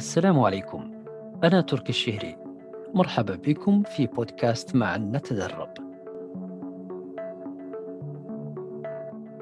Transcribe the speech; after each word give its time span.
السلام 0.00 0.40
عليكم. 0.40 0.90
أنا 1.44 1.60
تركي 1.60 1.88
الشهري. 1.88 2.36
مرحبا 2.94 3.34
بكم 3.34 3.82
في 3.82 4.06
بودكاست 4.06 4.76
معا 4.76 4.98
نتدرب. 4.98 5.68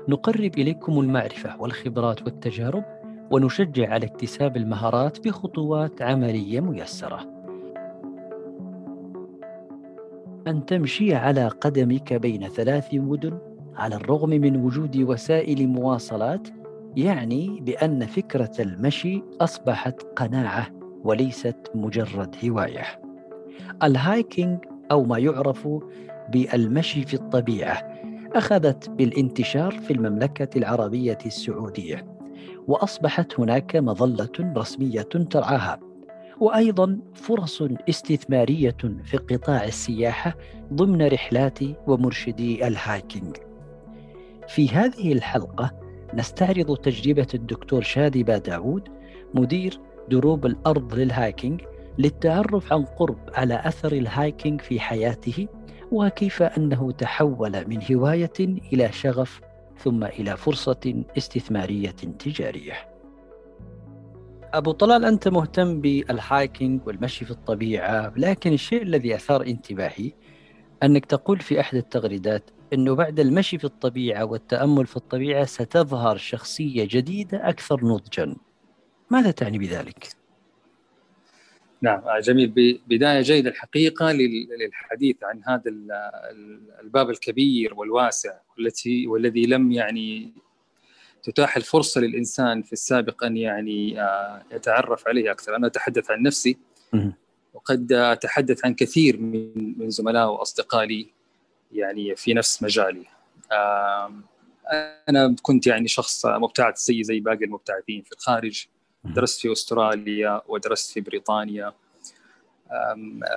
نقرب 0.09 0.59
إليكم 0.59 1.01
المعرفة 1.01 1.61
والخبرات 1.61 2.23
والتجارب 2.23 2.85
ونشجع 3.31 3.93
على 3.93 4.07
اكتساب 4.07 4.57
المهارات 4.57 5.29
بخطوات 5.29 6.03
عملية 6.03 6.61
ميسرة. 6.61 7.21
أن 10.47 10.67
تمشي 10.67 11.15
على 11.15 11.49
قدمك 11.49 12.13
بين 12.13 12.49
ثلاث 12.49 12.95
مدن 12.95 13.39
على 13.77 13.95
الرغم 13.95 14.31
من 14.31 14.57
وجود 14.57 14.97
وسائل 14.97 15.69
مواصلات 15.69 16.49
يعني 16.97 17.61
بأن 17.61 18.07
فكرة 18.07 18.53
المشي 18.61 19.23
أصبحت 19.41 20.03
قناعة 20.03 20.67
وليست 21.05 21.57
مجرد 21.75 22.37
هواية. 22.45 22.85
ال 23.83 23.94
hiking 23.94 24.59
أو 24.91 25.05
ما 25.05 25.19
يعرف 25.19 25.69
بالمشي 26.29 27.05
في 27.05 27.15
الطبيعة 27.15 27.99
أخذت 28.35 28.91
بالانتشار 28.91 29.73
في 29.73 29.93
المملكة 29.93 30.59
العربية 30.59 31.19
السعودية 31.27 32.07
وأصبحت 32.67 33.41
هناك 33.41 33.77
مظلة 33.77 34.53
رسمية 34.57 35.03
ترعاها 35.03 35.81
وأيضا 36.41 36.99
فرص 37.15 37.63
استثمارية 37.89 38.77
في 39.05 39.17
قطاع 39.17 39.65
السياحة 39.65 40.37
ضمن 40.73 41.09
رحلات 41.09 41.59
ومرشدي 41.87 42.67
ال 42.67 42.75
hiking. 42.76 43.37
في 44.49 44.69
هذه 44.69 45.13
الحلقة 45.13 45.88
نستعرض 46.15 46.77
تجربة 46.77 47.27
الدكتور 47.35 47.83
شادبة 47.83 48.39
داوود 48.39 48.89
مدير 49.35 49.81
دروب 50.11 50.47
الأرض 50.47 50.95
لل 50.95 51.12
hiking 51.12 51.63
للتعرف 51.99 52.73
عن 52.73 52.85
قرب 52.85 53.19
على 53.35 53.63
أثر 53.65 53.93
ال 53.93 54.02
hiking 54.02 54.61
في 54.61 54.81
حياته 54.81 55.49
وكيف 55.93 56.43
أنه 56.43 56.91
تحول 56.93 57.69
من 57.69 57.81
هواية 57.93 58.33
إلى 58.73 58.93
شغف 58.93 59.41
ثم 59.79 60.05
إلى 60.05 60.37
فرصة 60.37 61.05
استثمارية 61.19 61.91
تجارية. 61.91 62.73
أبو 64.53 64.73
طلال 64.73 65.05
أنت 65.05 65.29
مهتم 65.29 65.81
بال 65.81 66.07
hiking 66.07 66.87
والمشي 66.87 67.25
في 67.25 67.31
الطبيعة 67.31 68.13
لكن 68.17 68.53
الشيء 68.53 68.83
الذي 68.83 69.15
أثار 69.15 69.43
انتباهي 69.43 70.13
أنك 70.83 71.07
تقول 71.07 71.41
في 71.41 71.61
أحد 71.61 71.77
التغريدات 71.77 72.51
إنه 72.73 72.95
بعد 72.95 73.21
المشي 73.21 73.59
في 73.59 73.65
الطبيعة 73.65 74.25
والتأمل 74.25 74.87
في 74.87 74.97
الطبيعة 74.97 75.45
ستظهر 75.45 76.17
شخصية 76.17 76.89
جديدة 76.91 77.49
أكثر 77.49 77.85
نضجا. 77.85 78.37
ماذا 79.11 79.31
تعني 79.31 79.59
بذلك؟ 79.59 80.09
نعم 81.83 82.03
جميل. 82.21 82.81
بداية 82.87 83.21
جيده 83.21 83.51
الحقيقة 83.51 84.13
للحديث 84.13 85.17
عن 85.23 85.43
هذا 85.47 85.63
الباب 86.81 87.11
الكبير 87.11 87.75
والواسع 87.75 88.33
والتي 88.57 89.07
والذي 89.07 89.47
لم 89.47 89.73
يعني 89.73 90.33
تتاح 91.23 91.57
الفرصة 91.57 92.01
للإنسان 92.01 92.63
في 92.63 92.73
السابق 92.73 93.25
أن 93.25 93.37
يعني 93.37 94.03
آه، 94.03 94.43
يتعرف 94.53 95.09
عليه 95.09 95.31
أكثر، 95.31 95.57
أنا 95.57 95.67
أتحدث 95.67 96.11
عن 96.11 96.23
نفسي 96.23 96.59
وقد 97.55 97.93
أتحدث 97.93 98.65
عن 98.65 98.75
كثير 98.75 99.21
من 99.21 99.79
من 99.79 99.91
زملاء 99.91 100.33
وأصدقائي. 100.33 101.18
يعني 101.73 102.17
في 102.17 102.35
نفس 102.35 102.63
مجالي. 102.63 103.05
أنا 105.09 105.37
كنت 105.43 105.67
يعني 105.67 105.89
شخص 105.89 106.27
مبتعث 106.27 106.79
زي 106.79 107.03
زي 107.03 107.21
باقي 107.21 107.45
المبتعثين 107.45 108.03
في 108.03 108.13
الخارج. 108.13 108.67
درست 109.05 109.41
في 109.41 109.53
أستراليا 109.53 110.43
ودرست 110.49 110.93
في 110.93 111.01
بريطانيا. 111.01 111.73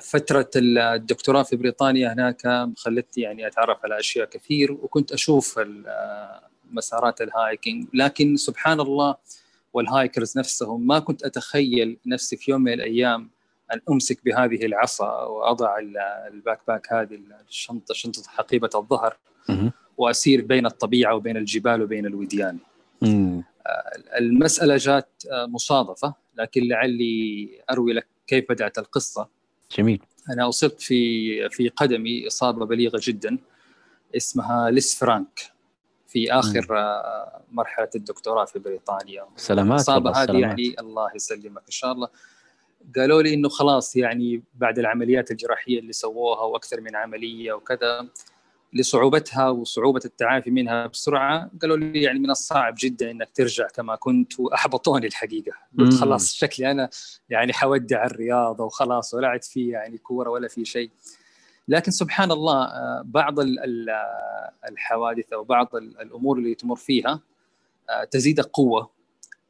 فترة 0.02 0.50
الدكتوراه 0.56 1.44
في 1.44 1.56
بريطانيا 1.56 2.14
هناك 2.14 2.70
خلتني 2.78 3.24
يعني 3.24 3.48
أتعرف 3.48 3.78
على 3.84 4.00
أشياء 4.00 4.26
كثير 4.26 4.72
وكنت 4.72 5.12
أشوف 5.12 5.60
مسارات 6.72 7.22
الهايكينج. 7.22 7.88
لكن 7.94 8.36
سبحان 8.36 8.80
الله 8.80 9.16
وال 9.74 9.90
hikers 9.90 10.38
نفسهم 10.38 10.88
ما 10.88 11.00
كنت 11.00 11.24
أتخيل 11.24 11.98
نفسي 12.06 12.38
في 12.38 12.52
يوم 12.52 12.62
من 12.62 12.74
الأيام 12.74 13.30
أن 13.74 13.82
أمسك 13.90 14.26
بهذه 14.26 14.66
العصا 14.66 15.24
وأضع 15.24 15.76
ال 16.28 16.60
backpack 16.68 16.94
هذه 16.94 17.20
الشنطه 17.50 17.94
شنطة 17.94 18.24
حقيبة 18.28 18.70
الظهر 18.76 19.18
وأسير 19.98 20.42
بين 20.42 20.66
الطبيعة 20.66 21.16
وبين 21.16 21.38
الجبال 21.38 21.82
وبين 21.82 22.06
الوديان. 22.06 22.58
آه، 23.04 23.44
المسألة 24.18 24.78
جات 24.78 25.24
آه، 25.32 25.46
مصادفة 25.46 26.14
لكن 26.36 26.68
لعلي 26.68 27.50
أروي 27.72 27.94
لك 27.94 28.08
كيف 28.28 28.46
بدأت 28.50 28.78
القصة. 28.78 29.28
جميل. 29.78 30.02
أنا 30.30 30.50
أصبت 30.50 30.82
في 30.82 31.50
في 31.50 31.70
قدمي 31.70 32.28
إصابة 32.28 32.66
بليغة 32.66 33.00
جدا 33.04 33.38
اسمها 34.18 34.70
ليس 34.70 35.00
فرانك 35.00 35.52
في 36.08 36.34
آخر 36.34 36.66
مم. 36.70 37.42
مرحلة 37.52 37.90
الدكتوراه 37.96 38.46
في 38.46 38.60
بريطانيا. 38.60 39.26
سلامات 39.36 39.80
الإصابة 39.80 40.12
هذه 40.12 40.40
يعني 40.40 40.76
الله 40.80 41.10
يسلمك 41.16 41.62
إن 41.66 41.72
شاء 41.72 41.92
الله 41.92 42.08
قالوا 42.96 43.22
لي 43.22 43.34
إنه 43.34 43.50
خلاص 43.50 43.96
يعني 43.96 44.44
بعد 44.54 44.80
العمليات 44.80 45.32
الجراحية 45.32 45.80
اللي 45.80 45.94
سووها 45.94 46.42
وأكثر 46.42 46.82
من 46.82 46.96
عملية 46.96 47.54
وكذا 47.54 48.08
لصعوبتها 48.74 49.50
وصعوبة 49.50 50.02
التعافي 50.06 50.52
منها 50.52 50.88
بسرعة 50.88 51.52
قالوا 51.62 51.78
لي 51.78 52.02
يعني 52.02 52.20
من 52.20 52.30
الصعب 52.30 52.76
جدا 52.78 53.12
إنك 53.12 53.30
ترجع 53.36 53.68
كما 53.68 53.96
كنت 53.96 54.40
وأحبطوني 54.40 55.08
الحقيقة. 55.08 55.52
قلت 55.80 55.94
خلاص 55.94 56.34
شكلي 56.34 56.72
أنا 56.72 56.90
يعني 57.30 57.54
حودع 57.54 58.06
الرياضة 58.06 58.64
وخلاص 58.64 59.14
ولا 59.14 59.28
عاد 59.28 59.44
في 59.44 59.68
يعني 59.68 59.98
كورة 59.98 60.30
ولا 60.30 60.48
في 60.48 60.66
شيء. 60.66 60.92
لكن 61.68 61.92
سبحان 61.92 62.32
الله 62.32 62.64
آه، 62.64 63.02
بعض 63.06 63.36
الحوادث 64.70 65.34
أو 65.34 65.44
بعض 65.44 65.76
الأمور 65.76 66.38
اللي 66.38 66.56
تمر 66.56 66.76
فيها 66.76 67.20
آه، 67.90 68.04
تزيدك 68.04 68.46
قوة 68.46 68.90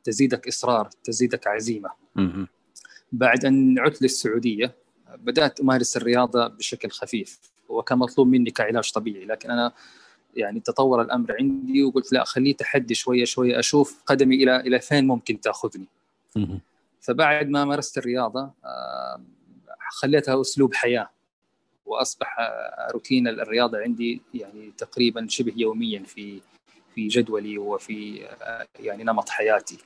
تزيدك 0.03 0.47
إصرار 0.47 0.89
تزيدك 1.03 1.47
عزيمة. 1.47 1.89
بعد 3.11 3.45
أن 3.45 3.79
عدت 3.79 4.01
للسعودية 4.01 4.75
بدأت 5.17 5.59
أمارس 5.59 5.97
الرياضة 5.97 6.47
بشكل 6.47 6.89
خفيف 6.89 7.39
وكان 7.69 7.97
مطلوب 7.97 8.27
مني 8.27 8.51
كعلاج 8.51 8.91
طبيعي 8.91 9.25
لكن 9.25 9.51
أنا 9.51 9.71
يعني 10.35 10.59
تطور 10.59 11.01
الأمر 11.01 11.35
عندي 11.39 11.83
وقلت 11.83 12.13
لا 12.13 12.23
خليه 12.23 12.55
تحدي 12.55 12.93
شوية 12.93 13.25
شوية 13.25 13.59
أشوف 13.59 14.03
قدمي 14.05 14.35
إلى 14.35 14.55
إلى 14.55 14.79
فين 14.79 15.07
ممكن 15.07 15.41
تأخذني. 15.41 15.87
فبعد 17.01 17.49
ما 17.49 17.65
مارست 17.65 17.97
الرياضة 17.97 18.51
آه، 18.65 19.21
خليتها 19.89 20.41
أسلوب 20.41 20.73
حياة 20.73 21.09
وأصبح 21.85 22.37
روتين 22.93 23.27
الرياضة 23.27 23.77
عندي 23.77 24.21
يعني 24.33 24.71
تقريبا 24.77 25.27
شبه 25.29 25.53
يوميا 25.55 26.03
في 26.03 26.41
في 26.95 27.07
جدولي 27.07 27.57
وفي 27.57 28.25
آه، 28.25 28.65
يعني 28.79 29.03
نمط 29.03 29.29
حياتي. 29.29 29.77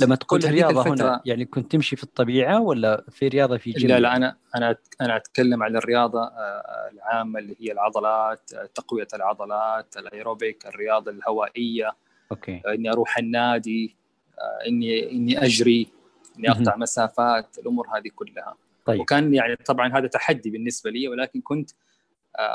لما 0.00 0.16
تقول 0.16 0.44
رياضة 0.44 0.92
هنا 0.92 1.22
يعني 1.24 1.44
كنت 1.44 1.72
تمشي 1.72 1.96
في 1.96 2.02
الطبيعة 2.02 2.60
ولا 2.60 3.04
في 3.10 3.28
رياضة 3.28 3.56
في 3.56 3.70
جيم؟ 3.70 3.88
لا 3.88 4.00
لا 4.00 4.16
أنا 4.16 4.36
أنا 4.56 4.76
أنا 5.00 5.16
أتكلم 5.16 5.62
عن 5.62 5.76
الرياضة 5.76 6.22
آه، 6.22 6.90
العامة 6.92 7.38
اللي 7.38 7.56
هي 7.60 7.72
العضلات 7.72 8.52
آه، 8.54 8.68
تقوية 8.74 9.08
العضلات 9.14 9.96
الأيروبيك 9.96 10.66
الرياضة 10.66 11.10
الهوائية 11.10 11.96
okay. 12.30 12.62
آه، 12.66 12.74
إني 12.74 12.92
أروح 12.92 13.18
النادي 13.18 13.96
اني 14.66 15.12
إني 15.12 15.44
أجري 15.44 15.88
إني 16.38 16.50
أقطع 16.50 16.76
مسافات 16.76 17.58
الأمور 17.58 17.86
هذه 17.96 18.08
كلها. 18.14 18.54
طيب. 18.84 19.00
وكان 19.00 19.34
يعني 19.34 19.56
طبعا 19.56 19.98
هذا 19.98 20.06
تحدي 20.06 20.50
بالنسبة 20.50 20.90
لي 20.90 21.08
ولكن 21.08 21.40
كنت 21.40 21.70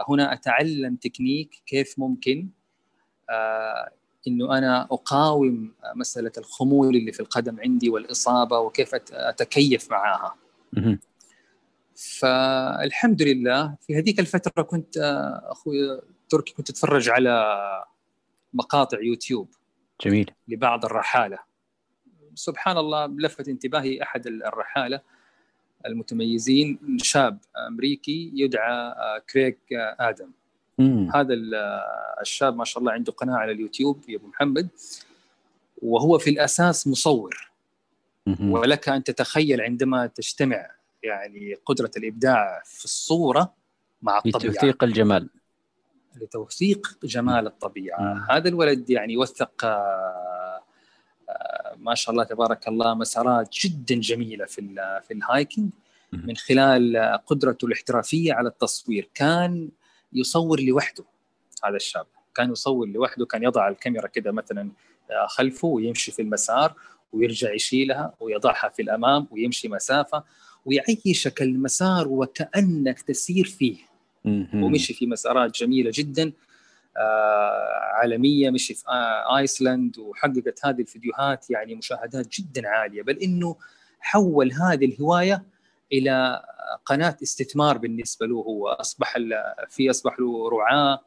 هنا 0.10 0.34
أتعلم 0.34 0.96
تكنيك 0.96 1.62
كيف 1.66 2.00
ممكن 2.00 2.50
إنه 4.28 4.58
أنا 4.58 4.84
أقاوم 4.84 5.74
مسألة 5.96 6.32
الخمول 6.38 6.96
اللي 6.96 7.12
في 7.12 7.20
القدم 7.20 7.60
عندي 7.60 7.90
والإصابة 7.90 8.60
وكيف 8.60 8.96
أتكيف 9.12 9.92
معاها. 9.92 10.36
فالحمد 11.96 13.22
لله 13.22 13.76
في 13.82 13.98
هذيك 13.98 14.20
الفترة 14.20 14.62
كنت 14.62 14.98
أخوي 15.44 16.02
تركي 16.30 16.54
كنت 16.54 16.70
أتفرج 16.70 17.10
على 17.10 17.86
مقاطع 18.54 19.02
يوتيوب 19.02 19.50
جميل. 20.06 20.32
لبعض 20.48 20.86
الرحالة. 20.86 21.40
سبحان 22.36 22.78
الله 22.78 23.06
لفت 23.06 23.48
انتباهي 23.48 24.04
أحد 24.04 24.28
الرحالة 24.28 25.02
المتميزين 25.86 26.98
شاب 27.02 27.38
أمريكي 27.68 28.32
يدعى 28.34 28.94
كريك 29.30 29.60
آدم. 30.00 30.32
مم. 30.78 31.12
هذا 31.16 31.34
الشاب 32.22 32.56
ما 32.56 32.66
شاء 32.66 32.80
الله 32.80 32.92
عنده 32.92 33.12
قناة 33.12 33.36
على 33.36 33.52
اليوتيوب 33.52 34.10
يا 34.10 34.18
أبو 34.18 34.28
محمد. 34.28 34.68
وهو 35.82 36.18
في 36.18 36.30
الأساس 36.30 36.88
مصور. 36.88 37.52
مم. 38.26 38.52
ولك 38.52 38.90
أن 38.90 39.04
تتخيل 39.04 39.62
عندما 39.62 40.08
تجتمع 40.08 40.72
يعني 41.04 41.56
قدرة 41.66 41.92
الإبداع 41.98 42.62
في 42.66 42.86
الصورة 42.86 43.54
مع 44.02 44.18
الطبيعة. 44.18 44.52
لتوثيق 44.52 44.84
الجمال. 44.84 45.30
لتوثيق 46.16 46.98
جمال 47.04 47.48
الطبيعة. 47.48 48.02
مم. 48.02 48.26
هذا 48.30 48.50
الولد 48.50 48.90
يعني 48.90 49.18
وثق 49.18 49.66
ما 51.78 51.96
شاء 51.96 52.12
الله 52.12 52.24
تبارك 52.24 52.68
الله 52.68 52.94
مسارات 52.94 53.56
جدا 53.62 53.96
جميلة 53.96 54.46
في 54.46 54.76
في 55.08 55.14
الهايكنج 55.14 55.70
من 56.14 56.36
خلال 56.36 56.98
قدرته 57.28 57.66
الاحترافية 57.66 58.34
على 58.34 58.50
التصوير. 58.50 59.10
كان 59.14 59.70
يصور 60.16 60.60
لوحده. 60.62 61.04
هذا 61.64 61.76
الشاب 61.76 62.06
كان 62.36 62.52
يصور 62.52 62.88
لوحده 62.88 63.26
كان 63.26 63.44
يضع 63.44 63.68
الكاميرا 63.68 64.08
كده 64.08 64.32
مثلا 64.32 64.70
خلفه 65.28 65.68
ويمشي 65.68 66.12
في 66.12 66.22
المسار 66.22 66.74
ويرجع 67.14 67.54
يشيلها 67.54 68.14
ويضعها 68.20 68.70
في 68.70 68.82
الأمام 68.82 69.28
ويمشي 69.32 69.68
مسافة 69.68 70.24
ويعيشك 70.66 71.42
المسار 71.42 72.08
وكأنك 72.08 73.02
تسير 73.02 73.46
فيه. 73.46 73.78
ومشي 74.64 74.94
في 74.94 75.08
مسارات 75.08 75.56
جميلة 75.56 75.92
جدا 75.94 76.32
آه 76.98 77.92
عالمية 77.94 78.50
مشي 78.50 78.74
في 78.74 78.84
آه 78.88 79.38
ايسلند 79.38 79.98
وحققت 80.00 80.66
هذه 80.66 80.82
الفيديوهات 80.82 81.50
يعني 81.50 81.76
مشاهدات 81.76 82.28
جدا 82.40 82.68
عالية. 82.68 83.02
بل 83.02 83.18
إنه 83.18 83.56
حول 84.00 84.52
هذه 84.52 84.86
الهواية 84.86 85.44
إلى 85.92 86.44
قناة 86.86 87.18
استثمار 87.24 87.78
بالنسبة 87.78 88.26
له 88.26 88.36
هو. 88.36 88.68
أصبح 88.68 89.18
في 89.70 89.90
أصبح 89.90 90.20
له 90.20 90.50
رعاة 90.50 91.00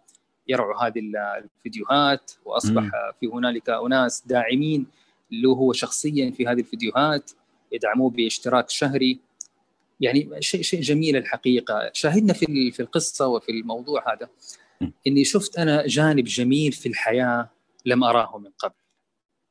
يرعوا 0.48 0.86
هذه 0.86 1.02
الفيديوهات 1.38 2.32
وأصبح 2.44 2.82
م. 2.82 2.90
في 3.20 3.26
هنالك 3.26 3.70
أناس 3.70 4.22
داعمين 4.26 4.86
له 5.30 5.50
هو 5.50 5.72
شخصيا 5.72 6.30
في 6.30 6.46
هذه 6.46 6.60
الفيديوهات 6.60 7.30
يدعموه 7.72 8.10
باشتراك 8.10 8.70
شهري. 8.70 9.20
يعني 10.00 10.30
شيء 10.40 10.62
شيء 10.62 10.80
جميل 10.80 11.16
الحقيقة. 11.16 11.90
شاهدنا 11.92 12.32
في 12.32 12.70
في 12.70 12.80
القصة 12.80 13.26
وفي 13.26 13.52
الموضوع 13.52 14.12
هذا 14.12 14.28
إني 15.06 15.24
شفت 15.24 15.58
أنا 15.58 15.86
جانب 15.86 16.24
جميل 16.24 16.72
في 16.72 16.88
الحياة 16.88 17.50
لم 17.84 18.04
أراه 18.04 18.38
من 18.38 18.50
قبل. 18.58 18.74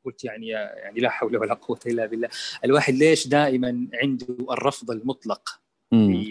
قلت 0.06 0.24
يعني 0.24 0.48
يعني 0.48 1.00
لا 1.00 1.10
حول 1.10 1.38
ولا 1.38 1.54
قوة 1.54 1.80
إلا 1.86 2.06
بالله. 2.06 2.30
الواحد 2.66 2.94
ليش 2.94 3.28
دائما 3.28 3.88
عنده 3.94 4.38
الرفض 4.52 4.92
المطلق 4.92 5.60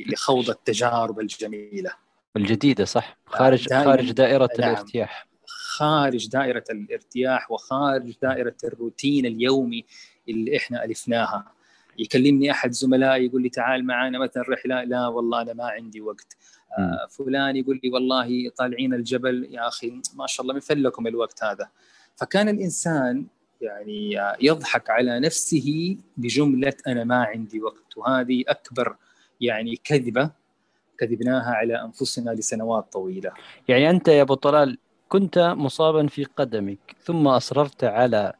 لخوض 0.06 0.50
التجارب 0.50 1.20
الجميلة؟ 1.20 1.90
الجديدة 2.36 2.84
صح. 2.84 3.18
خارج 3.26 3.68
خارج 3.68 4.10
دائرة 4.10 4.50
نعم. 4.58 4.70
الارتياح. 4.70 5.28
خارج 5.46 6.28
دائرة 6.28 6.64
الارتياح 6.70 7.50
وخارج 7.50 8.14
دائرة 8.22 8.56
الروتين 8.64 9.26
اليومي 9.26 9.84
اللي 10.28 10.56
إحنا 10.56 10.84
ألفناها. 10.84 11.52
يكلمني 11.98 12.50
أحد 12.50 12.70
زملائي 12.70 13.26
يقول 13.26 13.42
لي 13.42 13.48
تعال 13.48 13.86
معنا 13.86 14.18
مثلا 14.18 14.44
رحله 14.48 14.84
لا 14.84 15.06
والله 15.06 15.42
أنا 15.42 15.52
ما 15.52 15.64
عندي 15.64 16.00
وقت. 16.00 16.36
آه 16.78 17.06
فلان 17.10 17.56
يقول 17.56 17.80
لي 17.84 17.90
والله 17.90 18.50
طالعين 18.56 18.94
الجبل 18.94 19.48
يا 19.50 19.68
أخي 19.68 20.00
ما 20.14 20.26
شاء 20.26 20.42
الله 20.42 20.54
من 20.54 20.60
فلكم 20.60 21.06
الوقت 21.06 21.44
هذا. 21.44 21.68
فكان 22.16 22.48
الإنسان 22.48 23.26
يعني 23.64 24.18
يضحك 24.40 24.90
على 24.90 25.20
نفسه 25.20 25.96
بجملة 26.16 26.74
أنا 26.86 27.04
ما 27.04 27.24
عندي 27.24 27.60
وقت 27.62 27.96
وهذه 27.96 28.44
أكبر 28.48 28.96
يعني 29.40 29.76
كذبة 29.76 30.30
كذبناها 30.98 31.54
على 31.54 31.82
أنفسنا 31.82 32.30
لسنوات 32.30 32.92
طويلة. 32.92 33.32
يعني 33.68 33.90
أنت 33.90 34.08
يا 34.08 34.22
أبو 34.22 34.34
طلال 34.34 34.78
كنت 35.08 35.38
مصابا 35.38 36.06
في 36.06 36.24
قدمك 36.24 36.96
ثم 37.02 37.28
أصررت 37.28 37.84
على 37.84 38.32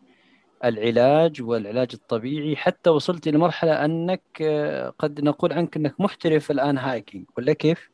العلاج 0.64 1.42
والعلاج 1.42 1.88
الطبيعي 1.94 2.56
حتى 2.56 2.90
وصلت 2.90 3.26
إلى 3.26 3.38
مرحلة 3.38 3.84
أنك 3.84 4.22
آه، 4.40 4.94
قد 4.98 5.20
نقول 5.20 5.52
عنك 5.52 5.76
أنك 5.76 6.00
محترف 6.00 6.50
الآن 6.50 6.78
هايكينج 6.78 7.24
ولا 7.36 7.52
كيف؟ 7.52 7.93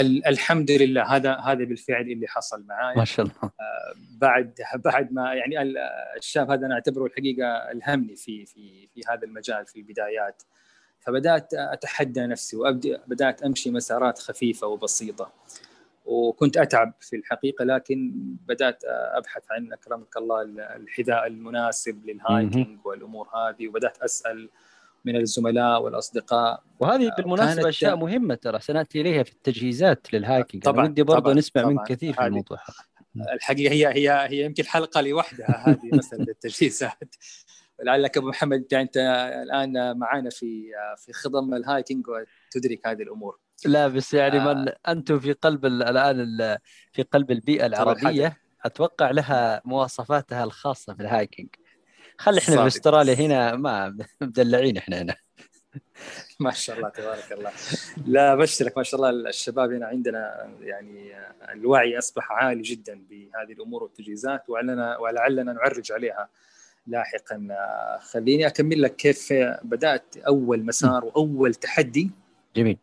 الحمد 0.00 0.70
لله. 0.70 1.16
هذا 1.16 1.34
هذا 1.34 1.64
بالفعل 1.64 2.02
اللي 2.02 2.26
حصل 2.28 2.64
معي 2.68 2.96
ما 2.96 3.04
شاء 3.04 3.26
الله. 3.26 3.42
آه، 3.42 3.94
بعد 4.18 4.54
بعد 4.74 5.12
ما 5.12 5.34
يعني 5.34 5.72
الشاب 6.16 6.50
هذا 6.50 6.66
أنا 6.66 6.74
أعتبره 6.74 7.06
الحقيقة 7.06 7.46
الهمني 7.46 8.16
في 8.16 8.46
في 8.46 8.86
في 8.86 9.00
هذا 9.08 9.24
المجال 9.24 9.66
في 9.66 9.76
البدايات. 9.76 10.42
فبدأت 11.00 11.54
أتحدى 11.54 12.26
نفسي 12.26 12.56
وأبدأ 12.56 13.02
بدأت 13.06 13.42
أمشي 13.42 13.70
مسارات 13.70 14.18
خفيفة 14.18 14.66
وبسيطة. 14.66 15.32
وكنت 16.08 16.56
أتعب 16.56 16.94
في 17.00 17.16
الحقيقة 17.16 17.64
لكن 17.64 18.12
بدأت 18.46 18.82
أبحث 18.84 19.42
عن 19.50 19.72
أكرمك 19.72 20.16
الله 20.16 20.42
الحذاء 20.76 21.26
المناسب 21.26 22.06
لل 22.06 22.26
hiking 22.26 22.86
والأمور 22.86 23.28
هذه 23.28 23.68
وبدأت 23.68 23.98
أسأل 23.98 24.48
من 25.04 25.16
الزملاء 25.16 25.82
والأصدقاء. 25.82 26.62
وهذه 26.80 27.10
بالمناسبة 27.16 27.68
أشياء 27.68 27.96
مهمة 27.96 28.34
ترى 28.34 28.60
سنأتي 28.60 29.00
إليها 29.00 29.22
في 29.22 29.32
التجهيزات 29.32 30.14
لل 30.14 30.26
hiking 30.26 30.62
طبعا 30.62 30.84
ودي 30.84 31.02
برضه 31.02 31.32
نسمع 31.32 31.62
طبعًا. 31.62 31.74
منك 31.74 31.86
كثير 31.86 32.12
في 32.12 32.26
الموضوع. 32.26 32.58
الحقيقة 33.32 33.72
هي 33.72 33.86
هي 33.86 34.28
هي 34.30 34.44
يمكن 34.44 34.64
حلقة 34.64 35.00
لوحدها 35.00 35.68
هذه 35.68 35.90
مساله 35.98 36.26
التجهيزات 36.28 37.14
لعلك 37.82 38.16
أبو 38.16 38.28
محمد 38.28 38.74
أنت 38.74 38.96
الآن 39.42 39.98
معنا 39.98 40.30
في 40.30 40.70
في 40.96 41.12
خضم 41.12 41.54
ال 41.54 41.61
hiking 41.61 42.04
وتدرك 42.08 42.86
هذه 42.86 43.02
الأمور. 43.02 43.38
لا 43.64 43.88
بس 43.88 44.14
يعني 44.14 44.38
آه. 44.38 44.54
من 44.54 44.72
أنتم 44.88 45.18
في 45.18 45.32
قلب 45.32 45.66
الآن 45.66 46.36
في 46.92 47.02
قلب 47.02 47.30
البيئة 47.30 47.66
العربية 47.66 48.36
أتوقع 48.64 49.10
لها 49.10 49.62
مواصفاتها 49.64 50.44
الخاصة 50.44 50.94
في 50.94 51.00
ال 51.00 51.07
hiking 51.07 51.48
خلي 52.18 52.38
إحنا 52.38 52.56
في 52.56 52.66
استراليا 52.66 53.14
هنا 53.14 53.56
ما 53.56 53.96
مدلعين 54.20 54.76
إحنا 54.76 55.02
هنا. 55.02 55.16
ما 56.40 56.50
شاء 56.50 56.76
الله 56.76 56.88
تبارك 56.88 57.32
الله. 57.32 57.52
لا 58.06 58.34
بشرك 58.34 58.76
ما 58.76 58.82
شاء 58.82 59.00
الله 59.00 59.28
الشباب 59.28 59.72
هنا 59.72 59.86
عندنا 59.86 60.50
يعني 60.60 61.12
الوعي 61.52 61.98
أصبح 61.98 62.32
عالي 62.32 62.62
جدا 62.62 63.04
بهذه 63.10 63.52
الأمور 63.52 63.82
والتجهيزات 63.82 64.48
ولعلنا 64.48 64.98
ولعلنا 64.98 65.52
نعرج 65.52 65.92
عليها 65.92 66.28
لاحقا. 66.86 67.48
خليني 68.00 68.46
أكمل 68.46 68.82
لك 68.82 68.96
كيف 68.96 69.32
بدأت 69.62 70.16
أول 70.16 70.64
مسار 70.64 71.04
وأول 71.04 71.54
تحدي. 71.54 72.10
جميل. 72.56 72.78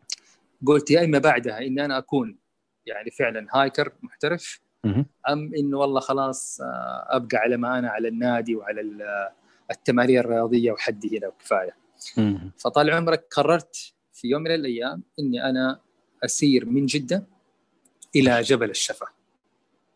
قلت 0.66 0.92
يا 0.92 1.04
إما 1.06 1.20
بعدها 1.20 1.58
اني 1.58 1.86
أنا 1.86 1.98
أكون 1.98 2.38
يعني 2.86 3.12
فعلا 3.12 3.48
هايكر 3.54 3.92
محترف 4.02 4.60
أم 5.30 5.52
انه 5.58 5.78
والله 5.78 6.00
خلاص 6.00 6.62
آه، 6.62 7.08
أبقى 7.10 7.38
على 7.38 7.58
ما 7.58 7.80
أنا 7.80 7.90
على 7.90 8.08
النادي 8.08 8.56
وعلى 8.56 8.82
التمارين 9.72 10.20
الرياضية 10.20 10.72
وحدي 10.72 11.18
هنا 11.18 11.28
وكفاية. 11.28 11.76
فطال 12.58 12.90
عمرك 12.92 13.28
قررت 13.32 13.94
في 14.14 14.28
يوم 14.28 14.42
من 14.42 14.52
الأيام 14.52 15.04
إني 15.20 15.50
أنا 15.50 15.80
أسير 16.26 16.66
من 16.66 16.86
جدة 16.86 17.24
إلى 18.16 18.42
جبل 18.42 18.70
الشفا. 18.70 19.06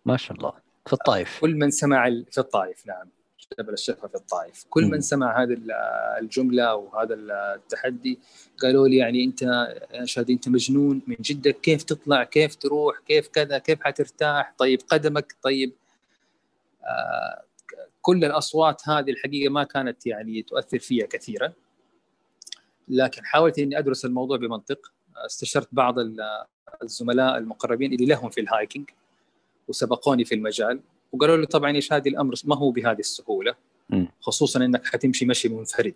ما 0.05 0.17
شاء 0.17 0.37
الله. 0.37 0.53
في 0.85 0.93
الطائف. 0.93 1.39
كل 1.41 1.55
من 1.55 1.71
سمع 1.71 2.09
في 2.31 2.37
الطائف 2.37 2.87
نعم. 2.87 3.09
جبل 3.57 3.73
الشفا 3.73 4.07
في 4.07 4.15
الطائف. 4.15 4.65
كل 4.69 4.85
من 4.85 5.01
سمع 5.01 5.43
هذه 5.43 5.57
الجملة 6.19 6.75
وهذا 6.75 7.13
التحدي 7.15 8.19
قالوا 8.61 8.87
لي 8.87 8.97
يعني 8.97 9.23
أنت 9.23 9.41
يا 9.91 10.05
شادي 10.05 10.33
أنت 10.33 10.49
مجنون 10.49 11.01
من 11.07 11.15
جدك 11.21 11.61
كيف 11.61 11.83
تطلع؟ 11.83 12.23
كيف 12.23 12.55
تروح؟ 12.55 12.99
كيف 12.99 13.27
كذا؟ 13.27 13.57
كيف 13.57 13.81
حترتاح؟ 13.81 14.53
طيب 14.57 14.79
قدمك؟ 14.89 15.35
طيب. 15.41 15.73
آه 16.83 17.43
كل 18.01 18.25
الأصوات 18.25 18.81
هذه 18.89 19.11
الحقيقة 19.11 19.51
ما 19.51 19.63
كانت 19.63 20.07
يعني 20.07 20.41
تؤثر 20.41 20.79
فيها 20.79 21.05
كثيرا. 21.05 21.53
لكن 22.87 23.25
حاولت 23.25 23.59
إني 23.59 23.79
أدرس 23.79 24.05
الموضوع 24.05 24.37
بمنطق. 24.37 24.91
استشرت 25.25 25.67
بعض 25.71 25.95
الزملاء 26.83 27.37
المقربين 27.37 27.93
اللي 27.93 28.05
لهم 28.05 28.29
في 28.29 28.41
ال 28.41 28.48
hiking 28.48 28.89
وسبقوني 29.67 30.25
في 30.25 30.35
المجال. 30.35 30.79
وقالوا 31.11 31.37
لي 31.37 31.45
طبعا 31.45 31.75
إيش 31.75 31.93
هذه 31.93 32.09
الأمر؟ 32.09 32.33
ما 32.43 32.57
هو 32.57 32.71
بهذه 32.71 32.99
السهولة. 32.99 33.55
خصوصا 34.21 34.65
إنك 34.65 34.85
حتمشي 34.85 35.25
مشي 35.25 35.49
منفرد. 35.49 35.95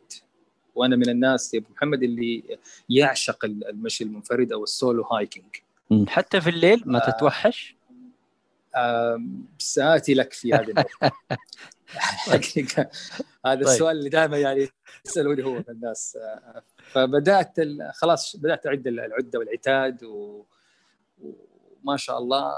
وأنا 0.75 0.95
من 0.95 1.09
الناس 1.09 1.53
يا 1.53 1.59
أبو 1.59 1.67
محمد 1.75 2.03
اللي 2.03 2.57
يعشق 2.89 3.45
المشي 3.45 4.03
المنفرد 4.03 4.51
أو 4.51 4.63
ال 4.63 4.71
solo 4.71 5.03
hiking. 5.03 5.55
حتى 6.07 6.41
في 6.41 6.49
الليل 6.49 6.83
ما 6.85 7.07
آه. 7.07 7.11
تتوحش؟ 7.11 7.75
آه 8.75 9.21
سآتي 9.57 10.13
لك 10.13 10.33
في 10.33 10.53
هذه 10.53 10.69
النقطة. 10.69 11.11
حقيقة. 12.31 12.89
هذا 13.45 13.55
طيب. 13.55 13.61
السؤال 13.61 13.97
اللي 13.97 14.09
دائما 14.09 14.37
يعني 14.37 14.69
يسألوني 15.05 15.43
هو 15.43 15.63
الناس. 15.69 16.17
آه 16.21 16.63
فبدأت 16.91 17.55
خلاص 17.93 18.35
بدأت 18.35 18.67
أعد 18.67 18.87
العدة 18.87 19.39
والعتاد 19.39 20.03
و... 20.03 20.43
وما 21.21 21.97
شاء 21.97 22.17
الله 22.17 22.51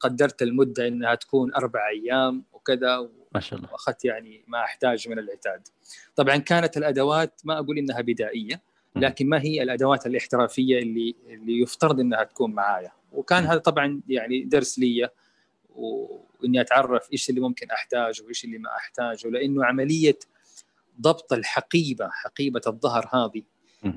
قدرت 0.00 0.42
المدة 0.42 0.88
إنها 0.88 1.14
تكون 1.14 1.54
أربع 1.54 1.80
أيام 1.88 2.44
وكذا 2.52 3.08
ما 3.34 3.40
شاء 3.40 3.58
الله. 3.58 3.72
وأخذت 3.72 4.04
يعني 4.04 4.44
ما 4.46 4.64
أحتاج 4.64 5.08
من 5.08 5.18
العتاد 5.18 5.68
طبعا 6.16 6.36
كانت 6.36 6.76
الأدوات 6.76 7.40
ما 7.44 7.58
أقول 7.58 7.78
إنها 7.78 8.00
بدائية 8.00 8.62
لكن 8.96 9.28
ما 9.28 9.42
هي 9.42 9.62
الأدوات 9.62 10.06
الاحترافية 10.06 10.78
اللي 10.78 11.14
اللي 11.26 11.60
يفترض 11.60 12.00
إنها 12.00 12.24
تكون 12.24 12.54
معايا. 12.54 12.92
وكان 13.12 13.44
هذا 13.44 13.58
طبعا 13.58 14.00
يعني 14.08 14.44
درس 14.44 14.78
لي 14.78 15.08
وإني 15.74 16.60
أتعرف 16.60 17.12
إيش 17.12 17.30
اللي 17.30 17.40
ممكن 17.40 17.70
احتاجه 17.70 18.22
وإيش 18.24 18.44
اللي 18.44 18.58
ما 18.58 18.76
احتاجه 18.76 19.28
لأنه 19.28 19.64
عملية 19.64 20.18
ضبط 21.00 21.32
الحقيبة 21.32 22.08
حقيبة 22.08 22.60
الظهر 22.66 23.08
هذه 23.12 23.42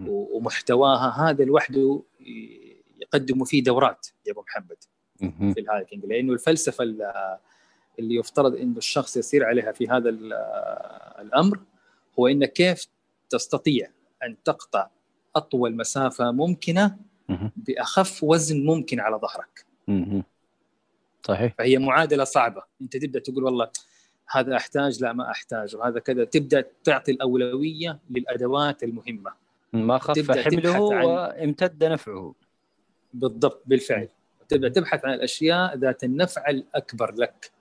ومحتواها 0.07 1.29
هذا 1.29 1.43
لوحده 1.43 2.03
يقدموا 3.01 3.45
فيه 3.45 3.63
دورات 3.63 4.07
يا 4.25 4.31
أبو 4.31 4.41
محمد. 4.41 4.77
في 5.29 5.59
الهايكنج 5.59 6.05
لأنه 6.05 6.33
الفلسفة 6.33 6.83
اللي 7.99 8.15
يفترض 8.15 8.55
إنه 8.55 8.77
الشخص 8.77 9.17
يسير 9.17 9.45
عليها 9.45 9.71
في 9.71 9.89
هذا 9.89 10.09
الأمر 11.19 11.59
هو 12.19 12.27
إنك 12.27 12.53
كيف 12.53 12.87
تستطيع 13.29 13.89
أن 14.23 14.35
تقطع 14.43 14.87
أطول 15.35 15.75
مسافة 15.75 16.31
ممكنة 16.31 16.97
بأخف 17.55 18.23
وزن 18.23 18.65
ممكن 18.65 18.99
على 18.99 19.15
ظهرك. 19.15 19.65
صحيح 21.27 21.53
فهي 21.57 21.77
معادلة 21.77 22.23
صعبة، 22.23 22.63
أنت 22.81 22.97
تبدأ 22.97 23.19
تقول 23.19 23.43
والله 23.43 23.69
هذا 24.29 24.55
أحتاج 24.55 25.01
لا 25.03 25.13
ما 25.13 25.31
أحتاج 25.31 25.75
وهذا 25.75 25.99
كذا 25.99 26.23
تبدأ 26.23 26.65
تعطي 26.83 27.11
الأولوية 27.11 27.99
للأدوات 28.09 28.83
المهمة. 28.83 29.31
ما 29.73 29.97
خف 29.97 30.31
حمله 30.31 30.81
وامتد 30.81 31.83
نفعه. 31.83 32.35
بالضبط 33.13 33.63
بالفعل. 33.65 34.07
تبدا 34.51 34.69
تبحث 34.69 35.05
عن 35.05 35.13
الأشياء 35.13 35.77
ذات 35.77 36.03
النفع 36.03 36.49
الأكبر 36.49 37.13
لك 37.13 37.51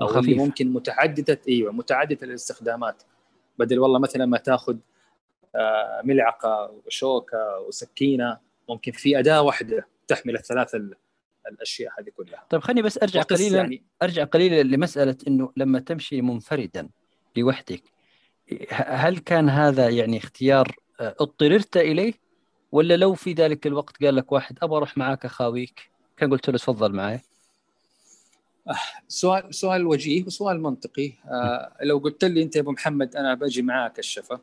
أو 0.00 0.06
خفيف. 0.06 0.38
ممكن 0.38 0.72
متعدده 0.72 1.40
أيوه 1.48 1.72
متعددة 1.72 2.26
الاستخدامات. 2.26 3.02
بدل 3.58 3.78
والله 3.78 3.98
مثلا 3.98 4.26
ما 4.26 4.38
تأخذ 4.38 4.76
آه، 5.56 6.00
ملعقة 6.04 6.74
وشوكة 6.86 7.58
وسكينة 7.68 8.38
ممكن 8.68 8.92
في 8.92 9.18
أداة 9.18 9.42
واحدة 9.42 9.86
تحمل 10.08 10.36
الثلاث 10.36 10.76
الأشياء 11.48 11.92
هذه 12.00 12.10
كلها. 12.16 12.46
طيب 12.50 12.60
خليني 12.60 12.82
بس 12.82 12.98
أرجع 12.98 13.22
قليلا 13.22 13.56
يعني 13.56 13.82
أرجع 14.02 14.24
قليلا 14.24 14.62
لمسألة 14.62 15.16
إنه 15.28 15.52
لما 15.56 15.78
تمشي 15.78 16.22
منفردا 16.22 16.88
لوحدك 17.36 17.82
هل 18.70 19.18
كان 19.18 19.48
هذا 19.48 19.88
يعني 19.88 20.16
اختيار 20.16 20.76
آه، 21.00 21.14
اضطررت 21.20 21.76
إليه؟ 21.76 22.14
ولا 22.72 22.96
لو 22.96 23.14
في 23.14 23.32
ذلك 23.32 23.66
الوقت 23.66 24.04
قال 24.04 24.16
لك 24.16 24.32
واحد 24.32 24.58
أبغى 24.62 24.76
أروح 24.76 24.98
معاك 24.98 25.24
أخاويك؟ 25.24 25.92
كان 26.16 26.30
قلت 26.30 26.50
له 26.50 26.58
تفضل 26.58 26.92
معي 26.92 27.20
آه، 28.68 28.74
سؤال 29.08 29.54
سؤال 29.54 29.86
وجيه 29.86 30.24
وسؤال 30.24 30.62
منطقي. 30.62 31.12
آه 31.26 31.76
لو 31.82 31.98
قلت 31.98 32.24
لي 32.24 32.42
أنت 32.42 32.56
يا 32.56 32.60
أبو 32.60 32.70
محمد 32.72 33.16
أنا 33.16 33.34
بأجي 33.34 33.62
معاك 33.62 33.98
الشفا 33.98 34.40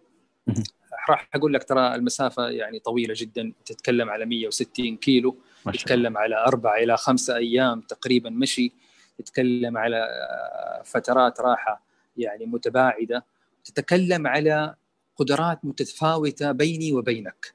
راح 1.09 1.29
أقول 1.35 1.53
لك 1.53 1.63
ترى 1.63 1.95
المسافة 1.95 2.49
يعني 2.49 2.79
طويلة 2.79 3.13
جدا. 3.17 3.53
تتكلم 3.65 4.09
على 4.09 4.25
160 4.25 4.97
كيلو 4.97 5.37
تتكلم 5.73 6.17
على 6.17 6.35
أربع 6.35 6.77
إلى 6.77 6.97
خمسة 6.97 7.35
أيام 7.35 7.81
تقريبا 7.81 8.29
مشي. 8.29 8.71
تتكلم 9.17 9.77
على 9.77 9.97
آه، 9.97 10.81
فترات 10.85 11.39
راحة 11.39 11.81
يعني 12.17 12.45
متباعدة. 12.45 13.25
تتكلم 13.65 14.27
على 14.27 14.75
قدرات 15.15 15.65
متفاوتة 15.65 16.51
بيني 16.51 16.93
وبينك. 16.93 17.53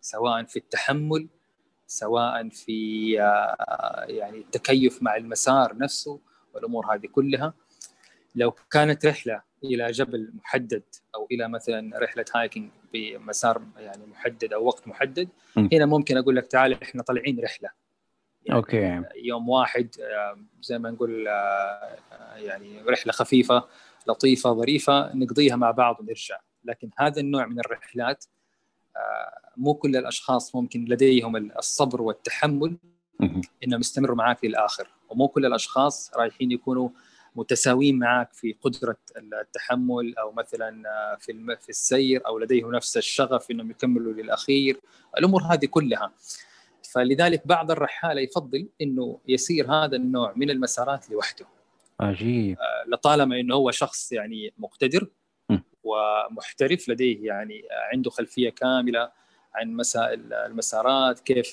سواء 0.00 0.44
في 0.44 0.56
التحمل 0.56 1.26
سواء 1.90 2.48
في 2.48 3.20
آه، 3.22 4.04
يعني 4.08 4.38
التكيف 4.38 5.02
مع 5.02 5.16
المسار 5.16 5.76
نفسه 5.76 6.20
والأمور 6.54 6.94
هذه 6.94 7.06
كلها. 7.06 7.54
لو 8.34 8.50
كانت 8.70 9.06
رحلة 9.06 9.42
إلى 9.64 9.90
جبل 9.90 10.30
محدد 10.34 10.82
أو 11.14 11.26
إلى 11.32 11.48
مثلا 11.48 11.98
رحلة 11.98 12.24
هايكنج 12.34 12.70
بمسار 12.92 13.62
يعني 13.76 14.06
محدد 14.06 14.52
أو 14.52 14.64
وقت 14.64 14.88
محدد. 14.88 15.28
هنا 15.56 15.86
ممكن 15.86 16.16
أقول 16.16 16.36
لك 16.36 16.46
تعال 16.46 16.82
إحنا 16.82 17.02
طالعين 17.02 17.40
رحلة. 17.40 17.70
يعني 18.44 18.58
أوكي. 18.58 19.02
يوم 19.16 19.48
واحد 19.48 19.88
آه، 20.00 20.38
زي 20.62 20.78
ما 20.78 20.90
نقول 20.90 21.28
آه، 21.28 21.98
يعني 22.36 22.82
رحلة 22.82 23.12
خفيفة 23.12 23.64
لطيفة 24.08 24.52
ظريفة 24.52 25.16
نقضيها 25.16 25.56
مع 25.56 25.70
بعض 25.70 26.00
ونرجع. 26.00 26.40
لكن 26.64 26.90
هذا 26.98 27.20
النوع 27.20 27.46
من 27.46 27.60
الرحلات 27.60 28.24
مو 29.56 29.74
كل 29.74 29.96
الأشخاص 29.96 30.54
ممكن 30.54 30.84
لديهم 30.84 31.36
الصبر 31.36 32.02
والتحمل 32.02 32.76
إنهم 33.64 33.80
يستمروا 33.80 34.16
معك 34.16 34.44
للاخر 34.44 34.88
ومو 35.08 35.28
كل 35.28 35.46
الأشخاص 35.46 36.10
رايحين 36.16 36.52
يكونوا 36.52 36.88
متساويين 37.36 37.98
معك 37.98 38.32
في 38.32 38.52
قدرة 38.52 38.96
التحمل 39.16 40.14
أو 40.18 40.32
مثلا 40.32 40.82
في 41.20 41.56
في 41.60 41.68
السير 41.68 42.26
أو 42.26 42.38
لديهم 42.38 42.74
نفس 42.74 42.96
الشغف 42.96 43.50
إنهم 43.50 43.70
يكملوا 43.70 44.12
للأخير. 44.12 44.80
الأمور 45.18 45.42
هذه 45.42 45.66
كلها. 45.66 46.12
فلذلك 46.92 47.46
بعض 47.46 47.70
الرحالة 47.70 48.20
يفضل 48.20 48.68
إنه 48.80 49.20
يسير 49.28 49.72
هذا 49.72 49.96
النوع 49.96 50.32
من 50.36 50.50
المسارات 50.50 51.10
لوحده. 51.10 51.46
عجيب. 52.00 52.58
آه، 52.58 52.84
لطالما 52.88 53.40
إنه 53.40 53.54
هو 53.54 53.70
شخص 53.70 54.12
يعني 54.12 54.52
مقتدر 54.58 55.10
ومحترف 55.84 56.88
لديه 56.88 57.26
يعني 57.26 57.62
عنده 57.92 58.10
خلفية 58.10 58.50
كاملة 58.50 59.10
عن 59.54 59.72
مسائل 59.72 60.32
المسارات 60.32 61.20
كيف 61.20 61.52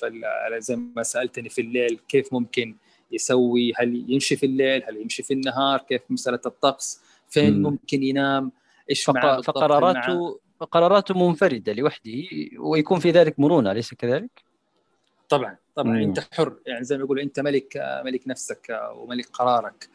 زي 0.58 0.76
ما 0.76 1.02
سألتني 1.02 1.48
في 1.48 1.60
الليل 1.60 2.00
كيف 2.08 2.32
ممكن 2.32 2.76
يسوي؟ 3.12 3.72
هل 3.76 4.04
يمشي 4.08 4.36
في 4.36 4.46
الليل؟ 4.46 4.84
هل 4.84 4.96
يمشي 4.96 5.22
في 5.22 5.34
النهار؟ 5.34 5.78
كيف 5.78 6.02
مسألة 6.10 6.40
الطقس؟ 6.46 7.00
فين 7.28 7.62
م. 7.62 7.62
ممكن 7.62 8.02
ينام؟ 8.02 8.52
إيش 8.90 9.04
فق... 9.04 9.40
فقراراته 9.40 10.40
قراراته 10.60 11.28
منفردة 11.28 11.72
لوحده 11.72 12.12
ويكون 12.58 12.98
في 12.98 13.10
ذلك 13.10 13.40
مرونة 13.40 13.70
أليس 13.70 13.94
كذلك؟ 13.94 14.30
طبعا 15.28 15.56
طبعا. 15.74 15.92
مم. 15.92 16.02
أنت 16.02 16.20
حر 16.32 16.56
يعني 16.66 16.84
زي 16.84 16.96
ما 16.96 17.04
يقولوا 17.04 17.22
أنت 17.22 17.40
ملك 17.40 18.00
ملك 18.04 18.28
نفسك 18.28 18.92
وملك 18.94 19.26
قرارك. 19.26 19.88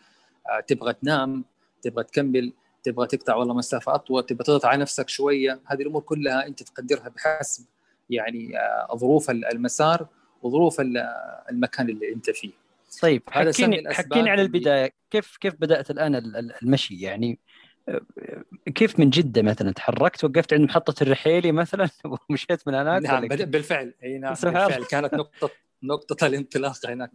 آه، 0.50 0.60
تبغى 0.60 0.94
تنام 0.94 1.46
تبغى 1.82 2.04
تكمل 2.04 2.54
تبغى 2.84 3.08
تقطع 3.08 3.36
والله 3.36 3.54
مسافه 3.54 3.96
اطول 3.96 4.26
تبغى 4.26 4.44
تضغط 4.44 4.66
على 4.66 4.82
نفسك 4.82 5.10
شوية. 5.10 5.60
هذه 5.66 5.82
الأمور 5.82 6.02
كلها 6.02 6.48
أنت 6.48 6.64
تقدرها 6.64 7.10
بحسب 7.10 7.66
يعني 8.10 8.60
آه، 8.60 8.96
ظروف 8.96 9.30
المسار 9.30 10.08
وظروف 10.42 10.82
المكان 11.50 11.90
اللي 11.90 12.14
أنت 12.14 12.30
فيه. 12.30 12.52
طيب 13.02 13.22
حكيني 13.30 13.94
حكيني 13.94 14.30
على 14.30 14.42
البداية. 14.42 14.94
كيف 15.12 15.38
كيف 15.38 15.54
بدأت 15.60 15.92
الآن 15.92 16.16
المشي؟ 16.62 17.02
يعني 17.02 17.40
آه، 17.90 18.02
كيف 18.76 19.00
من 19.00 19.10
جدة 19.10 19.42
مثلا 19.42 19.72
تحركت 19.72 20.24
وقفت 20.24 20.54
عند 20.54 20.62
محطة 20.62 21.04
الرحيلي 21.04 21.52
مثلا 21.52 21.90
ومشيت 22.30 22.68
من 22.68 22.74
هناك 22.74 23.02
نعم 23.02 23.28
بالفعل. 23.28 23.94
أي 24.04 24.18
نعم 24.18 24.34
بالفعل. 24.34 24.84
كانت 24.84 25.14
نقطه 25.14 25.50
نقطة 25.84 26.28
الانطلاق 26.28 26.86
هناك 26.86 27.12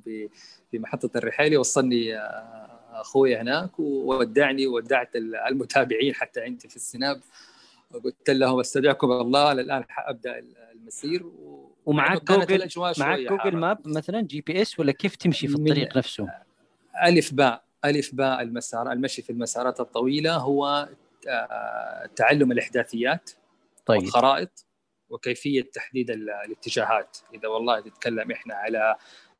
في 0.70 0.78
محطة 0.78 1.10
الرحيلي. 1.16 1.56
وصلني 1.56 2.18
آه، 2.18 2.78
أخوي 2.92 3.36
هناك 3.36 3.78
وودعني 3.78 4.66
وودعت 4.66 5.16
المتابعين 5.50 6.14
حتى 6.14 6.40
عندي 6.40 6.68
في 6.68 6.76
السناب. 6.76 7.20
وقلت 7.90 8.30
لهم 8.30 8.60
استودعكم 8.60 9.12
الله 9.12 9.52
الان 9.52 9.84
حأبدأ 9.88 10.42
المسير 10.88 11.26
و... 11.26 11.72
ومعك 11.86 12.24
جوجل 12.24 12.68
معك 12.98 13.18
جوجل 13.18 13.56
ماب 13.56 13.88
مثلا 13.88 14.20
GPS 14.20 14.80
ولا 14.80 14.92
كيف 14.92 15.16
تمشي 15.16 15.48
في 15.48 15.54
الطريق 15.54 15.96
نفسه؟ 15.96 16.28
ألف 17.04 17.34
باء 17.34 17.64
ألف 17.84 18.14
باء 18.14 18.42
المسار 18.42 18.92
المشي 18.92 19.22
في 19.22 19.30
المسارات 19.30 19.80
الطويلة 19.80 20.36
هو 20.36 20.88
آه، 21.28 22.10
تعلم 22.16 22.52
الإحداثيات 22.52 23.30
طيب. 23.86 24.02
والخرائط 24.02 24.66
وكيفية 25.10 25.62
تحديد 25.62 26.10
الاتجاهات. 26.10 27.18
إذا 27.34 27.48
والله 27.48 27.80
تتكلم 27.80 28.30
إحنا 28.30 28.54
على 28.54 28.96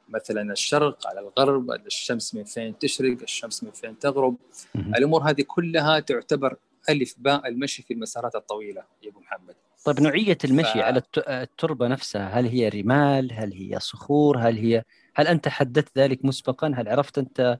مثلا 0.08 0.52
الشرق 0.52 1.06
على 1.06 1.20
الغرب 1.20 1.70
الشمس 1.70 2.34
من 2.34 2.44
فين 2.44 2.78
تشرق 2.78 3.22
الشمس 3.22 3.64
من 3.64 3.70
فين 3.70 3.98
تغرب. 3.98 4.36
الأمور 4.76 5.22
هذه 5.22 5.42
كلها 5.46 6.00
تعتبر 6.00 6.56
ألف 6.88 7.14
باء 7.18 7.48
المشي 7.48 7.82
في 7.82 7.94
المسارات 7.94 8.34
الطويلة 8.34 8.82
يا 9.02 9.10
أبو 9.10 9.20
محمد. 9.20 9.54
طيب 9.84 10.00
نوعية 10.00 10.38
المشي 10.44 10.74
ف... 10.74 10.76
على 10.76 11.02
التربة 11.28 11.88
نفسها 11.88 12.28
هل 12.28 12.46
هي 12.46 12.68
رمال؟ 12.68 13.32
هل 13.32 13.52
هي 13.52 13.80
صخور؟ 13.80 14.38
هل 14.38 14.56
هي 14.56 14.84
هل 15.14 15.26
أنت 15.26 15.48
حددت 15.48 15.98
ذلك 15.98 16.24
مسبقا؟ 16.24 16.72
هل 16.76 16.88
عرفت 16.88 17.18
أنت 17.18 17.58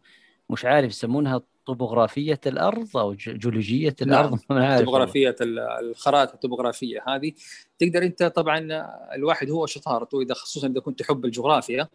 مش 0.50 0.64
عارف 0.64 0.90
يسمونها 0.90 1.40
طبوغرافية 1.66 2.40
الأرض 2.46 2.96
أو 2.96 3.14
جيولوجية 3.14 3.96
نعم. 4.06 4.10
الأرض؟ 4.10 4.38
نعم. 4.50 4.80
طبوغرافية 4.80 5.36
الخرائط 5.80 6.32
الطبوغرافية 6.32 7.04
هذه. 7.08 7.32
تقدر 7.78 8.02
أنت 8.02 8.22
طبعا 8.22 8.68
الواحد 9.14 9.50
هو 9.50 9.66
شطارته 9.66 10.20
إذا 10.20 10.34
خصوصا 10.34 10.66
إذا 10.66 10.80
كنت 10.80 10.98
تحب 10.98 11.24
الجغرافيا 11.24 11.88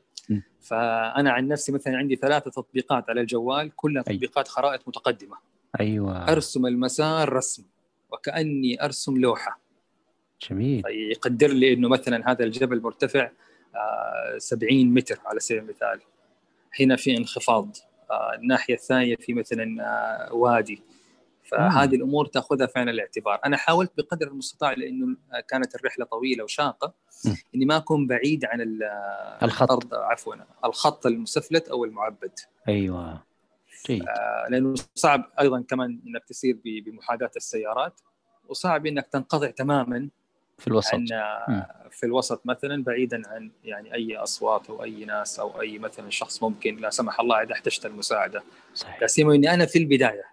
فأنا 0.62 1.32
عن 1.32 1.48
نفسي 1.48 1.72
مثلا 1.72 1.98
عندي 1.98 2.16
ثلاثة 2.16 2.52
تطبيقات 2.52 3.10
على 3.10 3.22
الجوال 3.22 3.76
كلها 3.76 4.04
تطبيقات 4.04 4.48
خرائط 4.48 4.88
متقدمة. 4.88 5.38
أيوه. 5.80 6.32
أرسم 6.32 6.66
المسار 6.66 7.34
رسم 7.34 7.64
وكأني 8.12 8.84
أرسم 8.84 9.18
لوحة. 9.18 9.63
جميل. 10.50 10.84
يقدر 10.88 11.48
لي 11.48 11.74
إنه 11.74 11.88
مثلا 11.90 12.32
هذا 12.32 12.44
الجبل 12.44 12.82
مرتفع 12.82 13.30
70 14.38 14.72
آه، 14.72 14.84
متر 14.84 15.20
على 15.26 15.40
سبيل 15.40 15.62
المثال. 15.62 16.00
هنا 16.80 16.96
في 16.96 17.18
انخفاض 17.18 17.78
آه، 18.12 18.34
الناحية 18.36 18.74
الثانية 18.74 19.16
في 19.16 19.34
مثلا 19.34 19.84
آه، 19.84 20.34
وادي. 20.34 20.82
فهذه 21.44 21.96
الأمور 21.96 22.26
تأخذها 22.26 22.68
في 22.68 22.80
عين 22.80 22.90
الاعتبار. 22.90 23.40
أنا 23.46 23.58
حاولت 23.58 23.92
بقدر 23.98 24.28
المستطاع 24.28 24.74
لأنه 24.74 25.18
كانت 25.48 25.76
الرحلة 25.76 26.06
طويلة 26.06 26.44
وشاقة 26.44 26.94
إني 27.56 27.66
ما 27.66 27.78
أكون 27.78 28.08
بعيد 28.08 28.46
عن 28.46 28.80
الخط. 29.44 29.94
عفوا 29.94 30.36
الخط 30.66 31.06
المسفلت 31.06 31.68
أو 31.68 31.86
المعبد. 31.86 32.32
أيوه. 32.68 33.24
جيد. 33.88 34.06
لأنه 34.50 34.76
صعب 34.96 35.32
أيضا 35.40 35.62
كمان 35.62 36.00
إنك 36.08 36.24
تسير 36.26 36.58
بمحاذاة 36.66 37.32
السيارات 37.36 38.02
وصعب 38.50 38.86
إنك 38.86 39.08
تنقطع 39.08 39.50
تماما 39.50 40.10
في 40.58 40.68
الوسط. 40.68 40.94
عن 40.94 41.08
في 41.92 42.06
الوسط 42.06 42.42
مثلا 42.46 42.84
بعيدا 42.84 43.22
عن 43.28 43.52
يعني 43.64 43.94
أي 43.94 44.18
أصوات 44.18 44.70
أو 44.70 44.84
أي 44.84 45.06
ناس 45.06 45.40
أو 45.40 45.62
أي 45.62 45.80
مثلا 45.80 46.10
شخص 46.10 46.44
ممكن 46.44 46.76
لا 46.76 46.90
سمح 46.90 47.20
الله 47.20 47.44
اذا 47.44 47.54
أحتجت 47.54 47.86
المساعدة. 47.86 48.44
صحيح. 48.74 49.02
لا 49.02 49.08
سيما 49.08 49.36
إني 49.36 49.54
أنا 49.54 49.66
في 49.66 49.80
البداية 49.80 50.24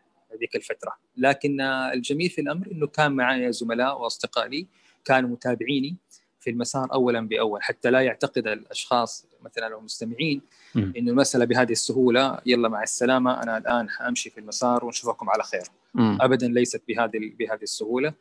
ذيك 0.40 0.56
الفترة. 0.56 0.92
لكن 1.16 1.60
الجميل 1.60 2.30
في 2.30 2.40
الأمر 2.40 2.68
إنه 2.72 2.86
كان 2.86 3.12
معي 3.12 3.52
زملاء 3.52 4.00
وأصدقاء 4.00 4.48
لي 4.48 4.66
كانوا 5.04 5.30
متابعيني 5.30 5.96
في 6.40 6.50
المسار 6.50 6.92
اولا 6.92 7.28
بأول. 7.28 7.62
حتى 7.62 7.90
لا 7.90 8.00
يعتقد 8.00 8.46
الأشخاص 8.46 9.26
مثلا 9.42 9.78
المستمعين 9.78 10.42
إنه 10.76 11.10
المسألة 11.10 11.44
بهذه 11.44 11.72
السهولة 11.72 12.38
يلا 12.46 12.68
مع 12.68 12.82
السلامة 12.82 13.42
أنا 13.42 13.58
الآن 13.58 13.90
حأمشي 13.90 14.30
في 14.30 14.40
المسار 14.40 14.84
ونشوفكم 14.84 15.30
على 15.30 15.42
خير. 15.42 15.64
م. 15.94 16.22
ابدا 16.22 16.48
ليست 16.48 16.82
بهذه 16.88 17.32
بهذه 17.38 17.62
السهولة. 17.62 18.12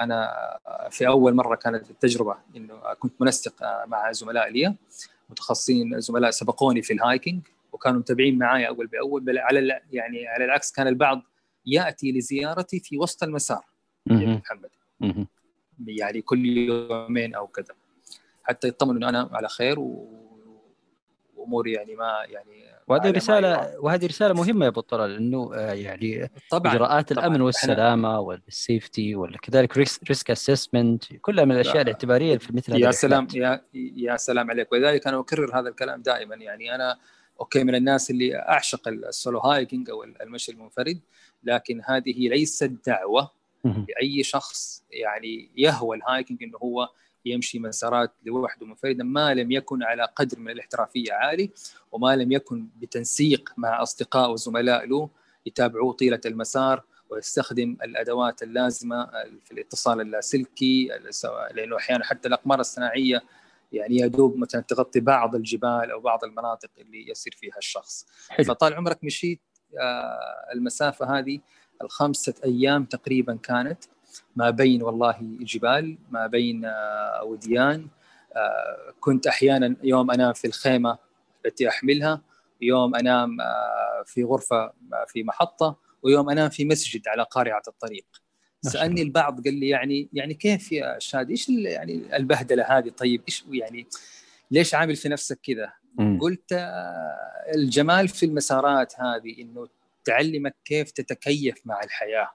أنا 0.00 0.34
في 0.90 1.06
أول 1.06 1.34
مرة 1.34 1.54
كانت 1.54 1.90
التجربة 1.90 2.36
إنه 2.56 2.94
كنت 2.98 3.22
منسق 3.22 3.54
مع 3.86 4.12
زملاء 4.12 4.48
لي 4.48 4.76
متخصصين 5.30 6.00
زملاء 6.00 6.30
سبقوني 6.30 6.82
في 6.82 6.92
الهايكنج 6.92 7.42
وكانوا 7.72 7.98
متابعين 7.98 8.38
معي 8.38 8.68
أول 8.68 8.86
بأول 8.86 9.20
بل 9.20 9.38
على 9.38 9.80
يعني 9.92 10.28
على 10.28 10.44
العكس 10.44 10.72
كان 10.72 10.86
البعض 10.88 11.22
يأتي 11.66 12.12
لزيارتي 12.12 12.80
في 12.80 12.98
وسط 12.98 13.22
المسار. 13.22 13.64
محمد. 14.06 14.70
يعني 15.86 16.22
كل 16.22 16.46
يومين 16.46 17.34
أو 17.34 17.46
كذا. 17.46 17.74
حتى 18.42 18.68
يطمنوا 18.68 18.96
إنه 18.96 19.08
أنا 19.08 19.30
على 19.32 19.48
خير 19.48 19.78
وأموري 21.36 21.72
يعني 21.72 21.94
ما 21.94 22.24
يعني 22.28 22.73
وهذه 22.88 23.10
رسالة 23.10 23.80
وهذه 23.80 24.06
رسالة 24.06 24.34
مهمة 24.34 24.64
يا 24.64 24.70
أبو 24.70 24.80
طلال 24.80 25.16
إنه 25.16 25.54
آه، 25.54 25.72
يعني 25.72 26.30
طبعا 26.50 26.72
إجراءات 26.72 27.12
طبعًا. 27.12 27.26
الأمن 27.26 27.40
والسلامة 27.40 28.20
وال 28.20 28.44
safety 28.44 29.16
وكذلك 29.16 29.78
risk 30.08 30.30
assessment 30.30 31.04
كلها 31.16 31.44
من 31.44 31.52
الأشياء 31.52 31.82
الاعتبارية 31.82 32.38
في 32.38 32.56
مثل 32.56 32.82
يا 32.82 32.90
سلام 32.90 33.28
يا 33.34 33.60
يا 33.96 34.16
سلام 34.16 34.50
عليك. 34.50 34.72
ولذلك 34.72 35.06
أنا 35.06 35.18
أكرر 35.20 35.58
هذا 35.58 35.68
الكلام 35.68 36.02
دائما. 36.02 36.34
يعني 36.34 36.74
أنا 36.74 36.98
okay 37.40 37.64
من 37.64 37.74
الناس 37.74 38.10
اللي 38.10 38.36
أعشق 38.36 38.88
ال 38.88 38.98
solo 38.98 39.38
hiking 39.38 39.90
أو 39.90 40.04
المشي 40.04 40.52
المنفرد 40.52 41.00
لكن 41.44 41.82
هذه 41.84 42.28
ليست 42.28 42.72
دعوة 42.86 43.30
لأي 43.64 44.22
شخص 44.22 44.84
يعني 44.90 45.50
يهوى 45.56 45.96
الهايكنج 45.96 46.42
إنه 46.42 46.58
هو 46.58 46.88
يمشي 47.24 47.58
مسارات 47.58 48.12
لوحده 48.24 48.66
منفردا 48.66 49.04
ما 49.04 49.34
لم 49.34 49.50
يكن 49.50 49.82
على 49.82 50.08
قدر 50.16 50.38
من 50.38 50.50
الاحترافية 50.50 51.12
عالي 51.12 51.50
وما 51.92 52.16
لم 52.16 52.32
يكن 52.32 52.68
بتنسيق 52.76 53.52
مع 53.56 53.82
أصدقاء 53.82 54.30
وزملاء 54.30 54.86
له 54.86 55.10
يتابعوه 55.46 55.92
طيلة 55.92 56.20
المسار 56.26 56.82
ويستخدم 57.10 57.76
الأدوات 57.82 58.42
اللازمة 58.42 59.06
في 59.44 59.52
الاتصال 59.52 60.00
اللاسلكي 60.00 60.88
لأنه 61.54 61.76
أحيانا 61.76 62.04
حتى 62.04 62.28
الأقمار 62.28 62.60
الصناعية 62.60 63.22
يعني 63.72 63.96
يا 63.96 64.06
دوب 64.06 64.36
مثلا 64.36 64.60
تغطي 64.60 65.00
بعض 65.00 65.34
الجبال 65.34 65.90
أو 65.90 66.00
بعض 66.00 66.24
المناطق 66.24 66.70
اللي 66.78 67.10
يسير 67.10 67.34
فيها 67.40 67.58
الشخص 67.58 68.06
حلو. 68.28 68.44
فطال 68.44 68.74
عمرك 68.74 69.04
مشيت 69.04 69.40
آه، 69.80 70.52
المسافة 70.54 71.18
هذه 71.18 71.40
الخمسة 71.82 72.34
أيام 72.44 72.84
تقريبا 72.84 73.36
كانت 73.42 73.84
ما 74.36 74.50
بين 74.50 74.82
والله 74.82 75.16
جبال 75.20 75.98
ما 76.10 76.26
بين 76.26 76.64
آه، 76.64 77.24
وديان 77.24 77.88
آه، 78.36 78.94
كنت 79.00 79.26
أحيانا 79.26 79.76
يوم 79.82 80.10
أنام 80.10 80.32
في 80.32 80.46
الخيمة 80.46 80.98
التي 81.46 81.68
أحملها 81.68 82.20
يوم 82.60 82.94
أنام 82.94 83.36
في 84.06 84.24
غرفة 84.24 84.72
في 85.06 85.22
محطة 85.22 85.76
ويوم 86.02 86.30
أنام 86.30 86.48
في 86.48 86.64
مسجد 86.64 87.08
على 87.08 87.26
قارعة 87.30 87.62
الطريق. 87.68 88.06
سألني 88.62 89.02
البعض 89.02 89.44
قال 89.44 89.54
لي 89.54 89.68
يعني 89.68 90.08
يعني 90.12 90.34
كيف 90.34 90.72
يا 90.72 90.98
شادي 90.98 91.32
إيش 91.32 91.48
يعني 91.48 92.16
البهدلة 92.16 92.78
هذه؟ 92.78 92.88
طيب 92.88 93.22
إيش 93.28 93.44
يعني 93.52 93.86
ليش 94.50 94.74
عامل 94.74 94.96
في 94.96 95.08
نفسك 95.08 95.38
كذا؟ 95.42 95.72
قلت 96.20 96.52
الجمال 97.54 98.08
في 98.08 98.26
المسارات 98.26 98.92
هذه 99.00 99.42
إنه 99.42 99.68
تعلمك 100.04 100.56
كيف 100.64 100.90
تتكيف 100.90 101.54
مع 101.64 101.80
الحياة. 101.84 102.30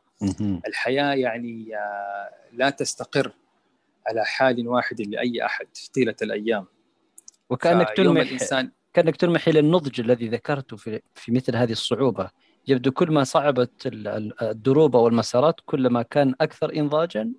الحياة 0.67 1.13
يعني 1.13 1.75
آه، 1.75 2.29
لا 2.53 2.69
تستقر 2.69 3.31
على 4.07 4.25
حال 4.25 4.67
واحد 4.67 5.01
لأي 5.01 5.45
أحد 5.45 5.67
طيلة 5.95 6.15
الأيام. 6.21 6.65
وكأنك 7.49 7.89
تلمح 7.97 8.21
الانسان 8.21 8.71
كأنك 8.93 9.15
تلمح 9.15 9.47
إلى 9.47 9.59
النضج 9.59 10.01
الذي 10.01 10.27
ذكرته 10.27 10.77
في 10.77 11.01
في 11.15 11.31
مثل 11.31 11.55
هذه 11.55 11.71
الصعوبة. 11.71 12.29
يبدو 12.67 12.91
كل 12.91 13.11
ما 13.11 13.23
صعبت 13.23 13.71
الدروب 14.41 14.95
أو 14.95 15.07
المسارات 15.07 15.55
كلما 15.65 16.01
كان 16.01 16.35
أكثر 16.41 16.75
انضاجا. 16.75 17.31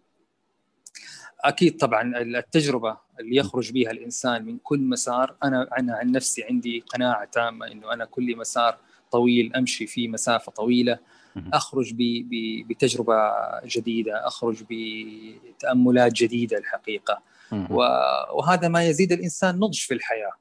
أكيد 1.40 1.76
طبعا 1.76 2.18
التجربة 2.18 2.96
اللي 3.20 3.36
يخرج 3.36 3.72
بها 3.72 3.90
الإنسان 3.90 4.44
من 4.44 4.58
كل 4.58 4.80
مسار 4.80 5.36
أنا 5.44 5.68
أنا 5.78 5.94
عن 5.94 6.12
نفسي 6.12 6.44
عندي 6.44 6.80
قناعة 6.80 7.24
تامة 7.24 7.66
إنه 7.66 7.92
أنا 7.92 8.04
كل 8.04 8.36
مسار 8.36 8.78
طويل 9.10 9.56
أمشي 9.56 9.86
فيه 9.86 10.08
مسافة 10.08 10.52
طويلة. 10.52 10.98
أخرج 11.36 11.94
بتجربة 12.68 13.16
جديدة 13.64 14.26
أخرج 14.26 14.64
بتأملات 14.70 16.12
جديدة 16.12 16.58
الحقيقة. 16.58 17.22
وهذا 18.32 18.68
ما 18.68 18.84
يزيد 18.84 19.12
الإنسان 19.12 19.56
نضج 19.56 19.78
في 19.78 19.94
الحياة. 19.94 20.32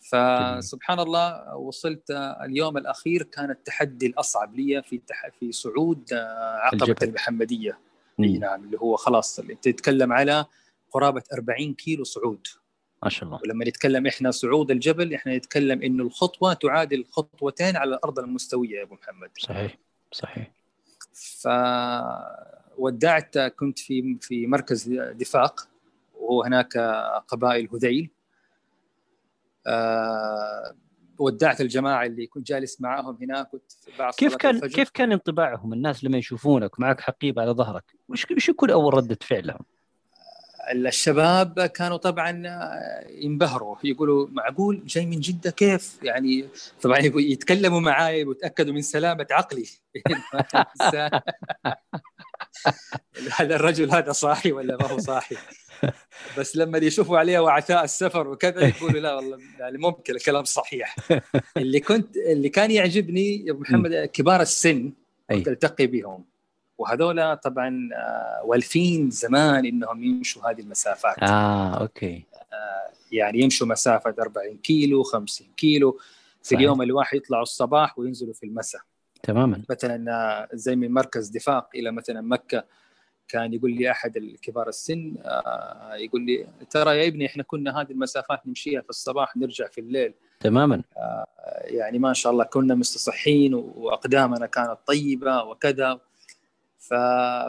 فسبحان 0.00 1.00
الله 1.00 1.56
وصلت 1.56 2.10
اليوم 2.44 2.76
الأخير 2.76 3.22
كان 3.22 3.50
التحدي 3.50 4.06
الأصعب 4.06 4.54
لي 4.54 4.82
في 4.82 5.00
في 5.40 5.52
صعود 5.52 6.12
عقبة 6.12 6.82
الجبل. 6.82 7.08
المحمدية. 7.08 7.78
نعم 8.18 8.64
اللي 8.64 8.78
هو 8.78 8.96
خلاص 8.96 9.38
اللي 9.38 9.54
تتكلم 9.54 10.12
على 10.12 10.46
قرابة 10.90 11.22
40 11.32 11.74
كيلو 11.74 12.04
صعود. 12.04 12.46
ما 13.04 13.10
شاء 13.10 13.24
الله. 13.24 13.40
ولما 13.42 13.64
نتكلم 13.64 14.06
إحنا 14.06 14.30
صعود 14.30 14.70
الجبل 14.70 15.14
إحنا 15.14 15.36
نتكلم 15.36 15.82
إنه 15.82 16.02
الخطوة 16.02 16.52
تعادل 16.52 17.04
خطوتين 17.10 17.76
على 17.76 17.94
الأرض 17.94 18.18
المستوية 18.18 18.78
يا 18.78 18.82
أبو 18.82 18.94
محمد. 18.94 19.30
صحيح 19.38 19.78
صحيح. 20.12 20.52
ف 21.12 21.48
ودعت 22.78 23.38
كنت 23.38 23.78
في 23.78 24.18
في 24.20 24.46
مركز 24.46 24.88
دفاق 24.92 25.68
وهو 26.14 26.42
هناك 26.42 26.76
قبائل 27.28 27.68
هذيل. 27.72 28.10
آه 29.66 30.74
ودعت 31.18 31.60
الجماعة 31.60 32.06
اللي 32.06 32.26
كنت 32.26 32.46
جالس 32.46 32.80
معاهم 32.80 33.18
هناك. 33.22 33.48
كنت 33.48 33.62
بعد 33.98 34.14
كيف 34.14 34.36
كان 34.36 34.56
الفجر. 34.56 34.74
كيف 34.74 34.90
كان 34.90 35.12
انطباعهم؟ 35.12 35.72
الناس 35.72 36.04
لما 36.04 36.18
يشوفونك 36.18 36.80
معك 36.80 37.00
حقيبة 37.00 37.42
على 37.42 37.50
ظهرك 37.50 37.84
وش 38.08 38.26
وش 38.30 38.48
يكون 38.48 38.70
أول 38.70 38.94
ردة 38.94 39.18
فعلهم؟ 39.20 39.60
الشباب 40.72 41.60
كانوا 41.60 41.96
طبعا 41.96 42.42
ينبهروا. 43.10 43.76
يقولوا 43.84 44.26
معقول 44.30 44.82
جاي 44.86 45.06
من 45.06 45.20
جدة؟ 45.20 45.50
كيف؟ 45.50 45.98
يعني 46.02 46.48
طبعا 46.82 46.98
يتكلموا 46.98 47.80
معي 47.80 48.24
ويتأكدوا 48.24 48.74
من 48.74 48.82
سلامة 48.82 49.26
عقلي. 49.30 49.66
هذا 53.36 53.56
الرجل 53.56 53.90
هذا 53.90 54.12
صاحي 54.12 54.52
ولا 54.52 54.76
ما 54.76 54.86
هو 54.86 54.98
صاحي؟ 54.98 55.36
بس 56.38 56.56
لما 56.56 56.78
يشوفوا 56.78 57.18
عليه 57.18 57.38
وعثاء 57.38 57.84
السفر 57.84 58.28
وكذا 58.28 58.68
يقولوا 58.68 59.00
لا 59.00 59.14
والله 59.14 59.38
يعني 59.58 59.78
ممكن 59.78 60.14
الكلام 60.14 60.44
صحيح. 60.44 60.96
اللي 61.56 61.80
كنت 61.80 62.16
اللي 62.16 62.48
كان 62.48 62.70
يعجبني 62.70 63.46
يا 63.46 63.52
أبو 63.52 63.60
محمد 63.60 64.10
كبار 64.12 64.40
السن 64.40 64.92
كنت 65.30 65.48
ألتقي 65.48 65.86
بهم. 65.86 66.24
وهذولا 66.78 67.34
طبعا 67.34 67.88
آه، 67.94 68.42
والفين 68.44 69.10
زمان 69.10 69.66
إنهم 69.66 70.04
يمشوا 70.04 70.50
هذه 70.50 70.60
المسافات. 70.60 71.22
آه 71.22 71.74
أوكي. 71.80 72.24
آه 72.52 72.92
يعني 73.12 73.40
يمشوا 73.40 73.66
مسافة 73.66 74.14
40 74.18 74.56
كيلو 74.56 75.02
50 75.02 75.46
كيلو. 75.56 75.92
في 76.42 76.48
صحيح. 76.48 76.58
اليوم 76.58 76.82
الواحد 76.82 77.16
يطلعوا 77.16 77.42
الصباح 77.42 77.98
وينزلوا 77.98 78.34
في 78.34 78.46
المساء. 78.46 78.80
تماما. 79.22 79.62
مثلا 79.70 80.12
آه، 80.12 80.48
زي 80.52 80.76
من 80.76 80.92
مركز 80.92 81.28
دفاق 81.28 81.68
إلى 81.74 81.92
مثلا 81.92 82.20
مكة 82.20 82.64
كان 83.28 83.52
يقول 83.54 83.70
لي 83.70 83.90
أحد 83.90 84.16
الكبار 84.16 84.68
السن 84.68 85.14
يقول 85.94 86.26
لي 86.26 86.46
ترى 86.70 86.98
يا 86.98 87.08
ابني 87.08 87.26
إحنا 87.26 87.42
كنا 87.42 87.80
هذه 87.80 87.90
المسافات 87.90 88.46
نمشيها 88.46 88.80
في 88.80 88.90
الصباح 88.90 89.36
نرجع 89.36 89.66
في 89.66 89.80
الليل. 89.80 90.14
تماما. 90.40 90.82
يعني 91.64 91.98
ما 91.98 92.12
شاء 92.12 92.32
الله 92.32 92.44
كنا 92.44 92.74
مستصحين 92.74 93.54
وأقدامنا 93.54 94.46
كانت 94.46 94.78
طيبة 94.86 95.42
وكذا. 95.42 96.00
ف... 96.88 96.94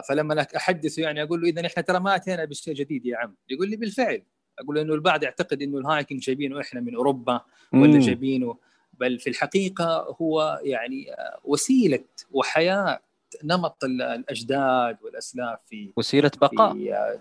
فلما 0.08 0.46
أحدثه 0.56 1.02
يعني 1.02 1.22
أقول 1.22 1.40
له 1.40 1.48
اذا 1.48 1.66
إحنا 1.66 1.82
ترى 1.82 2.00
ما 2.00 2.16
أتينا 2.16 2.44
بشيء 2.44 2.74
جديد 2.74 3.06
يا 3.06 3.16
عم. 3.16 3.34
يقول 3.48 3.70
لي 3.70 3.76
بالفعل. 3.76 4.22
أقول 4.58 4.76
له 4.76 4.82
إنه 4.82 4.94
البعض 4.94 5.22
يعتقد 5.22 5.62
إنه 5.62 5.78
الهايكنج 5.78 6.20
جايبينه 6.20 6.60
إحنا 6.60 6.80
من 6.80 6.94
أوروبا 6.94 7.40
ولا 7.72 8.00
جايبينه. 8.00 8.56
بل 9.00 9.18
في 9.18 9.30
الحقيقة 9.30 10.16
هو 10.20 10.60
يعني 10.62 11.06
وسيلة 11.44 12.04
وحياة 12.32 13.00
نمط 13.44 13.84
الأجداد 13.84 14.96
والأسلاف 15.02 15.58
في 15.66 15.90
وسيلة 15.96 16.30
بقاء. 16.40 16.72
في 16.72 17.18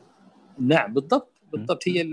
نعم 0.59 0.93
بالضبط. 0.93 1.31
بالضبط. 1.51 1.87
هي 1.87 2.11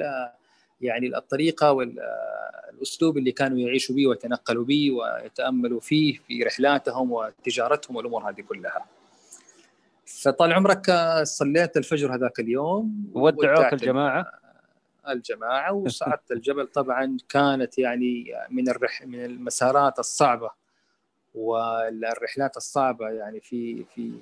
يعني 0.81 1.17
الطريقة 1.17 1.73
والاسلوب 1.73 3.19
اللي 3.19 3.33
كانوا 3.33 3.59
يعيشوا 3.59 3.97
به 3.97 4.07
ويتنقلوا 4.07 4.65
به 4.65 4.91
ويتأملوا 4.91 5.81
فيه 5.81 6.19
في 6.29 6.43
رحلاتهم 6.43 7.13
وتجارتهم 7.13 7.97
والأمور 7.97 8.31
هذه 8.31 8.41
كلها. 8.41 8.87
فطال 10.21 10.53
عمرك 10.53 10.91
صليت 11.23 11.77
الفجر 11.77 12.15
هذاك 12.15 12.41
اليوم 12.41 13.11
ودعوك 13.15 13.73
الجماعة 13.73 14.43
الجماعة 15.09 15.73
وصعدت 15.73 16.33
الجبل 16.33 16.67
طبعا 16.67 17.17
كانت 17.29 17.79
يعني 17.79 18.25
من 18.51 18.69
الرح 18.69 19.03
من 19.07 19.25
المسارات 19.25 19.99
الصعبة 19.99 20.51
والرحلات 21.35 22.57
الصعبة 22.57 23.09
يعني 23.09 23.41
في 23.41 23.85
في 23.95 24.13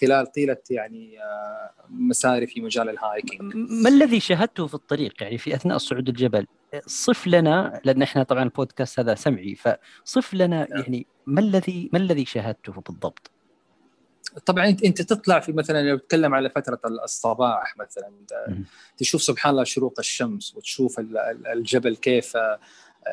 خلال 0.00 0.32
طيلة 0.32 0.56
يعني 0.70 1.22
آه، 1.22 1.70
مساري 1.90 2.46
في 2.46 2.60
مجال 2.60 2.88
الهايكنج 2.88 3.52
ما 3.56 3.88
الذي 3.88 4.20
شاهدته 4.20 4.66
في 4.66 4.74
الطريق 4.74 5.22
يعني 5.22 5.38
في 5.38 5.54
أثناء 5.54 5.78
صعود 5.78 6.08
الجبل 6.08 6.46
صف 6.86 7.26
لنا 7.26 7.80
لأن 7.84 8.02
إحنا 8.02 8.22
طبعا 8.22 8.42
البودكاست 8.42 9.00
هذا 9.00 9.14
سمعي 9.14 9.54
فصف 9.54 10.34
لنا 10.34 10.66
نعم. 10.70 10.82
يعني 10.82 11.06
ما 11.26 11.40
الذي 11.40 11.90
ما 11.92 11.98
الذي 11.98 12.24
شاهدته 12.24 12.72
بالضبط؟ 12.72 13.30
طبعا 14.46 14.68
انت 14.68 14.84
أنت 14.84 15.02
تطلع 15.02 15.40
في 15.40 15.52
مثلا 15.52 15.82
لو 15.82 15.96
تتكلم 15.96 16.34
على 16.34 16.50
فترة 16.50 16.80
الصباح 17.04 17.76
مثلا 17.76 18.12
تشوف 18.96 19.22
سبحان 19.22 19.52
الله 19.52 19.64
شروق 19.64 19.94
الشمس 19.98 20.56
وتشوف 20.56 21.00
الجبل 21.52 21.96
كيف 21.96 22.36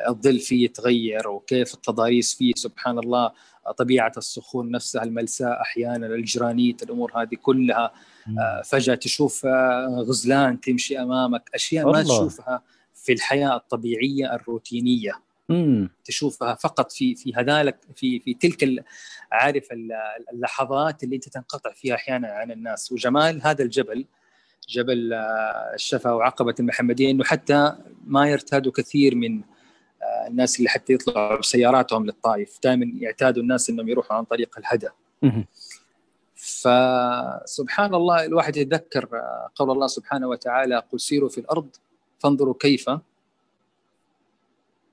الظل 0.08 0.38
فيه 0.38 0.64
يتغير 0.64 1.28
وكيف 1.28 1.74
التضاريس 1.74 2.34
فيه 2.34 2.52
سبحان 2.56 2.98
الله 2.98 3.32
طبيعة 3.78 4.12
الصخور 4.16 4.70
نفسها 4.70 5.02
الملساء 5.02 5.60
أحيانا 5.60 6.06
الجرانيت 6.06 6.82
الأمور 6.82 7.12
هذه 7.22 7.34
كلها 7.42 7.92
آه، 8.38 8.62
فجأة 8.64 8.94
تشوف 8.94 9.46
آه، 9.46 10.04
غزلان 10.08 10.60
تمشي 10.60 10.98
أمامك 10.98 11.50
أشياء 11.54 11.86
ما 11.86 12.02
تشوفها 12.02 12.62
في 12.94 13.12
الحياة 13.12 13.56
الطبيعية 13.56 14.34
الروتينية. 14.34 15.12
مم. 15.48 15.90
تشوفها 16.04 16.54
فقط 16.54 16.92
في 16.92 17.14
في 17.14 17.34
هذالك 17.34 17.76
في 17.94 18.20
في 18.20 18.34
تلك 18.34 18.84
عارف 19.32 19.68
اللحظات 20.32 21.04
اللي 21.04 21.16
أنت 21.16 21.28
تنقطع 21.28 21.72
فيها 21.72 21.94
أحيانا 21.94 22.28
عن 22.28 22.50
الناس. 22.50 22.92
وجمال 22.92 23.42
هذا 23.42 23.62
الجبل 23.62 24.06
جبل 24.68 25.12
آه، 25.12 25.74
الشفا 25.74 26.10
وعقبة 26.10 26.54
المحمدية 26.60 27.10
إنه 27.10 27.24
حتى 27.24 27.76
ما 28.06 28.30
يرتاد 28.30 28.68
كثير 28.68 29.14
من 29.14 29.40
آه، 30.02 30.26
الناس 30.28 30.58
اللي 30.58 30.68
حتى 30.68 30.92
يطلعوا 30.92 31.38
بسياراتهم 31.38 32.06
للطائف. 32.06 32.58
دائما 32.64 32.92
يعتادوا 32.98 33.42
الناس 33.42 33.70
إنهم 33.70 33.88
يروحوا 33.88 34.16
عن 34.16 34.24
طريق 34.24 34.58
الهدى. 34.58 34.88
فسبحان 36.34 37.94
الله 37.94 38.24
الواحد 38.24 38.56
يتذكر 38.56 39.08
آه، 39.12 39.50
قول 39.54 39.70
الله 39.70 39.86
سبحانه 39.86 40.28
وتعالى 40.28 40.82
قل 40.92 41.00
سيروا 41.00 41.28
في 41.28 41.38
الأرض 41.38 41.68
فانظروا 42.18 42.54
كيف 42.60 42.90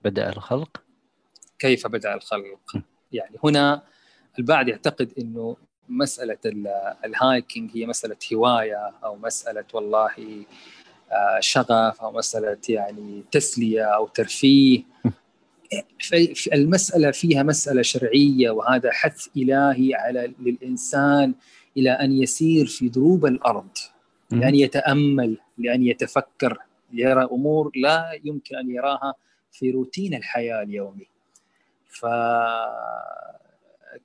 بدأ 0.03 0.29
الخلق؟ 0.29 0.81
كيف 1.59 1.87
بدأ 1.87 2.13
الخلق؟ 2.13 2.83
يعني 3.11 3.37
هنا 3.43 3.83
البعض 4.39 4.67
يعتقد 4.67 5.13
إنه 5.19 5.57
مسألة 5.89 6.37
ال 7.05 7.15
hiking 7.15 7.71
هي 7.73 7.85
مسألة 7.85 8.17
هواية 8.33 8.91
أو 9.03 9.15
مسألة 9.15 9.65
والله 9.73 10.45
آه، 11.11 11.39
شغف 11.39 12.01
أو 12.01 12.11
مسألة 12.11 12.57
يعني 12.69 13.23
تسلية 13.31 13.83
أو 13.83 14.07
ترفيه. 14.07 14.83
المسألة 16.53 17.11
فيها 17.11 17.43
مسألة 17.43 17.81
شرعية 17.81 18.49
وهذا 18.49 18.91
حث 18.91 19.27
إلهي 19.37 19.95
على 19.95 20.33
للإنسان 20.39 21.33
إلى 21.77 21.91
أن 21.91 22.11
يسير 22.11 22.65
في 22.65 22.89
دروب 22.89 23.25
الأرض 23.25 23.69
لأن 24.31 24.55
يتأمل 24.55 25.37
لأن 25.57 25.83
يتفكر 25.83 26.57
يرى 26.93 27.23
أمور 27.23 27.71
لا 27.75 28.19
يمكن 28.23 28.55
أن 28.55 28.71
يراها 28.71 29.13
في 29.51 29.71
روتين 29.71 30.13
الحياة 30.13 30.61
اليومي 30.63 31.07
ف 31.87 32.05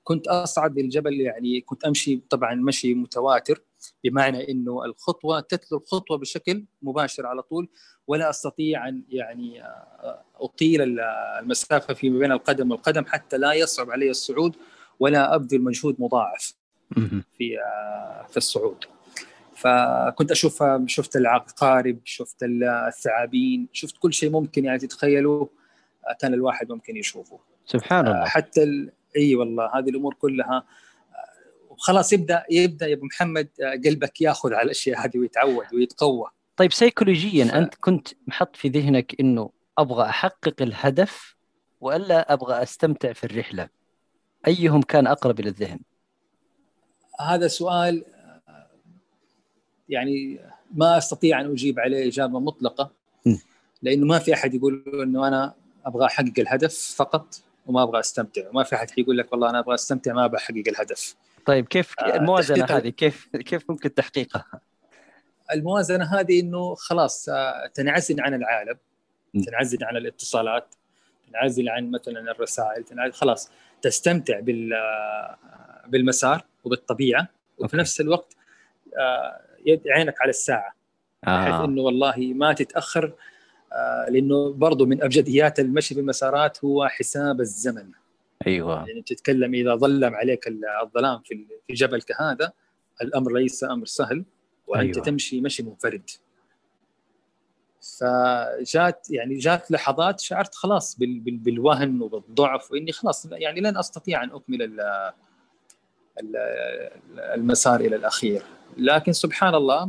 كنت 0.03 0.27
أصعد 0.27 0.79
للجبل 0.79 1.21
يعني 1.21 1.61
كنت 1.61 1.85
أمشي 1.85 2.19
طبعا 2.29 2.55
مشي 2.55 2.93
متواتر 2.93 3.61
بمعنى 4.03 4.51
إنه 4.51 4.85
الخطوة 4.85 5.39
تتلو 5.39 5.77
الخطوة 5.77 6.17
بشكل 6.17 6.63
مباشر 6.81 7.25
على 7.25 7.41
طول 7.41 7.69
ولا 8.07 8.29
أستطيع 8.29 8.87
أن 8.87 9.03
يعني 9.09 9.63
أطيل 10.35 10.99
المسافة 11.39 11.93
فيما 11.93 12.19
بين 12.19 12.31
القدم 12.31 12.71
والقدم 12.71 13.05
حتى 13.05 13.37
لا 13.37 13.53
يصعب 13.53 13.91
علي 13.91 14.09
الصعود 14.09 14.55
ولا 14.99 15.35
أبذل 15.35 15.61
مجهود 15.61 15.95
مضاعف 15.99 16.53
في 17.37 17.57
في 18.29 18.37
الصعود. 18.37 18.85
فكنت 19.57 20.31
أشوف 20.31 20.63
شفت 20.85 21.15
العقارب 21.15 21.99
شفت 22.03 22.37
الثعابين 22.43 23.67
شفت 23.73 23.97
كل 23.97 24.13
شيء 24.13 24.29
ممكن 24.29 24.65
يعني 24.65 24.79
تتخيلوا 24.79 25.47
كان 26.19 26.33
الواحد 26.33 26.71
ممكن 26.71 26.97
يشوفه. 26.97 27.39
سبحان 27.65 28.07
الله. 28.07 28.25
حتى 28.25 28.63
ال... 28.63 28.91
إي 29.17 29.35
والله 29.35 29.79
هذه 29.79 29.89
الأمور 29.89 30.13
كلها 30.13 30.63
وخلاص 31.69 32.13
يبدأ 32.13 32.43
يبدأ 32.51 32.87
يا 32.87 32.93
أبو 32.93 33.05
محمد 33.05 33.49
قلبك 33.85 34.21
يأخذ 34.21 34.53
على 34.53 34.65
الأشياء 34.65 35.05
هذه 35.05 35.17
ويتعود 35.17 35.65
ويتقوى. 35.73 36.29
طيب 36.57 36.73
سيكولوجيا 36.73 37.45
ف... 37.45 37.53
أنت 37.53 37.75
كنت 37.75 38.07
محط 38.27 38.55
في 38.55 38.69
ذهنك 38.69 39.15
إنه 39.19 39.49
أبغى 39.77 40.09
أحقق 40.09 40.61
الهدف 40.61 41.35
والا 41.81 42.33
أبغى 42.33 42.63
أستمتع 42.63 43.13
في 43.13 43.23
الرحلة؟ 43.23 43.69
أيهم 44.47 44.81
كان 44.81 45.07
أقرب 45.07 45.39
إلى 45.39 45.49
الذهن؟ 45.49 45.79
هذا 47.19 47.47
سؤال 47.47 48.05
يعني 49.89 50.39
ما 50.73 50.97
أستطيع 50.97 51.41
أن 51.41 51.51
أجيب 51.51 51.79
عليه 51.79 52.07
إجابة 52.07 52.39
مطلقة. 52.39 52.91
لأنه 53.81 54.05
ما 54.05 54.19
في 54.19 54.33
أحد 54.33 54.53
يقول 54.53 54.83
إنه 55.03 55.27
أنا 55.27 55.53
أبغى 55.85 56.05
أحقق 56.05 56.33
الهدف 56.39 56.95
فقط 56.97 57.41
وما 57.67 57.83
أبغى 57.83 57.99
أستمتع. 57.99 58.49
وما 58.49 58.63
في 58.63 58.75
أحد 58.75 58.87
يقول 58.97 59.17
لك 59.17 59.31
والله 59.31 59.49
أنا 59.49 59.59
أبغى 59.59 59.75
أستمتع 59.75 60.13
ما 60.13 60.25
أبغى 60.25 60.37
احقق 60.37 60.63
الهدف. 60.67 61.15
طيب 61.45 61.67
كيف 61.67 61.99
آه، 61.99 62.15
الموازنة 62.15 62.65
هذه؟ 62.65 62.89
كيف 62.89 63.29
كيف 63.35 63.69
ممكن 63.69 63.93
تحقيقها؟ 63.93 64.45
الموازنة 65.53 66.05
هذه 66.05 66.39
إنه 66.39 66.75
خلاص 66.75 67.29
آه، 67.29 67.67
تنعزل 67.73 68.21
عن 68.21 68.33
العالم 68.33 68.77
تنعزل 69.45 69.83
عن 69.83 69.97
الاتصالات 69.97 70.75
تنعزل 71.29 71.69
عن 71.69 71.91
مثلا 71.91 72.31
الرسائل 72.31 72.83
تنعزل 72.83 73.13
خلاص 73.13 73.51
تستمتع 73.81 74.39
بال 74.39 74.73
آه، 74.73 75.37
بالمسار 75.87 76.45
وبالطبيعة. 76.63 77.27
وفي 77.57 77.77
نفس 77.77 78.01
الوقت 78.01 78.37
عينك 79.87 80.21
على 80.21 80.29
الساعة 80.29 80.75
بحيث 81.23 81.53
آه. 81.53 81.65
إنه 81.65 81.81
والله 81.81 82.33
ما 82.35 82.53
تتأخر 82.53 83.13
آه 83.73 84.09
لإنه 84.09 84.53
برضه 84.53 84.85
من 84.85 85.03
أبجديات 85.03 85.59
المشي 85.59 85.95
بالمسارات 85.95 86.65
هو 86.65 86.87
حساب 86.87 87.41
الزمن 87.41 87.91
أيوه 88.47 88.87
يعني 88.87 89.01
تتكلم 89.01 89.53
إذا 89.53 89.75
ظلم 89.75 90.15
عليك 90.15 90.47
الظلام 90.83 91.21
في 91.25 91.45
في 91.67 91.73
جبل 91.73 92.01
كهذا 92.01 92.51
الأمر 93.01 93.33
ليس 93.33 93.63
أمر 93.63 93.85
سهل 93.85 94.25
وأنت 94.67 94.95
أيوة. 94.95 95.05
تمشي 95.05 95.41
مشي 95.41 95.63
منفرد 95.63 96.09
فجات 97.99 99.07
يعني 99.09 99.37
جات 99.37 99.71
لحظات 99.71 100.19
شعرت 100.19 100.55
خلاص 100.55 100.97
بالوهن 100.99 102.01
وبالضعف 102.01 102.71
وإني 102.71 102.91
خلاص 102.91 103.25
يعني 103.31 103.61
لن 103.61 103.77
أستطيع 103.77 104.23
أن 104.23 104.29
أكمل 104.31 104.79
المسار 107.35 107.79
إلى 107.79 107.95
الأخير. 107.95 108.41
لكن 108.77 109.13
سبحان 109.13 109.55
الله 109.55 109.85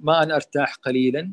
ما 0.00 0.22
أنا 0.22 0.34
أرتاح 0.34 0.74
قليلا 0.74 1.30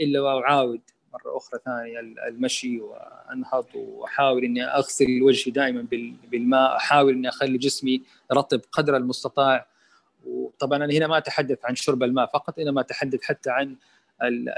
إلا 0.00 0.20
وأعاود 0.20 0.80
مرة 1.12 1.36
أخرى 1.36 1.60
ثانية 1.64 2.00
المشي 2.28 2.80
وأنهض 2.80 3.66
وأحاول 3.74 4.44
إني 4.44 4.64
أغسل 4.64 5.22
وجهي 5.22 5.52
دائما 5.52 5.86
بالماء 6.30 6.76
أحاول 6.76 7.12
إني 7.12 7.28
أخلي 7.28 7.58
جسمي 7.58 8.02
رطب 8.32 8.60
قدر 8.72 8.96
المستطاع. 8.96 9.66
وطبعا 10.26 10.84
أنا 10.84 10.92
هنا 10.92 11.06
ما 11.06 11.18
أتحدث 11.18 11.58
عن 11.64 11.74
شرب 11.74 12.02
الماء 12.02 12.26
فقط 12.26 12.58
إنما 12.58 12.80
أتحدث 12.80 13.22
حتى 13.22 13.50
عن 13.50 13.76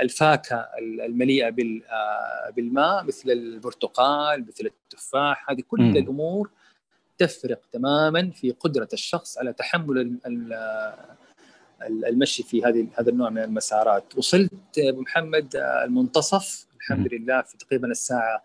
الفاكهة 0.01 0.69
المليئة 0.79 1.51
بالماء 2.51 3.05
مثل 3.05 3.31
البرتقال 3.31 4.47
مثل 4.47 4.67
التفاح. 4.67 5.51
هذه 5.51 5.63
كل 5.69 5.83
م. 5.83 5.93
تفرق 7.19 7.61
تماما 7.73 8.31
في 8.31 8.51
قدرة 8.51 8.89
الشخص 8.93 9.39
على 9.39 9.53
تحمل 9.53 10.19
المشي 11.83 12.43
في 12.43 12.65
هذه 12.65 12.89
هذا 12.99 13.11
النوع 13.11 13.31
من 13.31 13.43
المسارات. 13.43 14.19
وصلت 14.19 14.53
أبو 14.79 15.01
محمد 15.01 15.57
المنتصف. 15.57 16.67
الحمد 16.77 17.15
لله 17.15 17.43
في 17.43 17.57
تقريبا 17.57 17.87
الساعة 17.89 18.43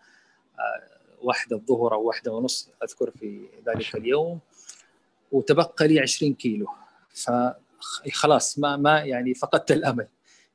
آه، 0.58 0.82
واحدة 1.22 1.56
الظهر 1.56 1.94
أو 1.94 2.02
واحدة 2.02 2.32
ونص 2.32 2.70
أذكر 2.82 3.10
في 3.10 3.48
ذلك 3.66 3.96
اليوم. 3.96 4.40
وتبقى 5.32 5.88
لي 5.88 6.00
20 6.00 6.34
كيلو. 6.34 6.66
فخلاص 7.08 8.58
ما 8.58 8.76
ما 8.76 8.98
يعني 8.98 9.34
فقدت 9.34 9.72
الأمل. 9.72 10.06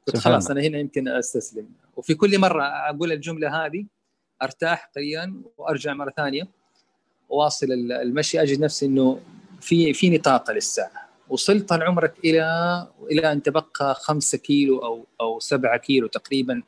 قلت 0.08 0.18
خلاص 0.18 0.52
أنا 0.52 0.62
هنا 0.62 0.78
يمكن 0.78 1.08
أستسلم. 1.08 1.70
وفي 1.96 2.16
كل 2.16 2.40
مرة 2.40 2.64
أقول 2.64 3.12
الجملة 3.12 3.66
هذه 3.66 3.86
أرتاح 4.42 4.92
قليلا 4.96 5.42
وأرجع 5.58 5.94
مرة 5.94 6.14
ثانية. 6.18 6.48
واصل 7.30 7.68
المشي 7.92 8.42
أجد 8.42 8.60
نفسي 8.60 8.86
إنه 8.86 9.20
في 9.62 9.94
في 9.94 10.10
نطاق 10.10 10.52
للساعه 10.52 11.06
وصلت 11.30 11.70
طال 11.70 11.84
عمرك 11.84 12.14
إلى 12.26 12.44
إلى 13.12 13.32
أن 13.32 13.44
تبقى 13.44 13.96
5 13.96 14.38
كيلو 14.38 14.80
أو 14.80 15.06
أو 15.22 15.40
7 15.40 15.78
كيلو 15.78 16.08
تقريبا 16.08 16.64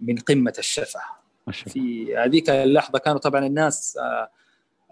من 0.00 0.16
قمة 0.18 0.54
الشفا. 0.58 1.00
في 1.52 2.16
هذيك 2.16 2.50
اللحظة 2.50 2.98
كانوا 2.98 3.18
طبعا 3.18 3.46
الناس 3.46 3.98
آه، 4.00 4.30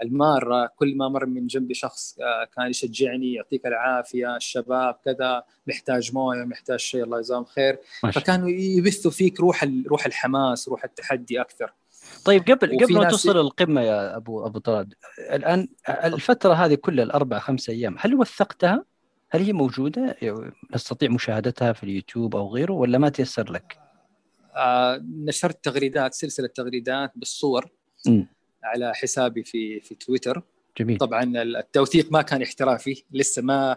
المارة 0.03 0.71
كل 0.77 0.97
ما 0.97 1.09
مر 1.09 1.27
من 1.27 1.47
جنبي 1.47 1.75
شخص 1.75 2.19
آه، 2.21 2.49
كان 2.57 2.71
يشجعني 2.71 3.35
يعطيك 3.35 3.67
العافية 3.67 4.37
الشباب 4.37 4.97
كذا 5.05 5.43
محتاج 5.67 6.15
موية 6.15 6.45
محتاج 6.45 6.79
شيء 6.79 7.05
الله 7.05 7.19
يجزاهم 7.19 7.45
خير. 7.45 7.79
فكانوا 8.13 8.49
يبثوا 8.49 9.11
فيك 9.11 9.41
روح 9.41 9.67
روح 9.87 10.07
الحماس 10.07 10.69
روح 10.69 10.85
التحدي 10.85 11.41
أكثر. 11.41 11.73
طيب 12.25 12.43
قبل 12.43 12.85
قبل 12.85 12.95
ما 12.95 13.11
توصل 13.11 13.41
القمة 13.41 13.81
يا 13.81 14.17
ابو 14.17 14.47
أبو 14.47 14.59
طراد 14.59 14.95
الآن 15.19 15.69
الفترة 15.89 16.55
هذه 16.55 16.75
كلها 16.75 17.05
الاربع 17.05 17.39
خمس 17.39 17.71
أيام 17.71 17.97
هل 17.99 18.15
وثقتها؟ 18.15 18.85
هل 19.31 19.43
هي 19.43 19.53
موجودة؟ 19.53 20.17
نستطيع 20.75 21.11
مشاهدتها 21.11 21.73
في 21.73 21.83
اليوتيوب 21.83 22.37
أو 22.37 22.55
غيره 22.55 22.73
ولا 22.73 22.99
ما 22.99 23.09
تيسر 23.09 23.53
لك؟ 23.53 23.79
آه 24.57 25.03
نشرت 25.05 25.65
تغريدات 25.65 26.15
سلسلة 26.15 26.47
تغريدات 26.47 27.13
بالصور 27.17 27.71
م. 28.07 28.23
على 28.65 28.95
حسابي 28.95 29.45
في 29.45 29.81
في 29.81 29.95
تويتر 29.95 30.43
جميل 30.79 30.99
طبعا 30.99 31.43
التوثيق 31.43 32.13
ما 32.13 32.23
كان 32.23 32.43
احترافي 32.43 33.05
لسه 33.13 33.43
ما 33.43 33.77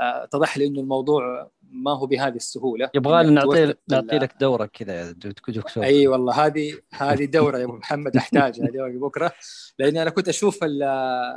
اتضح 0.00 0.58
لي 0.58 0.66
إنه 0.66 0.80
الموضوع 0.80 1.50
ما 1.70 1.96
هو 1.96 2.06
بهذه 2.06 2.36
السهولة. 2.36 2.90
يبغى 2.94 3.30
نعطي 3.30 3.74
نعطي 3.88 4.18
لك 4.18 4.34
دورة 4.40 4.66
كذا 4.66 5.00
يا 5.00 5.12
دكتور 5.12 5.84
أي 5.84 6.06
والله 6.06 6.46
هذه 6.46 6.78
هذه 6.92 7.24
دورة 7.24 7.58
يا 7.58 7.64
أبو 7.64 7.72
محمد 7.72 8.16
أحتاجها 8.16 8.68
بكرة. 8.88 9.32
لأني 9.78 10.02
أنا 10.02 10.10
كنت 10.10 10.28
أشوف 10.28 10.58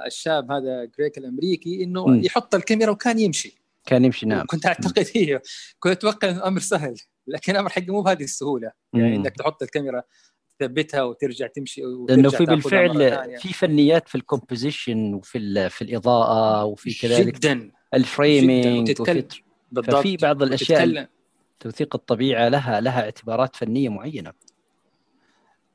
الشاب 0.07 0.51
هذا 0.51 0.85
جريك 0.99 1.17
الأمريكي 1.17 1.83
إنه 1.83 2.07
م. 2.07 2.23
يحط 2.23 2.55
الكاميرا 2.55 2.91
وكان 2.91 3.19
يمشي. 3.19 3.61
كان 3.85 4.05
يمشي 4.05 4.25
نعم. 4.25 4.45
كنت 4.45 4.65
أعتقد 4.65 5.07
هي 5.15 5.41
كنت 5.79 5.91
أتوقع 5.91 6.29
إنه 6.29 6.47
أمر 6.47 6.59
سهل 6.59 6.95
لكن 7.27 7.51
الامر 7.51 7.69
حقه 7.69 7.85
مو 7.87 8.01
بهذه 8.01 8.23
السهولة. 8.23 8.71
يعني 8.93 9.15
إنك 9.15 9.37
تحط 9.37 9.63
الكاميرا. 9.63 10.03
تثبتها 10.61 11.03
وترجع 11.03 11.47
تمشي 11.47 11.81
لأنه 12.09 12.29
في 12.29 12.45
بالفعل 12.45 13.37
في 13.37 13.53
فنيات 13.53 14.07
في 14.07 14.15
ال 14.15 14.24
composition 14.24 15.13
وفي 15.13 15.69
في 15.69 15.81
الإضاءة 15.81 16.63
وفي 16.63 16.93
كذلك 16.93 17.39
جدا. 17.39 17.71
ال 17.93 18.06
framing 18.06 18.91
بالضبط. 19.71 19.95
ففي 19.95 20.17
بعض 20.17 20.43
الأشياء 20.43 20.81
وتتكلم. 20.81 21.07
توثيق 21.59 21.95
الطبيعة 21.95 22.49
لها 22.49 22.81
لها 22.81 23.01
اعتبارات 23.01 23.55
فنية 23.55 23.89
معينة. 23.89 24.33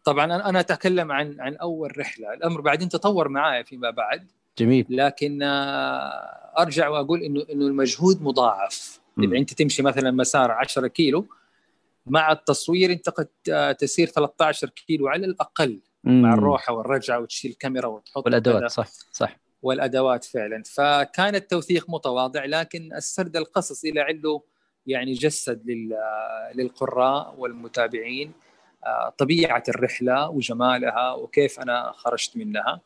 طبعا 0.04 0.24
أنا 0.24 0.60
أتكلم 0.60 1.12
عن 1.12 1.40
عن 1.40 1.56
أول 1.56 1.98
رحلة. 1.98 2.34
الأمر 2.34 2.60
بعدين 2.60 2.88
تطور 2.88 3.28
معايا 3.28 3.62
فيما 3.62 3.90
بعد. 3.90 4.30
جميل. 4.58 4.86
لكن 4.90 5.42
آه، 5.42 6.54
أرجع 6.58 6.88
وأقول 6.88 7.22
انه 7.22 7.44
إنه 7.52 7.66
المجهود 7.66 8.22
مضاعف. 8.22 9.00
اذا 9.18 9.36
أنت 9.36 9.54
تمشي 9.54 9.82
مثلا 9.82 10.10
مسار 10.10 10.50
10 10.50 10.86
كيلو 10.86 11.26
مع 12.06 12.32
التصوير 12.32 12.92
انت 12.92 13.08
قد 13.08 13.28
تسير 13.78 14.06
13 14.06 14.68
كيلو 14.68 15.08
على 15.08 15.26
الأقل 15.26 15.80
مم. 16.04 16.22
مع 16.22 16.34
الروحه 16.34 16.72
والرجعة 16.72 17.20
وتشيل 17.20 17.50
الكاميرا 17.50 17.86
وتحط 17.86 18.24
والأدوات 18.24 18.70
صح 18.70 18.86
صح. 19.12 19.36
والأدوات 19.62 20.24
فعلا. 20.24 20.62
فكان 20.74 21.34
التوثيق 21.34 21.90
متواضع 21.90 22.44
لكن 22.44 22.92
السرد 22.94 23.36
القصصي 23.36 23.90
لعله 23.90 24.42
يعني 24.86 25.12
جسد 25.12 25.62
للقراء 26.54 27.34
والمتابعين. 27.38 28.32
آه، 28.86 29.14
طبيعة 29.18 29.62
الرحلة 29.68 30.28
وجمالها 30.28 31.12
وكيف 31.12 31.60
أنا 31.60 31.92
خرجت 31.96 32.36
منها. 32.36 32.80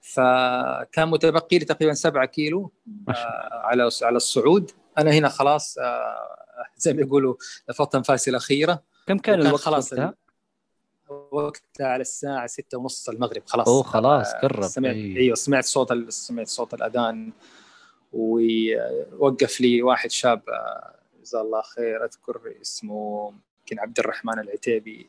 فكان 0.00 1.08
متبقي 1.08 1.58
لي 1.58 1.64
تقريبا 1.64 1.94
7 1.94 2.24
كيلو 2.24 2.72
آه، 3.08 3.12
على 3.52 3.88
على 4.02 4.16
الصعود. 4.16 4.70
أنا 4.98 5.10
هنا 5.10 5.28
خلاص 5.28 5.78
آه، 5.78 6.42
زي 6.76 6.92
ما 6.92 7.00
يقولوا 7.02 7.34
لفظت 7.68 7.94
انفاسي 7.94 8.30
الأخيرة. 8.30 8.82
كم 9.06 9.18
كان 9.18 9.40
الوقت 9.40 9.60
خلاص 9.60 9.92
وقتها؟ 11.30 11.86
على 11.86 12.00
الساعة 12.00 12.46
6 12.46 12.78
ونص 12.78 13.08
المغرب 13.08 13.42
خلاص. 13.46 13.68
أوه 13.68 13.82
خلاص 13.82 14.32
قرب. 14.34 14.62
سمعت 14.62 14.94
أيه. 14.94 15.16
أيوه 15.16 15.34
سمعت 15.34 15.64
صوت 15.64 16.08
سمعت 16.08 16.48
صوت 16.48 16.74
الأذان. 16.74 17.32
ووقف 18.12 19.60
لي 19.60 19.82
واحد 19.82 20.10
شاب 20.10 20.42
جزاه 21.22 21.42
الله 21.42 21.62
خير 21.62 22.04
أذكر 22.04 22.40
اسمه 22.62 23.32
يمكن 23.60 23.78
عبد 23.78 23.98
الرحمن 23.98 24.38
العتيبي. 24.38 25.08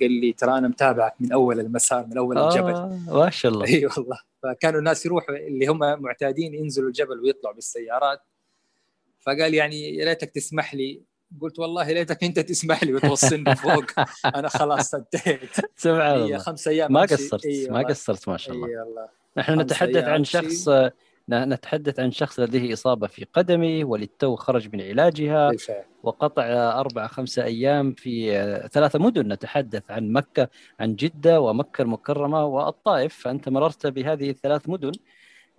قال 0.00 0.10
لي 0.10 0.32
ترى 0.32 0.58
أنا 0.58 0.68
متابعك 0.68 1.14
من 1.20 1.32
أول 1.32 1.60
المسار 1.60 2.06
من 2.06 2.18
أول 2.18 2.38
آه 2.38 2.48
الجبل 2.48 3.00
ما 3.08 3.30
شاء 3.30 3.52
الله. 3.52 3.66
أي 3.74 3.86
والله. 3.86 4.18
فكانوا 4.42 4.78
الناس 4.78 5.06
يروحوا 5.06 5.36
اللي 5.36 5.66
هم 5.66 5.78
معتادين 5.78 6.54
ينزلوا 6.54 6.88
الجبل 6.88 7.20
ويطلعوا 7.20 7.54
بالسيارات. 7.54 8.20
فقال 9.26 9.54
يعني 9.54 9.96
يا 9.96 10.04
ريتك 10.04 10.30
تسمح 10.30 10.74
لي. 10.74 11.02
قلت 11.40 11.58
والله 11.58 11.92
ليتك 11.92 12.24
أنت 12.24 12.38
تسمح 12.40 12.84
لي 12.84 12.94
وتوصلني 12.94 13.56
فوق. 13.56 13.84
أنا 14.38 14.48
خلاص 14.48 14.94
انتهيت 14.94 15.56
سبحان 15.76 16.16
الله. 16.16 16.38
خمس 16.38 16.68
أيام 16.68 16.92
ما 16.92 17.00
قصرت 17.00 17.46
إيه 17.46 17.70
ما 17.70 17.82
قصرت 17.82 18.28
ما 18.28 18.36
شاء 18.36 18.54
الله. 18.54 18.68
إيه 18.68 18.82
الله 18.82 19.08
نحن 19.36 19.60
نتحدث 19.60 20.04
عن 20.04 20.24
شخص 20.24 20.68
نتحدث 21.30 22.00
عن 22.00 22.12
شخص 22.12 22.40
لديه 22.40 22.72
إصابة 22.72 23.06
في 23.06 23.26
قدمه 23.32 23.84
وللتو 23.84 24.36
خرج 24.36 24.68
من 24.72 24.80
علاجها 24.80 25.48
بالفعل. 25.48 25.84
وقطع 26.02 26.44
أربع 26.80 27.06
خمسة 27.06 27.44
أيام 27.44 27.92
في 27.92 28.32
ثلاثة 28.72 28.98
مدن. 28.98 29.32
نتحدث 29.32 29.82
عن 29.90 30.12
مكة 30.12 30.48
عن 30.80 30.96
جدة 30.96 31.40
ومكة 31.40 31.82
المكرمة 31.82 32.44
والطائف. 32.44 33.14
فأنت 33.14 33.48
مررت 33.48 33.86
بهذه 33.86 34.30
الثلاث 34.30 34.68
مدن 34.68 34.92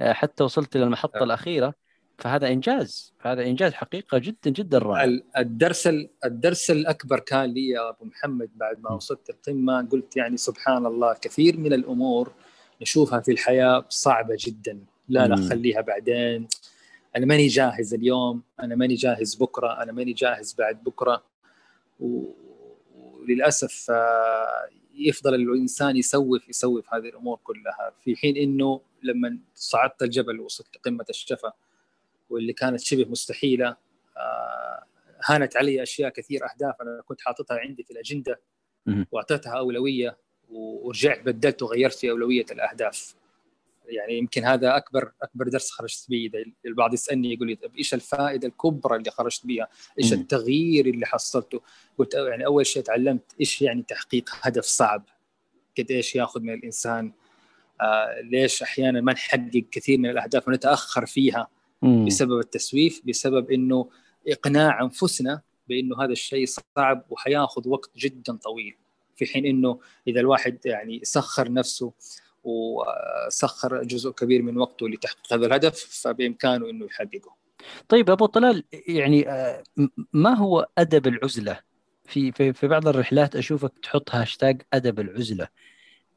حتى 0.02 0.44
وصلت 0.44 0.76
إلى 0.76 0.84
المحطة 0.84 1.24
الأخيرة. 1.24 1.85
فهذا 2.18 2.48
إنجاز 2.48 3.14
هذا 3.22 3.46
إنجاز 3.46 3.74
حقيقة 3.74 4.18
جدا 4.18 4.50
جدا 4.50 4.78
رائع. 4.78 5.20
الدرس 5.38 5.88
الدرس 6.26 6.72
الأكبر 6.72 7.20
كان 7.20 7.46
لي 7.54 7.68
يا 7.68 7.90
أبو 7.90 8.06
محمد 8.06 8.50
بعد 8.56 8.80
ما 8.84 8.92
وصلت 8.92 9.30
القمة 9.30 9.88
قلت 9.92 10.18
يعني 10.18 10.38
سبحان 10.38 10.86
الله 10.86 11.14
كثير 11.14 11.58
من 11.58 11.74
الأمور 11.74 12.34
نشوفها 12.82 13.20
في 13.20 13.32
الحياة 13.32 13.86
صعبة 13.90 14.38
جدا. 14.40 14.80
لا 15.10 15.28
لا 15.28 15.36
خليها 15.36 15.82
بعدين. 15.82 16.48
أنا 17.16 17.26
ماني 17.26 17.48
جاهز 17.48 17.94
اليوم 17.94 18.44
أنا 18.60 18.76
ماني 18.76 18.94
جاهز 18.94 19.36
بكرة 19.36 19.84
أنا 19.84 19.92
ماني 19.92 20.14
جاهز 20.14 20.56
بعد 20.58 20.84
بكرة. 20.84 21.24
وللأسف 22.00 23.92
آه، 23.92 24.70
يفضل 24.96 25.36
الإنسان 25.36 25.98
يسوف 25.98 26.50
يسوف 26.50 26.94
هذه 26.94 27.10
الأمور 27.10 27.40
كلها. 27.44 27.92
في 28.04 28.16
حين 28.16 28.38
إنه 28.38 28.82
لما 29.04 29.38
صعدت 29.56 30.04
الجبل 30.04 30.40
وصلت 30.40 30.68
لقمه 30.76 31.06
الشفا 31.10 31.54
واللي 32.30 32.54
كانت 32.54 32.80
شبه 32.80 33.06
مستحيلة. 33.06 33.78
آه، 34.18 34.84
هانت 35.26 35.58
علي 35.58 35.84
أشياء 35.84 36.10
كثير 36.10 36.42
أهداف 36.52 36.82
أنا 36.82 37.02
كنت 37.06 37.22
حاططها 37.22 37.58
عندي 37.58 37.84
في 37.84 37.92
الأجندة 37.92 38.42
وأعطيتها 39.12 39.58
أولوية 39.58 40.18
ورجعت 40.50 41.20
بدلت 41.20 41.64
وغيرت 41.64 41.94
في 41.94 42.10
أولوية 42.10 42.46
الأهداف. 42.52 43.16
يعني 43.88 44.18
يمكن 44.18 44.44
هذا 44.44 44.78
اكبر 44.78 45.12
أكبر 45.22 45.48
درس 45.48 45.72
خرجت 45.72 46.10
به. 46.10 46.32
البعض 46.66 46.94
يسألني 46.94 47.34
يقول 47.34 47.48
لي 47.48 47.56
طيب 47.56 47.76
إيش 47.78 47.94
الفائدة 47.94 48.48
الكبرى 48.48 48.96
اللي 48.98 49.12
خرجت 49.12 49.46
بها؟ 49.46 49.68
إيش 50.00 50.14
التغيير 50.14 50.86
اللي 50.86 51.06
حصلته؟ 51.06 51.62
قلت 51.98 52.14
يعني 52.14 52.46
أول 52.46 52.66
شيء 52.66 52.84
تعلمت 52.84 53.36
إيش 53.40 53.62
يعني 53.62 53.84
تحقيق 53.84 54.30
هدف 54.42 54.64
صعب. 54.64 55.04
قد 55.78 55.92
إيش 55.92 56.16
يأخذ 56.16 56.42
من 56.42 56.54
الإنسان؟ 56.54 57.12
آه 57.82 58.22
ليش 58.22 58.62
أحيانا 58.62 59.02
ما 59.02 59.14
نحقق 59.14 59.66
كثير 59.72 59.98
من 60.00 60.10
الأهداف 60.10 60.48
ونتأخر 60.48 61.06
فيها؟ 61.06 61.48
بسبب 61.82 62.40
التسويف 62.40 63.02
بسبب 63.06 63.52
إنه 63.52 63.90
إقناع 64.28 64.82
أنفسنا 64.82 65.42
بإنه 65.70 66.04
هذا 66.04 66.12
الشيء 66.12 66.46
صعب 66.46 67.06
وحياخذ 67.10 67.70
وقت 67.70 67.98
جدا 67.98 68.38
طويل 68.38 68.76
في 69.16 69.26
حين 69.26 69.46
إنه 69.46 69.80
إذا 70.08 70.20
الواحد 70.20 70.60
يعني 70.66 71.00
سخر 71.04 71.52
نفسه 71.52 71.94
وسخر 72.44 73.84
جزء 73.84 74.12
كبير 74.12 74.42
من 74.42 74.58
وقته 74.58 74.90
لتحقيق 74.90 75.34
هذا 75.34 75.46
الهدف 75.46 76.02
فبإمكانه 76.04 76.70
إنه 76.70 76.86
يحققه. 76.86 77.36
طيب 77.90 78.10
أبو 78.10 78.26
طلال 78.26 78.64
يعني 78.88 79.30
آه، 79.30 79.64
ما 80.14 80.38
هو 80.38 80.68
أدب 80.78 81.08
العزلة؟ 81.08 81.60
في 82.06 82.32
في 82.32 82.54
في 82.54 82.68
بعض 82.68 82.88
الرحلات 82.88 83.36
أشوفك 83.36 83.80
تحط 83.84 84.16
هاشتاج 84.16 84.62
أدب 84.74 85.00
العزلة. 85.00 85.48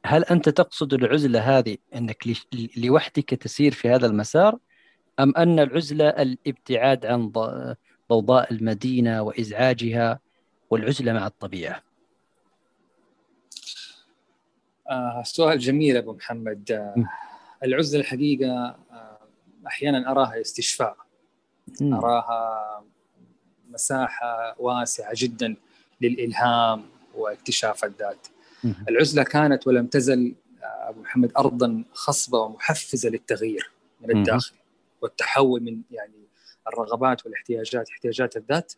هل 0.05 0.23
أنت 0.23 0.49
تقصد 0.49 0.93
العزلة 0.93 1.39
هذه 1.39 1.77
إنك 1.95 2.27
لوحدك 2.77 3.29
تسير 3.29 3.71
في 3.71 3.89
هذا 3.89 4.07
المسار 4.07 4.57
أم 5.19 5.33
أن 5.37 5.59
العزلة 5.59 6.09
الابتعاد 6.09 7.05
عن 7.05 7.31
ضوضاء 8.09 8.53
المدينة 8.53 9.21
وإزعاجها 9.21 10.19
والعزلة 10.69 11.13
مع 11.13 11.27
الطبيعة؟ 11.27 11.83
آه 14.89 15.23
سؤال 15.25 15.59
جميل 15.59 15.97
أبو 15.97 16.13
محمد. 16.13 16.71
آه 16.71 16.95
العزلة 17.63 18.01
الحقيقة 18.01 18.51
آه 18.91 19.19
أحيانا 19.67 20.11
أراها 20.11 20.41
استشفاء. 20.41 20.97
م. 21.81 21.93
أراها 21.93 22.83
مساحة 23.69 24.55
واسعة 24.59 25.11
جدا 25.15 25.55
للإلهام 26.01 26.83
واكتشاف 27.15 27.85
الذات. 27.85 28.27
م. 28.63 28.71
العزلة 28.89 29.23
كانت 29.23 29.67
ولم 29.67 29.87
تزل 29.87 30.35
آه، 30.63 30.89
أبو 30.89 31.01
محمد 31.01 31.31
أرضا 31.37 31.83
خصبة 31.93 32.39
ومحفزة 32.39 33.09
للتغيير 33.09 33.71
من 34.01 34.17
الداخل. 34.17 34.58
والتحول 35.01 35.63
من 35.63 35.81
يعني 35.91 36.27
الرغبات 36.67 37.25
والاحتياجات 37.25 37.89
احتياجات 37.89 38.37
الذات 38.37 38.73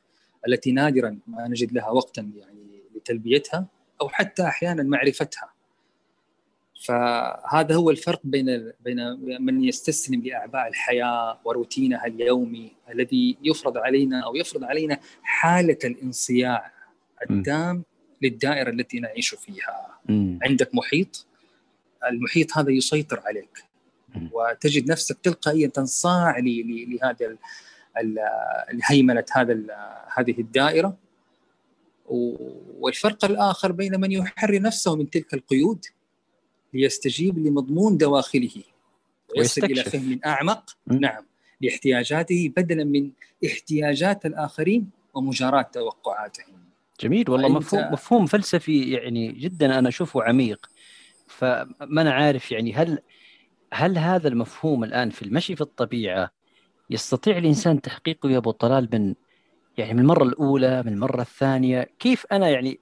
التي 0.47 0.71
نادرا 0.71 1.19
ما 1.27 1.47
نجد 1.47 1.73
لها 1.73 1.89
وقتا 1.89 2.31
يعني 2.35 2.83
لتلبيتها 2.95 3.65
أو 4.01 4.09
حتى 4.09 4.43
أحيانا 4.43 4.83
معرفتها 4.83 5.53
فهذا 6.81 7.75
هو 7.75 7.89
الفرق 7.89 8.19
بين 8.23 8.71
بين 8.83 9.19
من 9.41 9.63
يستسلم 9.63 10.21
لأعباء 10.21 10.67
الحياة 10.67 11.39
وروتينها 11.45 12.07
اليومي 12.07 12.71
الذي 12.89 13.37
يفرض 13.43 13.77
علينا 13.77 14.19
أو 14.19 14.35
يفرض 14.35 14.63
علينا 14.63 14.99
حالة 15.23 15.77
الانصياع 15.83 16.71
التام 17.29 17.83
للدائرة 18.21 18.69
التي 18.69 18.99
نعيش 18.99 19.35
فيها 19.35 19.99
م. 20.09 20.37
عندك 20.43 20.75
محيط 20.75 21.25
المحيط 22.09 22.57
هذا 22.57 22.71
يسيطر 22.71 23.19
عليك. 23.25 23.63
وتجد 24.31 24.91
نفسك 24.91 25.17
تلقائيا 25.23 25.67
تنصاع 25.67 26.37
لهذا 26.39 27.37
لهيمنه 28.73 29.25
هذا 29.31 29.59
هذه 30.17 30.39
الدائرة. 30.39 30.97
والفرق 32.79 33.25
الآخر 33.25 33.71
بين 33.71 33.99
من 33.99 34.11
يحرر 34.11 34.61
نفسه 34.61 34.95
من 34.95 35.09
تلك 35.09 35.33
القيود 35.33 35.85
ليستجيب 36.73 37.39
لمضمون 37.39 37.97
دواخله 37.97 38.63
ويصل 39.37 39.63
إلى 39.63 39.83
فهم 39.83 40.19
أعمق. 40.25 40.77
نعم 40.87 41.25
لاحتياجاته 41.61 42.53
بدلا 42.57 42.83
من 42.83 43.11
احتياجات 43.45 44.25
الآخرين 44.25 44.89
ومجاراه 45.13 45.61
توقعاتهم. 45.61 46.55
جميل 46.99 47.29
والله 47.29 47.49
مفهوم 47.49 47.91
مفهوم 47.93 48.25
فلسفي 48.25 48.91
يعني 48.91 49.31
جدا 49.31 49.79
أنا 49.79 49.89
أشوفه 49.89 50.23
عميق. 50.23 50.69
فما 51.27 52.01
أنا 52.01 52.13
عارف 52.13 52.51
يعني 52.51 52.73
هل 52.73 52.99
هل 53.73 53.97
هذا 53.97 54.27
المفهوم 54.27 54.83
الآن 54.83 55.09
في 55.09 55.21
المشي 55.21 55.55
في 55.55 55.61
الطبيعة 55.61 56.31
يستطيع 56.89 57.37
الإنسان 57.37 57.81
تحقيقه 57.81 58.29
يا 58.29 58.37
أبو 58.37 58.51
طلال 58.51 58.89
من 58.93 59.15
يعني 59.77 59.93
من 59.93 59.99
المرة 59.99 60.23
الأولى 60.23 60.83
من 60.83 60.93
المرة 60.93 61.21
الثانية؟ 61.21 61.89
كيف 61.99 62.25
أنا 62.31 62.49
يعني 62.49 62.79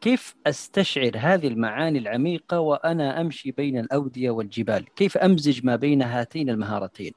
كيف 0.00 0.34
أستشعر 0.46 1.12
هذه 1.16 1.46
المعاني 1.48 1.98
العميقة 1.98 2.60
وأنا 2.60 3.20
أمشي 3.20 3.50
بين 3.50 3.78
الأودية 3.78 4.30
والجبال؟ 4.30 4.94
كيف 4.94 5.16
أمزج 5.16 5.64
ما 5.64 5.76
بين 5.76 6.02
هاتين 6.02 6.50
المهارتين؟ 6.50 7.12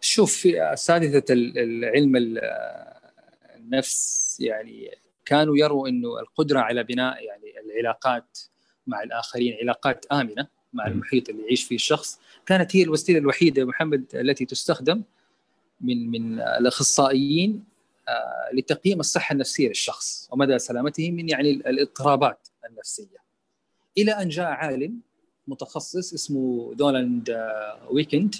شوف 0.00 0.32
في 0.32 0.62
أساتذة 0.62 1.24
العلم 1.30 2.38
النفس 3.56 4.36
يعني 4.40 4.90
كانوا 5.24 5.56
يروا 5.56 5.88
إنه 5.88 6.20
القدرة 6.20 6.60
على 6.60 6.84
بناء 6.84 7.24
يعني 7.24 7.60
العلاقات 7.64 8.38
مع 8.86 9.02
الآخرين 9.02 9.56
علاقات 9.62 10.06
آمنة. 10.12 10.57
مع 10.72 10.86
المحيط 10.86 11.28
اللي 11.28 11.42
يعيش 11.42 11.64
فيه 11.64 11.76
الشخص. 11.76 12.20
كانت 12.46 12.76
هي 12.76 12.82
الوسيلة 12.82 13.18
الوحيدة 13.18 13.64
محمد 13.64 14.04
التي 14.14 14.44
تستخدم 14.44 15.02
من 15.80 16.10
من 16.10 16.40
الأخصائيين 16.40 17.64
آه، 18.08 18.54
لتقييم 18.54 19.00
الصحة 19.00 19.32
النفسية 19.32 19.68
للشخص 19.68 20.28
ومدى 20.32 20.58
سلامته 20.58 21.10
من 21.10 21.28
يعني 21.28 21.50
الاضطرابات 21.50 22.48
النفسية. 22.70 23.18
إلى 23.98 24.12
أن 24.12 24.28
جاء 24.28 24.46
عالم 24.46 25.00
متخصص 25.48 26.14
اسمه 26.14 26.74
دولاند 26.74 27.30
آه، 27.30 27.88
ويكند 27.90 28.34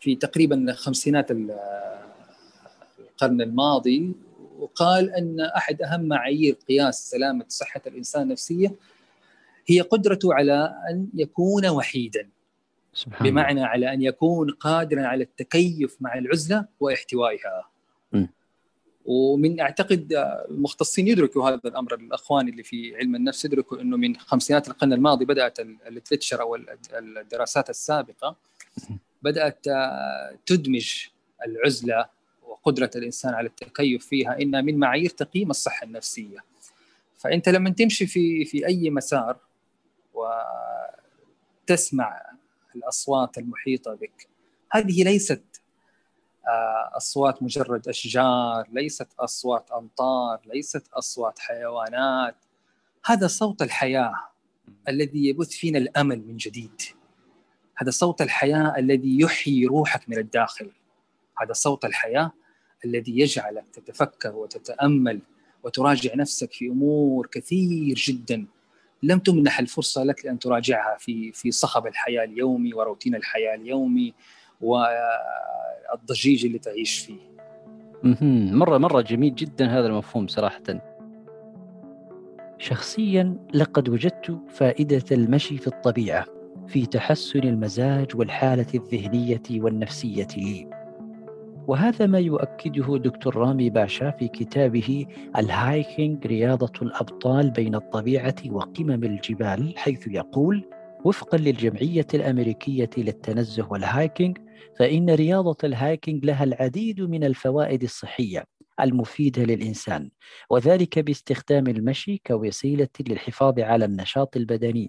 في 0.00 0.14
تقريبا 0.14 0.72
خمسينات 0.72 1.30
القرن 1.30 3.40
الماضي 3.40 4.12
وقال 4.58 5.10
أن 5.10 5.40
أحد 5.40 5.82
أهم 5.82 6.08
معايير 6.08 6.56
قياس 6.68 7.10
سلامة 7.10 7.44
صحة 7.48 7.80
الإنسان 7.86 8.22
النفسية 8.22 8.74
هي 9.66 9.80
قدرته 9.80 10.34
على 10.34 10.74
أن 10.90 11.08
يكون 11.14 11.66
وحيدا. 11.66 12.28
سبحان 12.92 13.30
بمعنى 13.30 13.64
على 13.64 13.92
أن 13.92 14.02
يكون 14.02 14.50
قادرا 14.50 15.02
على 15.02 15.24
التكيف 15.24 15.96
مع 16.00 16.18
العزلة 16.18 16.64
واحتوائها. 16.80 17.74
ومن 19.04 19.60
أعتقد 19.60 20.12
المختصين 20.50 21.08
يدركوا 21.08 21.48
هذا 21.48 21.60
الأمر 21.64 21.94
الأخوان 21.94 22.48
اللي 22.48 22.62
في 22.62 22.96
علم 22.96 23.14
النفس 23.14 23.44
يدركوا 23.44 23.80
إنه 23.80 23.96
من 23.96 24.16
خمسينات 24.16 24.68
القرن 24.68 24.92
الماضي 24.92 25.24
بدأت 25.24 25.60
الليترشر 25.60 26.40
أو 26.40 26.58
الدراسات 26.92 27.70
السابقة 27.70 28.36
بدأت 29.22 29.66
تدمج 30.46 31.06
العزلة 31.46 32.06
وقدرة 32.48 32.90
الإنسان 32.96 33.34
على 33.34 33.46
التكيف 33.46 34.06
فيها 34.06 34.40
إنها 34.42 34.60
من 34.60 34.78
معايير 34.78 35.10
تقييم 35.10 35.50
الصحة 35.50 35.84
النفسية. 35.84 36.38
فأنت 37.18 37.48
لما 37.48 37.70
تمشي 37.70 38.06
في 38.06 38.44
في 38.44 38.66
أي 38.66 38.90
مسار 38.90 39.36
وتسمع 41.64 42.22
الأصوات 42.76 43.38
المحيطة 43.38 43.94
بك. 43.94 44.28
هذه 44.72 45.04
ليست 45.04 45.42
آه، 46.48 46.96
أصوات 46.96 47.42
مجرد 47.42 47.88
أشجار 47.88 48.68
ليست 48.72 49.08
أصوات 49.18 49.70
أمطار 49.70 50.40
ليست 50.46 50.88
أصوات 50.92 51.38
حيوانات. 51.38 52.36
هذا 53.04 53.26
صوت 53.26 53.62
الحياة 53.62 54.14
الذي 54.88 55.28
يبث 55.28 55.48
فينا 55.48 55.78
الأمل 55.78 56.26
من 56.26 56.36
جديد. 56.36 56.82
هذا 57.76 57.90
صوت 57.90 58.22
الحياة 58.22 58.74
الذي 58.78 59.20
يحيي 59.20 59.66
روحك 59.66 60.08
من 60.08 60.18
الداخل. 60.18 60.70
هذا 61.38 61.52
صوت 61.52 61.84
الحياة 61.84 62.32
الذي 62.84 63.20
يجعلك 63.20 63.64
تتفكر 63.72 64.36
وتتأمل 64.36 65.20
وتراجع 65.62 66.14
نفسك 66.14 66.52
في 66.52 66.68
أمور 66.68 67.26
كثير 67.26 67.96
جدا. 67.96 68.46
لم 69.02 69.18
تمنح 69.18 69.58
الفرصة 69.58 70.04
لك 70.04 70.24
لأن 70.24 70.38
تراجعها 70.38 70.96
في 70.98 71.32
في 71.32 71.50
صخب 71.50 71.86
الحياة 71.86 72.24
اليومي 72.24 72.74
وروتين 72.74 73.14
الحياة 73.14 73.54
اليومي 73.54 74.14
والضجيج 74.60 76.46
اللي 76.46 76.58
تعيش 76.58 76.98
فيه. 76.98 77.34
مرة 78.52 78.78
مرة 78.78 79.00
جميل 79.00 79.34
جدا 79.34 79.66
هذا 79.66 79.86
المفهوم 79.86 80.28
صراحة. 80.28 80.62
شخصيا 82.58 83.36
لقد 83.54 83.88
وجدت 83.88 84.38
فائدة 84.48 85.04
المشي 85.12 85.58
في 85.58 85.66
الطبيعة 85.66 86.26
في 86.68 86.86
تحسن 86.86 87.38
المزاج 87.38 88.16
والحالة 88.16 88.66
الذهنية 88.74 89.42
والنفسية 89.50 90.28
لي. 90.36 90.83
وهذا 91.68 92.06
ما 92.06 92.18
يؤكده 92.18 92.98
دكتور 92.98 93.36
رامي 93.36 93.70
باشا 93.70 94.10
في 94.10 94.28
كتابه 94.28 95.06
ال 95.36 95.49
hiking 95.49 96.26
رياضة 96.26 96.72
الأبطال 96.82 97.50
بين 97.50 97.74
الطبيعة 97.74 98.34
وقمم 98.50 99.04
الجبال 99.04 99.74
حيث 99.78 100.08
يقول 100.08 100.64
وفقا 101.04 101.38
للجمعية 101.38 102.06
الأمريكية 102.14 102.90
للتنزه 102.98 103.72
وال 103.72 103.88
hiking 103.88 104.38
فإن 104.78 105.10
رياضة 105.10 105.56
الهايكينج 105.64 106.24
لها 106.24 106.44
العديد 106.44 107.00
من 107.00 107.24
الفوائد 107.24 107.82
الصحية 107.82 108.44
المفيدة 108.80 109.42
للإنسان 109.42 110.10
وذلك 110.50 110.98
باستخدام 110.98 111.66
المشي 111.66 112.22
كوسيلة 112.26 112.88
للحفاظ 113.08 113.60
على 113.60 113.84
النشاط 113.84 114.36
البدني 114.36 114.88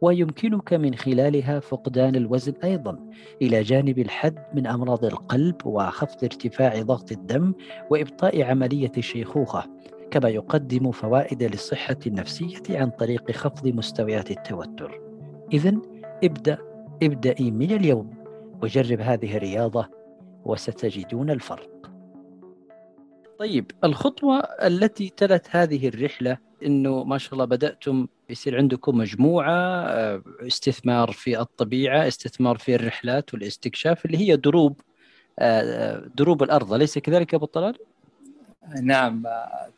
ويمكنك 0.00 0.72
من 0.74 0.94
خلالها 0.94 1.60
فقدان 1.60 2.16
الوزن 2.16 2.52
أيضا 2.64 2.98
إلى 3.42 3.62
جانب 3.62 3.98
الحد 3.98 4.38
من 4.54 4.66
أمراض 4.66 5.04
القلب 5.04 5.66
وخفض 5.66 6.24
ارتفاع 6.24 6.82
ضغط 6.82 7.12
الدم 7.12 7.52
وإبطاء 7.90 8.42
عملية 8.42 8.92
الشيخوخه 8.98 9.64
كما 10.10 10.28
يقدم 10.28 10.90
فوائد 10.90 11.42
للصحه 11.42 11.96
النفسية 12.06 12.62
عن 12.70 12.90
طريق 12.90 13.30
خفض 13.30 13.68
مستويات 13.68 14.30
التوتر. 14.30 15.00
اذا 15.52 15.76
ابدأ 16.24 16.58
ابدأي 17.02 17.50
من 17.50 17.70
اليوم 17.70 18.10
وجرب 18.62 19.00
هذه 19.00 19.36
الرياضة 19.36 19.88
وستجدون 20.44 21.30
الفرق. 21.30 21.90
طيب 23.38 23.70
الخطوة 23.84 24.38
التي 24.38 25.12
تلت 25.16 25.46
هذه 25.50 25.88
الرحلة 25.88 26.38
إنه 26.64 27.04
ما 27.04 27.18
شاء 27.18 27.32
الله 27.32 27.44
بدأتم 27.44 28.06
يصير 28.30 28.56
عندكم 28.56 28.98
مجموعة 28.98 29.84
آه، 29.86 30.22
استثمار 30.40 31.12
في 31.12 31.40
الطبيعة 31.40 32.08
استثمار 32.08 32.58
في 32.58 32.74
الرحلات 32.74 33.34
والاستكشاف 33.34 34.06
اللي 34.06 34.18
هي 34.18 34.36
دروب 34.36 34.80
آه، 35.38 36.10
دروب 36.14 36.42
الأرض 36.42 36.72
أليس 36.72 36.98
كذلك 36.98 37.34
أبو 37.34 37.46
طلال؟ 37.46 37.78
نعم 38.82 39.22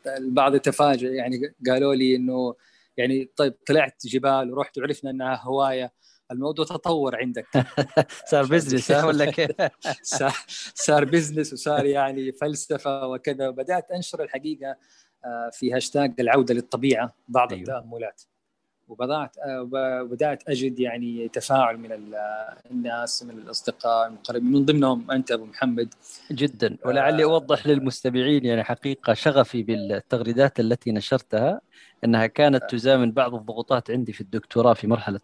البعض 0.07 0.55
يتفاجئ 0.55 1.07
يعني 1.07 1.53
قالوا 1.69 1.95
لي 1.95 2.15
إنه 2.15 2.55
يعني 2.97 3.29
طيب 3.35 3.53
طلعت 3.67 4.07
جبال 4.07 4.53
ورحت 4.53 4.77
وعرفنا 4.77 5.09
إنها 5.09 5.41
هواية 5.43 5.93
الموضوع 6.31 6.65
تطور 6.65 7.15
عندك 7.15 7.47
صار 8.31 8.45
business 8.45 8.91
ولا 8.91 9.31
كيف؟ 9.31 9.51
صار 10.87 11.05
business 11.05 11.53
وصار 11.53 11.85
يعني 11.85 12.31
فلسفة 12.31 13.07
وكذا 13.07 13.49
بدات 13.49 13.91
أنشر 13.91 14.23
الحقيقة 14.23 14.69
آه، 14.69 14.77
في 15.51 15.73
هاشتاج 15.73 16.13
العودة 16.19 16.53
للطبيعة 16.53 17.13
بعض 17.27 17.53
أيوه. 17.53 17.61
التاملات 17.61 18.21
وبدات 18.87 19.37
آه، 19.37 20.03
بدات 20.03 20.49
أجد 20.49 20.79
يعني 20.79 21.27
تفاعل 21.27 21.77
من 21.77 22.15
الناس 22.71 23.23
من 23.23 23.37
الأصدقاء 23.37 24.07
المقربين 24.07 24.51
من 24.51 24.65
ضمنهم 24.65 25.11
أنت 25.11 25.31
أبو 25.31 25.45
محمد. 25.45 25.93
جدا. 26.31 26.77
ولعلي 26.85 27.23
أوضح 27.23 27.67
للمستمعين 27.67 28.45
يعني 28.45 28.63
حقيقة 28.63 29.13
شغفي 29.13 29.63
بالتغريدات 29.63 30.59
التي 30.59 30.91
نشرتها 30.91 31.61
أنها 32.03 32.27
كانت 32.27 32.63
تزامن 32.69 33.11
بعض 33.11 33.35
الضغوطات 33.35 33.91
عندي 33.91 34.13
في 34.13 34.21
الدكتوراه 34.21 34.73
في 34.73 34.87
مرحلة 34.87 35.19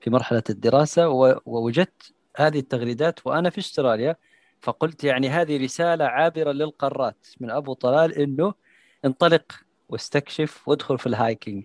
في 0.00 0.10
مرحلة 0.10 0.42
الدراسة 0.50 1.08
ووجدت 1.46 2.12
هذه 2.36 2.58
التغريدات 2.58 3.26
وأنا 3.26 3.50
في 3.50 3.58
أستراليا 3.58 4.16
فقلت 4.60 5.04
يعني 5.04 5.28
هذه 5.28 5.64
رسالة 5.64 6.04
عابرة 6.04 6.52
للقارات 6.52 7.26
من 7.40 7.50
أبو 7.50 7.72
طلال 7.72 8.12
إنه 8.18 8.54
انطلق 9.04 9.52
واستكشف 9.88 10.68
وادخل 10.68 10.98
في 10.98 11.06
الهايكينج. 11.06 11.64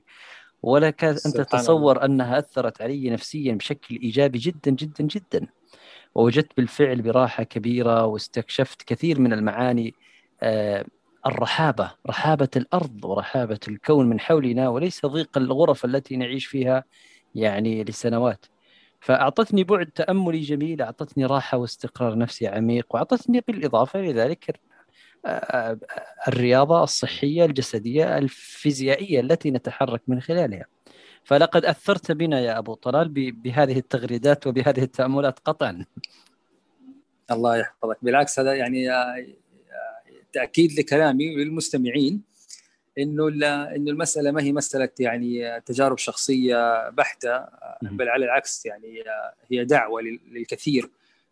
ولك 0.63 1.03
ان 1.03 1.15
تتصور 1.15 2.05
أنها 2.05 2.39
أثرت 2.39 2.81
علي 2.81 3.09
نفسيا 3.09 3.53
بشكل 3.53 3.95
إيجابي 3.95 4.39
جدا 4.39 4.71
جدا 4.71 5.03
جدا. 5.03 5.47
ووجدت 6.15 6.51
بالفعل 6.57 7.01
براحة 7.01 7.43
كبيرة 7.43 8.05
واستكشفت 8.05 8.83
كثير 8.83 9.19
من 9.19 9.33
المعاني 9.33 9.93
آه، 10.43 10.86
الرحابة 11.25 11.91
رحابة 12.07 12.49
الأرض 12.55 13.05
ورحابة 13.05 13.59
الكون 13.67 14.09
من 14.09 14.19
حولنا 14.19 14.69
وليس 14.69 15.05
ضيق 15.05 15.38
الغرف 15.38 15.86
التي 15.86 16.15
نعيش 16.17 16.45
فيها 16.45 16.83
يعني 17.36 17.83
لسنوات. 17.83 18.45
فأعطتني 18.99 19.63
بعد 19.63 19.86
تأملي 19.86 20.39
جميل 20.41 20.81
أعطتني 20.81 21.25
راحة 21.25 21.57
واستقرار 21.57 22.17
نفسي 22.17 22.47
عميق 22.47 22.95
وأعطتني 22.95 23.41
بالإضافة 23.47 23.99
إلى 23.99 24.13
ذلك 24.13 24.59
الرياضة 26.28 26.84
الصحية 26.84 27.45
الجسدية 27.45 28.17
الفيزيائية 28.17 29.19
التي 29.19 29.51
نتحرك 29.51 30.01
من 30.07 30.21
خلالها. 30.21 30.65
فلقد 31.23 31.65
أثرت 31.65 32.11
بنا 32.11 32.39
يا 32.39 32.57
أبو 32.57 32.73
طلال 32.73 33.09
بهذه 33.32 33.78
التغريدات 33.78 34.47
وبهذه 34.47 34.84
التأملات 34.84 35.39
قطعا. 35.39 35.86
الله 37.32 37.57
يحفظك. 37.57 37.97
بالعكس 38.01 38.39
هذا 38.39 38.53
يعني 38.53 38.88
تأكيد 40.34 40.80
لكلامي 40.80 41.36
للمستمعين 41.36 42.21
إنه 42.97 43.28
إنه 43.76 43.91
المسألة 43.91 44.32
ما 44.32 44.41
هي 44.41 44.51
مسألة 44.51 44.89
يعني 44.99 45.61
تجارب 45.61 45.97
شخصية 45.97 46.89
بحتة 46.89 47.45
بل 47.82 48.09
على 48.09 48.26
العكس 48.26 48.65
يعني 48.65 49.03
هي 49.51 49.65
دعوة 49.65 50.01
للكثير 50.32 50.89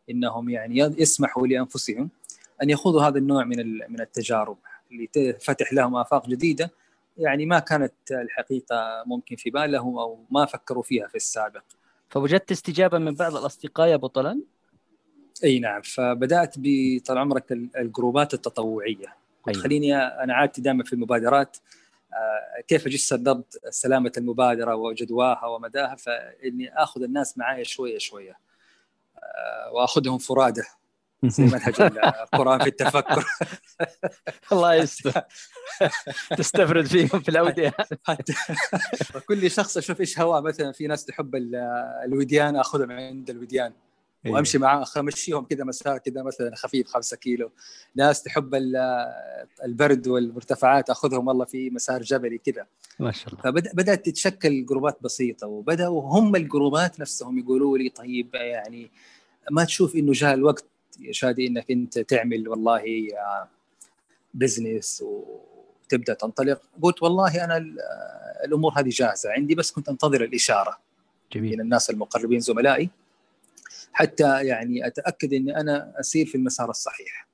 إنهم 0.10 0.50
يعني 0.50 0.80
يسمحوا 0.80 1.48
لأنفسهم. 1.48 2.10
أن 2.64 2.70
يخوضوا 2.70 3.02
هذا 3.02 3.18
النوع 3.18 3.44
من 3.44 3.78
من 3.90 4.02
التجارب 4.02 4.58
اللي 4.92 5.34
فتح 5.34 5.74
لهم 5.74 5.96
آفاق 5.96 6.30
جديدة 6.30 6.72
يعني 7.18 7.46
ما 7.46 7.60
كانت 7.60 7.94
الحقيقة 8.12 9.04
ممكن 9.06 9.36
في 9.36 9.50
بالهم 9.50 9.98
أو 9.98 10.26
ما 10.32 10.46
فكروا 10.46 10.84
فيها 10.84 11.08
في 11.08 11.16
السابق. 11.16 11.64
فوجدت 12.10 12.52
استجابة 12.52 12.98
من 12.98 13.16
بعض 13.16 13.36
الأصدقاء 13.36 13.88
يا 13.88 13.96
أبو 13.96 14.08
طلال؟ 14.08 14.44
أي 15.44 15.60
نعم 15.60 15.82
فبدأت 15.82 16.56
بطال 16.58 17.18
عمرك 17.18 17.52
الجروبات 17.52 18.34
التطوعية 18.34 19.16
أيوة. 19.48 19.62
خليني 19.62 19.98
أنا 19.98 20.34
عادتي 20.34 20.62
دائما 20.62 20.84
في 20.84 20.94
المبادرات 20.94 21.58
آه، 22.14 22.62
كيف 22.62 22.88
أجسد 22.88 23.24
ضبط 23.24 23.62
سلامة 23.70 24.12
المبادرة 24.18 24.76
وجدواها 24.76 25.46
ومداها 25.46 25.96
فإني 25.96 26.74
آخذ 26.74 27.04
الناس 27.04 27.38
معي 27.38 27.66
شوية 27.66 27.98
شوية 27.98 28.38
آه، 29.18 29.74
وآخذهم 29.74 30.18
فرادى 30.18 30.64
زي 31.24 31.44
منهج 31.44 31.82
القرآن 31.82 32.60
في 32.60 32.68
التفكر. 32.68 33.26
الله 34.52 34.74
يستر. 34.76 35.22
تستفرد 36.38 36.86
فيهم 36.86 37.20
في 37.22 37.30
الأودية. 37.30 37.74
كل 39.28 39.52
شخص 39.52 39.78
أشوف 39.78 40.00
إيش 40.00 40.20
هواه. 40.20 40.42
مثلا 40.42 40.72
في 40.72 40.88
ناس 40.88 41.06
تحب 41.06 41.36
الوديان 42.06 42.56
أخذهم 42.56 42.92
عند 42.92 43.30
الوديان. 43.30 43.74
أيوة. 44.26 44.36
وأمشي 44.36 44.58
معاه 44.58 44.86
أمشيهم 44.98 45.46
كذا 45.46 45.64
مساء 45.64 45.98
كذا 45.98 46.24
مثلا 46.24 46.56
خفيف 46.56 46.88
5 46.88 47.18
كيلو. 47.18 47.52
ناس 47.96 48.24
تحب 48.24 48.56
البرد 49.66 50.08
والمرتفعات 50.08 50.90
أخذهم 50.90 51.28
والله 51.28 51.46
في 51.46 51.70
مسار 51.70 52.02
جبلي 52.02 52.38
كذا 52.38 52.66
ما 53.00 53.12
شاء 53.12 53.34
الله. 53.34 53.42
فبدات 53.44 54.06
تتشكل 54.06 54.66
جروبات 54.66 54.98
بسيطة 55.02 55.48
وبدأوا 55.48 56.02
هم 56.02 56.36
الجروبات 56.36 57.00
نفسهم 57.00 57.40
يقولوا 57.40 57.78
لي 57.78 57.90
طيب 57.90 58.36
يعني 58.36 58.92
ما 59.52 59.64
تشوف 59.64 59.96
إنه 59.96 60.12
جاء 60.12 60.34
الوقت 60.34 60.66
شادي 61.12 61.48
إنك 61.48 61.72
أنت 61.72 62.00
تعمل 62.00 62.48
والله 62.48 62.84
business 64.34 65.04
وتبدأ 65.06 66.14
تنطلق 66.14 66.62
قلت 66.82 67.04
والله 67.04 67.44
أنا 67.44 67.58
الأمور 68.46 68.80
هذه 68.80 68.90
جاهزة 68.90 69.32
عندي 69.32 69.56
بس 69.56 69.72
كنت 69.72 69.90
أنتظر 69.90 70.24
الإشارة 70.24 70.80
جميل. 71.32 71.54
من 71.54 71.62
الناس 71.62 71.90
المقربين 71.90 72.40
زملائي 72.40 72.90
حتى 73.94 74.46
يعني 74.46 74.88
أتأكد 74.88 75.34
إني 75.34 75.58
أنا 75.58 75.94
أسير 76.00 76.26
في 76.26 76.36
المسار 76.36 76.70
الصحيح. 76.70 77.28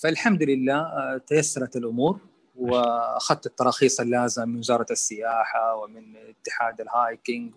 فالحمد 0.00 0.42
لله 0.42 0.74
آه، 0.74 1.20
تيسرت 1.26 1.76
الأمور 1.76 2.20
وأخذت 2.56 3.46
التراخيص 3.46 4.00
اللازمة 4.00 4.44
من 4.44 4.58
وزارة 4.58 4.86
السياحة 4.90 5.76
ومن 5.76 6.16
اتحاد 6.16 6.80
الهايكينج 6.80 7.54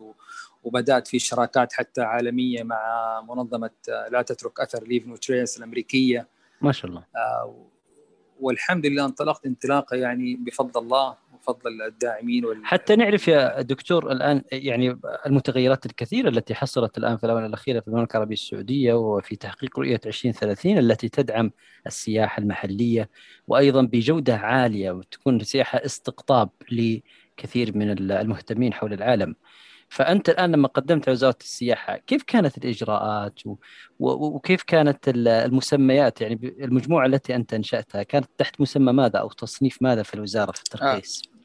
وبدأت 0.66 1.07
في 1.07 1.20
شراكات 1.20 1.74
حتى 1.74 2.01
عالمية 2.01 2.63
مع 2.63 2.82
منظمة 3.30 3.72
آه، 3.89 4.07
لا 4.11 4.22
تترك 4.22 4.59
أثر 4.59 4.84
Leave 4.84 5.07
No 5.07 5.15
Trace 5.15 5.57
الأمريكية. 5.57 6.28
ما 6.61 6.72
شاء 6.72 6.91
الله. 6.91 7.03
آه، 7.16 7.66
والحمد 8.39 8.86
لله 8.86 9.05
انطلقت 9.05 9.45
انطلاقة 9.45 9.97
يعني 9.97 10.36
بفضل 10.36 10.82
الله 10.82 11.18
وفضل 11.34 11.82
الداعمين 11.82 12.45
وال... 12.45 12.66
حتى 12.66 12.95
نعرف 12.95 13.28
يا 13.28 13.61
دكتور 13.61 14.11
الآن 14.11 14.41
يعني 14.51 14.99
المتغيرات 15.26 15.86
الكثيرة 15.86 16.30
التي 16.30 16.55
حصلت 16.55 16.97
الآن 16.97 17.18
في 17.18 17.24
الاونه 17.24 17.45
الأخيرة 17.45 17.80
في 17.80 17.88
المملكة 17.88 18.13
العربية 18.18 18.34
السعودية 18.34 18.93
وفي 18.93 19.36
تحقيق 19.36 19.80
رؤية 19.80 20.01
2030 20.05 20.78
التي 20.78 21.09
تدعم 21.09 21.51
السياحة 21.88 22.39
المحلية 22.39 23.09
وأيضا 23.47 23.82
بجودة 23.82 24.36
عالية 24.36 24.91
وتكون 24.91 25.39
سياحة 25.39 25.86
استقطاب 25.86 26.49
لكثير 26.72 27.78
من 27.78 28.11
المهتمين 28.11 28.74
حول 28.74 28.93
العالم. 28.93 29.36
فأنت 29.89 30.29
الآن 30.29 30.51
لما 30.51 30.67
قدمت 30.67 31.09
وزاره 31.09 31.38
السياحة 31.41 31.97
كيف 31.97 32.23
كانت 32.23 32.57
الإجراءات 32.57 33.47
و... 33.47 33.55
وكيف 33.99 34.63
كانت 34.63 34.99
المسميات؟ 35.07 36.21
يعني 36.21 36.55
المجموعة 36.59 37.05
التي 37.05 37.36
أنت 37.36 37.53
أنشأتها 37.53 38.03
كانت 38.03 38.29
تحت 38.38 38.61
مسمى 38.61 38.91
ماذا 38.93 39.19
أو 39.19 39.29
تصنيف 39.29 39.81
ماذا 39.81 40.03
في 40.03 40.13
الوزارة 40.13 40.51
في 40.51 40.59
الترخيص؟ 40.59 41.21
آه. 41.25 41.36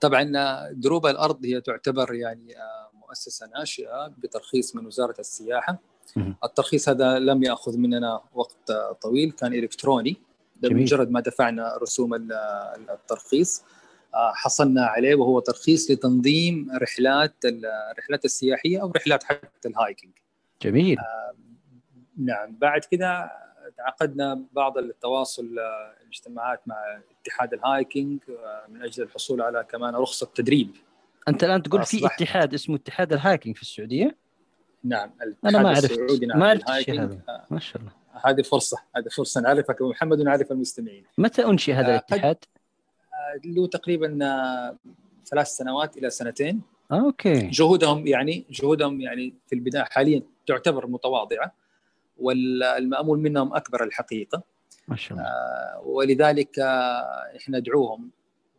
طبعا 0.00 0.32
دروب 0.72 1.06
الأرض 1.06 1.44
هي 1.44 1.60
تعتبر 1.60 2.14
يعني 2.14 2.56
آه، 2.56 2.90
مؤسسة 2.94 3.46
ناشئة 3.46 4.14
بترخيص 4.18 4.76
من 4.76 4.86
وزارة 4.86 5.14
السياحة. 5.18 5.78
الترخيص 6.44 6.88
هذا 6.88 7.18
لم 7.18 7.42
يأخذ 7.42 7.78
مننا 7.78 8.20
وقت 8.34 8.72
طويل 9.02 9.30
كان 9.30 9.54
إلكتروني. 9.54 10.16
بمجرد 10.56 11.10
ما 11.10 11.20
دفعنا 11.20 11.76
رسوم 11.82 12.14
الترخيص. 12.90 13.60
آه، 13.60 13.85
حصلنا 14.14 14.86
عليه 14.86 15.14
وهو 15.14 15.40
ترخيص 15.40 15.90
لتنظيم 15.90 16.68
رحلات 16.82 17.34
الرحلات 17.92 18.24
السياحية 18.24 18.82
أو 18.82 18.92
رحلات 18.96 19.24
حتى 19.24 19.68
ال 19.68 19.73
hiking. 19.73 20.10
جميل. 20.62 20.98
آه 20.98 21.34
نعم 22.18 22.56
بعد 22.60 22.80
كذا 22.80 23.30
عقدنا 23.78 24.42
بعض 24.52 24.78
التواصل 24.78 25.58
آه، 25.58 25.94
الاجتماعات 26.02 26.60
مع 26.66 26.76
اتحاد 27.20 27.54
ال 27.54 27.63
hiking 27.63 28.18
آه، 28.28 28.64
من 28.68 28.82
أجل 28.82 29.02
الحصول 29.02 29.42
على 29.42 29.66
كمان 29.70 29.94
رخصة 29.94 30.28
تدريب. 30.34 30.70
أنت 31.28 31.44
الآن 31.44 31.62
تقول 31.62 31.84
في 31.84 32.06
اتحاد 32.06 32.54
اسمه 32.54 32.76
اتحاد 32.76 33.12
ال 33.12 33.18
hiking 33.18 33.56
في 33.56 33.62
السعودية؟ 33.62 34.16
نعم 34.84 35.10
أنا 35.44 35.62
ما 35.62 35.68
عرفت 35.68 36.22
نعم 36.22 36.38
ما 36.38 36.48
عرفت 36.48 36.70
الشيء 36.70 37.02
هذا 37.02 37.44
ما 37.50 37.58
شاء 37.58 37.82
الله 37.82 37.92
هذه 38.24 38.42
فرصة 38.42 38.78
هذه 38.96 39.08
فرصة 39.16 39.40
نعرفك 39.40 39.82
محمد 39.82 40.20
ونعرف 40.20 40.52
المستمعين 40.52 41.04
متى 41.18 41.44
أنشئ 41.44 41.72
هذا 41.72 41.90
الاتحاد؟ 41.90 42.36
له 43.44 43.66
تقريبا 43.66 44.18
آه، 44.22 44.76
ثلاث 45.26 45.46
سنوات 45.48 45.96
إلى 45.96 46.10
سنتين. 46.10 46.62
okay. 46.92 47.48
جهودهم 47.48 48.06
يعني 48.06 48.44
جهودهم 48.50 49.00
يعني 49.00 49.34
في 49.46 49.54
البداية 49.54 49.82
حاليا 49.84 50.22
تعتبر 50.46 50.86
متواضعة 50.86 51.54
والمأمول 52.18 53.18
منهم 53.18 53.54
أكبر 53.54 53.84
الحقيقة. 53.84 54.42
ما 54.88 54.96
شاء 54.96 55.18
الله. 55.18 55.28
آه 55.28 55.82
ولذلك 55.84 56.58
آه 56.58 57.36
إحنا 57.36 57.58
ندعوهم 57.58 58.10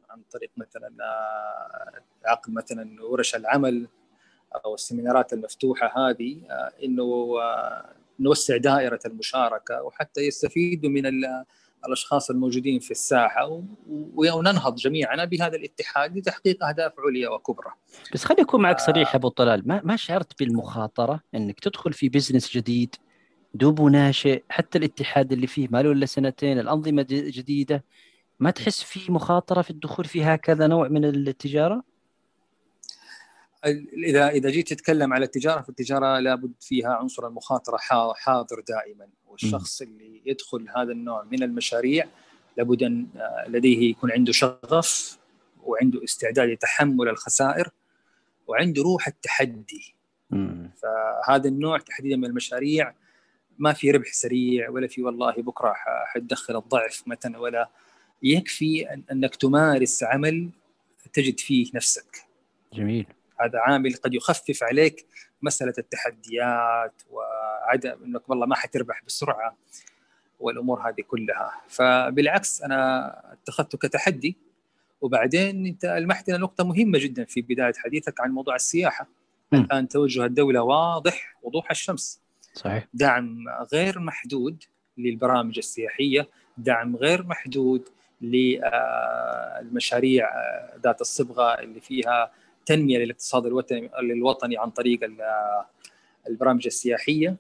عن 0.10 0.22
طريق 0.32 0.52
مثلا 0.58 0.92
آه 1.02 2.02
عقد 2.26 2.54
مثلا 2.54 3.04
ورش 3.04 3.36
العمل 3.36 3.88
أو 4.66 4.74
السيمينارات 4.74 5.34
المفتوحة 5.34 6.10
هذه 6.10 6.38
إنه 6.84 7.36
نوسع 8.20 8.58
دائرة 8.58 9.00
المشاركة 9.06 9.84
وحتى 9.84 10.22
يستفيدوا 10.22 10.90
من 10.90 11.06
الأشخاص 11.86 12.30
الموجودين 12.30 12.80
في 12.80 12.92
الساحة 12.92 13.64
وننهض 14.16 14.76
جميعا 14.76 15.26
بهذا 15.26 15.56
الاتحاد 15.56 16.18
لتحقيق 16.18 16.64
أهداف 16.64 16.92
عليا 17.00 17.30
وكبرى. 17.30 17.72
بس 18.14 18.26
خليني 18.26 18.42
أكون 18.42 18.62
معك 18.62 18.80
صريح 18.80 19.16
أبو 19.16 19.28
طلال، 19.28 19.68
ما 19.68 19.82
ما 19.84 19.96
شعرت 19.96 20.40
بالمخاطرة 20.40 21.20
إنك 21.36 21.60
تدخل 21.60 21.94
في 21.94 22.10
بزنس 22.10 22.58
جديد 22.58 22.96
دوبه 23.54 23.84
ناشئ، 23.84 24.44
حتى 24.50 24.78
الاتحاد 24.78 25.32
اللي 25.32 25.48
فيه 25.48 25.68
ما 25.72 25.82
له 25.82 25.92
إلا 25.92 26.06
سنتين، 26.06 26.60
الأنظمة 26.60 27.06
جديدة، 27.10 27.84
ما 28.40 28.52
تحس 28.52 28.84
في 28.84 29.12
مخاطرة 29.12 29.62
في 29.62 29.70
الدخول 29.70 30.06
في 30.06 30.24
هكذا 30.24 30.68
نوع 30.68 30.88
من 30.88 31.06
التجارة؟ 31.06 31.84
إذا 33.94 34.30
إذا 34.30 34.50
جيت 34.50 34.70
تتكلم 34.74 35.14
على 35.14 35.26
التجارة 35.26 35.62
فالتجارة 35.62 36.20
لابد 36.20 36.54
فيها 36.62 36.90
عنصر 36.90 37.28
المخاطرة 37.28 37.78
حاضر 38.16 38.64
دائما. 38.68 39.08
والشخص 39.28 39.82
اللي 39.82 40.22
يدخل 40.26 40.68
هذا 40.78 40.92
النوع 40.92 41.24
من 41.24 41.44
المشاريع 41.44 42.06
لابد 42.58 42.84
أن 42.84 43.08
آه، 43.16 43.46
لديه 43.48 43.90
يكون 43.90 44.12
عنده 44.12 44.32
شغف 44.32 45.18
وعنده 45.64 46.04
استعداد 46.04 46.50
لتحمل 46.50 47.10
الخسائر 47.10 47.70
وعنده 48.48 48.82
روح 48.82 49.08
التحدي. 49.08 49.96
فهذا 50.82 51.48
النوع 51.50 51.78
تحديدا 51.78 52.18
من 52.18 52.26
المشاريع 52.26 52.94
ما 53.58 53.74
في 53.74 53.92
ربح 53.92 54.14
سريع 54.14 54.70
ولا 54.70 54.88
في 54.88 55.04
والله 55.04 55.34
بكرة 55.34 55.74
حتدخل 56.06 56.58
الضعف 56.58 57.04
مثلا 57.08 57.40
ولا 57.40 57.70
يكفي 58.24 58.90
أنك 59.12 59.36
تمارس 59.36 60.04
عمل 60.04 60.50
تجد 61.14 61.40
فيه 61.40 61.72
نفسك. 61.74 62.28
جميل. 62.74 63.06
هذا 63.40 63.60
عامل 63.60 63.94
قد 63.94 64.14
يخفف 64.14 64.64
عليك 64.64 65.06
مسألة 65.42 65.74
التحديات 65.78 67.02
وعدم 67.10 68.04
إنك 68.06 68.30
والله 68.30 68.46
ما 68.46 68.56
حتربح 68.56 69.02
بسرعة 69.06 69.58
والأمور 70.40 70.90
هذه 70.90 71.02
كلها. 71.08 71.52
فبالعكس 71.68 72.62
أنا 72.62 73.14
اتخذته 73.34 73.78
كتحدي 73.78 74.38
وبعدين 75.02 75.66
أنت 75.66 75.86
المحتنا 75.86 76.38
نقطة 76.38 76.64
مهمة 76.64 77.00
جدا 77.00 77.26
في 77.26 77.42
بداية 77.42 77.74
حديثك 77.78 78.22
عن 78.22 78.32
موضوع 78.32 78.56
السياحة. 78.56 79.08
م. 79.52 79.56
الآن 79.56 79.88
توجه 79.88 80.26
الدولة 80.26 80.62
واضح 80.62 81.36
وضوح 81.44 81.72
الشمس. 81.72 82.22
صحيح. 82.54 82.88
دعم 82.94 83.44
غير 83.74 84.00
محدود 84.00 84.64
للبرامج 84.98 85.58
السياحية 85.58 86.30
دعم 86.58 86.96
غير 86.96 87.24
محدود 87.24 87.90
للمشاريع 88.22 90.30
ذات 90.84 91.02
الصبغة 91.02 91.54
اللي 91.54 91.82
فيها 91.82 92.32
تنمية 92.68 92.98
للاقتصاد 92.98 93.46
الوطني 93.46 93.90
الوطني 94.00 94.58
عن 94.58 94.70
طريق 94.70 95.00
البرامج 96.28 96.66
السياحية. 96.66 97.36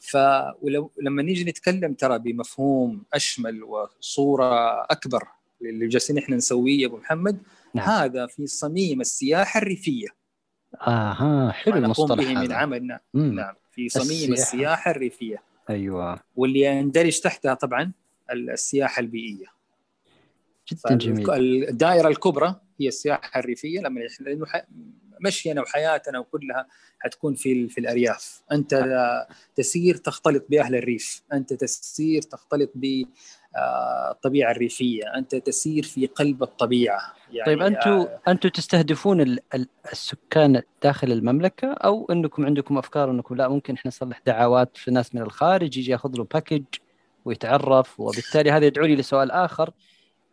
فلما 0.00 1.22
نيجي 1.22 1.44
نتكلم 1.44 1.94
ترى 1.94 2.18
بمفهوم 2.18 3.02
أشمل 3.14 3.62
وصورة 3.62 4.82
أكبر 4.82 5.28
اللي 5.62 5.88
جالسين 5.88 6.18
إحنا 6.18 6.36
نسويه 6.36 6.86
أبو 6.86 6.96
محمد 6.96 7.42
نعم. 7.74 7.88
هذا 7.88 8.26
في 8.26 8.46
صميم 8.46 9.00
السياحة 9.00 9.58
الريفية. 9.58 10.08
آها 10.80 11.50
حلو 11.50 11.76
المصطلح 11.76 12.32
به 12.32 12.40
من 12.40 12.52
عمل 12.52 12.98
نعم. 13.14 13.54
في 13.70 13.88
صميم 13.88 14.32
السياحة. 14.32 14.32
السياحة 14.32 14.90
الريفية. 14.90 15.42
أيوه. 15.70 16.20
واللي 16.36 16.60
يندرج 16.60 17.20
تحتها 17.20 17.54
طبعا 17.54 17.92
السياحة 18.32 19.00
البيئية. 19.00 19.46
جدا 20.72 20.94
جميل. 20.94 21.30
الدائرة 21.68 22.08
الكبرى 22.08 22.60
هي 22.82 22.88
السياحة 22.88 23.40
الريفية 23.40 23.80
لما 23.80 24.00
لأنه 24.20 24.46
مشينا 25.20 25.60
وحياتنا 25.60 26.18
وكلها 26.18 26.66
حتكون 26.98 27.34
في 27.34 27.68
في 27.68 27.78
الأرياف. 27.78 28.42
أنت 28.52 28.86
تسير 29.56 29.96
تختلط 29.96 30.44
بأهل 30.48 30.74
الريف. 30.74 31.22
أنت 31.32 31.52
تسير 31.52 32.22
تختلط 32.22 32.70
بالطبيعه 32.74 34.50
الريفية. 34.50 35.04
أنت 35.16 35.34
تسير 35.34 35.82
في 35.82 36.06
قلب 36.06 36.42
الطبيعة. 36.42 37.00
يعني 37.32 37.46
طيب 37.46 37.62
أنتم 37.62 37.90
آه 37.90 38.20
أنتم 38.28 38.48
تستهدفون 38.48 39.38
السكان 39.92 40.62
داخل 40.82 41.12
المملكة 41.12 41.72
أو 41.72 42.06
أنكم 42.10 42.46
عندكم 42.46 42.78
أفكار 42.78 43.10
أنكم 43.10 43.34
لا 43.34 43.48
ممكن 43.48 43.74
إحنا 43.74 43.88
نصلح 43.88 44.20
دعوات 44.26 44.76
في 44.76 44.90
ناس 44.90 45.14
من 45.14 45.22
الخارج 45.22 45.76
يجي 45.76 45.90
ياخذ 45.90 46.16
له 46.16 46.24
باكج 46.24 46.64
ويتعرف 47.24 48.00
وبالتالي 48.00 48.50
هذا 48.50 48.66
يدعو 48.66 48.86
لي 48.86 48.96
لسؤال 48.96 49.30
آخر. 49.30 49.70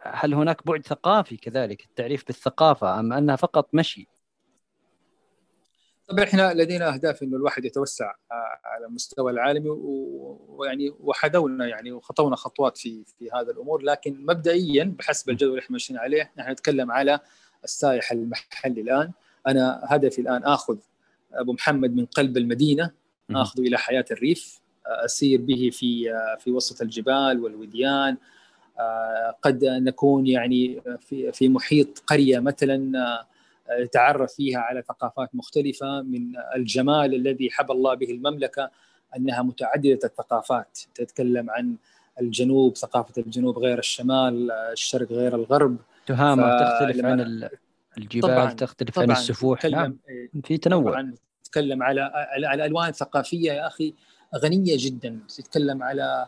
هل 0.01 0.33
هناك 0.33 0.67
بعد 0.67 0.85
ثقافي 0.85 1.37
كذلك؟ 1.37 1.85
التعريف 1.85 2.27
بالثقافة 2.27 2.99
أم 2.99 3.13
أنها 3.13 3.35
فقط 3.35 3.69
مشي؟ 3.73 4.07
طبعا 6.07 6.23
إحنا 6.23 6.53
لدينا 6.53 6.93
أهداف 6.93 7.23
إنه 7.23 7.37
الواحد 7.37 7.65
يتوسع 7.65 8.13
آه، 8.31 8.59
على 8.63 8.85
المستوى 8.85 9.31
العالمي 9.31 9.69
ويعني 9.69 10.93
وحدونا 10.99 11.67
يعني 11.67 11.91
وخطونا 11.91 12.35
خطوات 12.35 12.77
في 12.77 13.03
في 13.19 13.29
هذا 13.31 13.51
الأمور. 13.51 13.81
لكن 13.81 14.25
مبدئيا 14.25 14.95
بحسب 14.99 15.29
الجدول 15.29 15.49
اللي 15.49 15.59
إحنا 15.59 15.73
ماشيين 15.73 15.99
عليه 15.99 16.31
نحن 16.37 16.51
نتكلم 16.51 16.91
على 16.91 17.19
السائح 17.63 18.11
المحلي 18.11 18.81
الآن. 18.81 19.11
أنا 19.47 19.81
هدفي 19.83 20.21
الآن 20.21 20.43
آخذ 20.43 20.77
أبو 21.33 21.53
محمد 21.53 21.95
من 21.95 22.05
قلب 22.05 22.37
المدينة 22.37 22.91
آخذه 23.31 23.61
إلى 23.61 23.77
حياة 23.77 24.05
الريف 24.11 24.61
أسير 24.85 25.41
به 25.41 25.69
في 25.73 26.13
آه، 26.13 26.37
في 26.39 26.51
وسط 26.51 26.81
الجبال 26.81 27.43
والوديان 27.43 28.13
آه، 28.13 28.38
قد 29.41 29.65
نكون 29.65 30.27
يعني 30.27 30.81
في 30.99 31.31
في 31.31 31.49
محيط 31.49 32.03
قرية 32.07 32.39
مثلا 32.39 32.91
يتعرف 33.79 34.33
فيها 34.33 34.59
على 34.59 34.81
ثقافات 34.81 35.29
مختلفة 35.33 36.01
من 36.01 36.33
الجمال 36.55 37.15
الذي 37.15 37.49
حب 37.51 37.71
الله 37.71 37.93
به 37.93 38.11
المملكة 38.11 38.71
أنها 39.17 39.41
متعددة 39.41 39.99
الثقافات. 40.03 40.79
تتكلم 40.95 41.49
عن 41.49 41.75
الجنوب 42.21 42.77
ثقافة 42.77 43.21
الجنوب 43.21 43.59
غير 43.59 43.79
الشمال 43.79 44.51
الشرق 44.51 45.11
غير 45.11 45.35
الغرب. 45.35 45.77
تهامة 46.05 46.57
تختلف 46.59 47.05
عن 47.05 47.49
الجبال 47.97 48.29
طبعاً 48.29 48.53
تختلف 48.53 48.95
طبعاً 48.95 49.05
عن 49.05 49.11
السفوح. 49.11 49.65
نعم 49.65 49.97
في 50.43 50.57
تنوع. 50.57 51.11
تتكلم 51.43 51.83
على 51.83 52.01
على 52.13 52.53
الألوان 52.53 52.91
ثقافيه 52.91 53.51
يا 53.51 53.67
أخي. 53.67 53.93
غنية 54.37 54.75
جدا. 54.79 55.19
تتكلم 55.37 55.83
على 55.83 56.27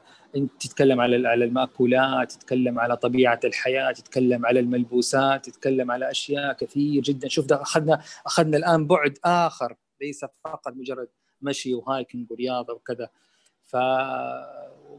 تتكلم 0.60 1.02
على 1.02 1.28
على 1.28 1.46
المأكولات 1.46 2.32
تتكلم 2.32 2.80
على 2.80 2.98
طبيعة 2.98 3.40
الحياة 3.44 3.92
تتكلم 3.92 4.46
على 4.46 4.60
الملبوسات 4.60 5.46
تتكلم 5.50 5.92
على 5.92 6.12
أشياء 6.12 6.54
كثير 6.54 7.02
جدا. 7.04 7.28
شوف 7.28 7.46
ده 7.46 7.62
أخذنا 7.62 8.02
أخذنا 8.26 8.58
الآن 8.58 8.88
بعد 8.88 9.18
آخر 9.26 9.76
ليس 10.02 10.26
فقط 10.44 10.74
مجرد 10.74 11.08
مشي 11.42 11.74
وهايكنج 11.74 12.32
ورياضة 12.32 12.74
وكذا. 12.74 13.10
ف 13.64 13.76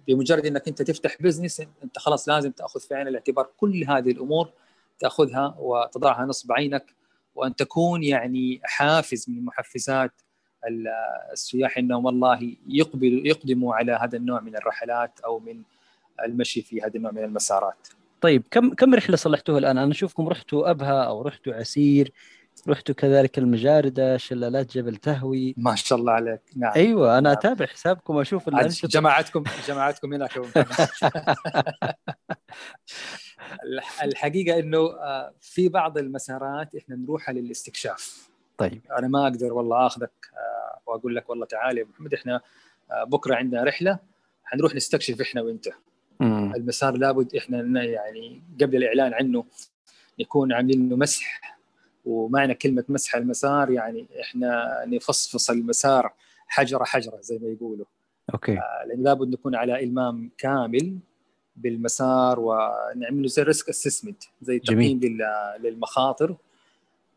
بمجرد 0.09 0.47
إنك 0.47 0.69
أنت 0.69 0.83
تفتح 0.83 1.17
بزنس 1.23 1.63
أنت 1.85 1.99
خلاص 1.99 2.29
لازم 2.29 2.51
تأخذ 2.51 2.81
في 2.81 2.95
عين 2.95 3.09
الاعتبار 3.09 3.51
كل 3.57 3.85
هذه 3.89 4.11
الأمور 4.11 4.53
تأخذها 4.99 5.57
وتضعها 5.59 6.25
نصب 6.25 6.53
عينك 6.53 6.95
وأن 7.35 7.57
تكون 7.57 8.03
يعني 8.03 8.61
حافز 8.65 9.31
من 9.31 9.45
محفزات 9.45 10.13
السياح 11.33 11.79
إنهم 11.79 12.05
والله 12.05 12.57
يقبلوا 12.69 13.27
يقدموا 13.27 13.75
على 13.75 13.93
هذا 13.93 14.17
النوع 14.17 14.41
من 14.41 14.57
الرحلات 14.57 15.21
أو 15.21 15.39
من 15.39 15.63
المشي 16.25 16.63
في 16.63 16.83
هذا 16.83 16.97
النوع 16.97 17.13
من 17.13 17.25
المسارات. 17.25 17.89
طيب 18.21 18.43
كم 18.51 18.75
كم 18.75 18.95
رحلة 18.95 19.17
صلحتوها 19.17 19.59
الآن؟ 19.59 19.79
أنا 19.79 19.91
أشوفكم 19.91 20.29
رحتوا 20.29 20.71
أبها 20.71 21.05
أو 21.05 21.23
رحتوا 21.23 21.55
عسير 21.55 22.13
رحتوا 22.69 22.95
كذلك 22.95 23.39
المجاردة 23.39 24.17
شلالات 24.17 24.77
جبل 24.77 24.97
تهوي. 24.97 25.55
ما 25.57 25.75
شاء 25.75 25.99
الله 25.99 26.13
عليك. 26.13 26.41
نعم. 26.57 26.73
أيوه 26.77 27.19
أنا 27.19 27.21
نعم. 27.21 27.33
أتابع 27.33 27.67
حسابكم 27.67 28.17
وأشوف 28.17 28.51
جماعتكم 28.87 29.45
جماعتكم 29.69 30.15
هناك 30.15 30.31
الحقيقة 34.03 34.59
إنه 34.59 34.79
آه، 34.79 35.33
في 35.41 35.69
بعض 35.69 35.99
المسارات 35.99 36.75
إحنا 36.75 36.97
نروحها 36.97 37.33
للاستكشاف. 37.33 38.29
طيب. 38.59 38.83
أنا 38.99 39.09
ما 39.09 39.23
أقدر 39.23 39.53
والله 39.53 39.87
آخذك 39.87 40.11
آه، 40.33 40.52
وأقول 40.87 41.17
لك 41.17 41.31
والله 41.31 41.47
تعال 41.47 41.79
يا 41.79 41.85
محمد 41.85 42.15
إحنا 42.15 42.41
آه، 42.91 43.05
بكرة 43.05 43.35
عندنا 43.35 43.65
رحلة 43.65 43.99
حنروح 44.45 44.75
نستكشف 44.75 45.21
إحنا 45.21 45.43
وإنت. 45.43 45.69
مم. 46.21 46.53
المسار 46.55 46.97
لابد 46.97 47.37
إحنا 47.37 47.85
يعني 47.85 48.43
قبل 48.61 48.77
الإعلان 48.77 49.15
عنه 49.15 49.45
نكون 50.21 50.53
عاملين 50.53 50.89
له 50.89 50.97
مسح 50.97 51.59
ومعنى 52.05 52.55
كلمة 52.55 52.85
مسح 52.89 53.15
المسار 53.15 53.71
يعني 53.71 54.07
إحنا 54.21 54.83
نفصفص 54.87 55.51
المسار 55.51 56.13
حجرة 56.47 56.85
حجرة 56.85 57.19
زي 57.21 57.39
ما 57.39 57.49
يقولوا. 57.49 57.87
okay. 58.35 58.59
آه 58.59 58.85
لأن 58.87 59.03
لابد 59.03 59.29
نكون 59.33 59.55
على 59.55 59.85
إلمام 59.85 60.31
كامل 60.39 60.99
بالمسار 61.57 62.41
ونعمل 62.41 63.29
زي 63.29 63.43
risk 63.43 63.69
assessment 63.69 64.23
زي 64.43 64.59
تقييم 64.59 65.01
للمخاطر. 65.61 66.37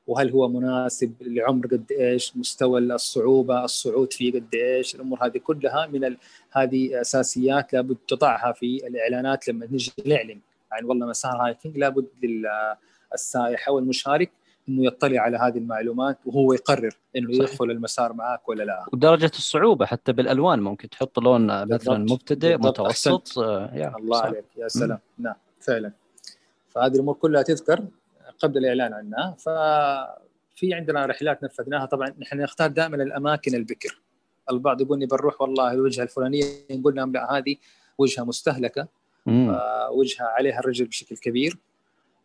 وهل 0.07 0.31
هو 0.31 0.47
مناسب 0.47 1.13
لعمر 1.21 1.67
قد 1.67 1.91
إيش 1.91 2.37
مستوى 2.37 2.79
الصعوبة 2.79 3.63
الصعود 3.63 4.13
فيه 4.13 4.33
قد 4.33 4.55
إيش 4.55 4.95
الأمور 4.95 5.25
هذه 5.25 5.37
كلها 5.37 5.87
من 5.87 6.05
ال... 6.05 6.17
هذه 6.51 7.01
أساسيات 7.01 7.73
لابد 7.73 7.97
تضعها 8.07 8.51
في 8.51 8.87
الإعلانات 8.87 9.47
لما 9.47 9.67
نجي 9.71 9.93
نعلن. 10.05 10.39
عن 10.71 10.85
والله 10.85 11.07
مسار 11.07 11.45
hiking 11.45 11.77
لابد 11.77 12.07
للسائح 12.23 13.67
أو 13.67 13.79
المشارك 13.79 14.31
إنه 14.69 14.85
يطلع 14.85 15.21
على 15.21 15.37
هذه 15.37 15.57
المعلومات 15.57 16.17
وهو 16.25 16.53
يقرر 16.53 16.97
إنه 17.15 17.33
صحيح. 17.33 17.51
يدخل 17.51 17.71
المسار 17.71 18.13
معك 18.13 18.49
ولا 18.49 18.63
لا. 18.63 18.85
ودرجة 18.93 19.31
الصعوبة 19.35 19.85
حتى 19.85 20.13
بالألوان 20.13 20.59
ممكن 20.59 20.89
تحط 20.89 21.19
لون 21.19 21.73
مثلا 21.73 21.97
مبتدئ 21.97 22.57
متوسط 22.57 23.39
آه 23.39 23.93
الله 23.99 24.19
صح. 24.19 24.25
عليك. 24.25 24.45
يا 24.57 24.67
سلام. 24.67 24.99
نعم. 25.17 25.35
فعلا. 25.59 25.91
فهذه 26.69 26.93
الأمور 26.93 27.15
كلها 27.15 27.41
تذكر. 27.41 27.85
قبل 28.39 28.57
الإعلان 28.57 28.93
عنها 28.93 29.35
ففي 29.39 30.73
عندنا 30.73 31.05
رحلات 31.05 31.43
نفذناها. 31.43 31.85
طبعا 31.85 32.13
نحن 32.19 32.41
نختار 32.41 32.69
دائما 32.69 32.95
الأماكن 32.95 33.55
البكر. 33.55 34.01
البعض 34.51 34.81
يقول 34.81 34.99
لي 34.99 35.05
بنروح 35.05 35.41
والله 35.41 35.71
الوجهة 35.71 36.03
الفلانية 36.03 36.43
نقول 36.71 36.95
لهم 36.95 37.11
لا 37.11 37.37
هذه 37.37 37.55
وجهة 37.97 38.23
مستهلكة. 38.23 38.87
وجهة 39.91 40.25
عليها 40.25 40.59
الرجل 40.59 40.85
بشكل 40.85 41.17
كبير. 41.17 41.57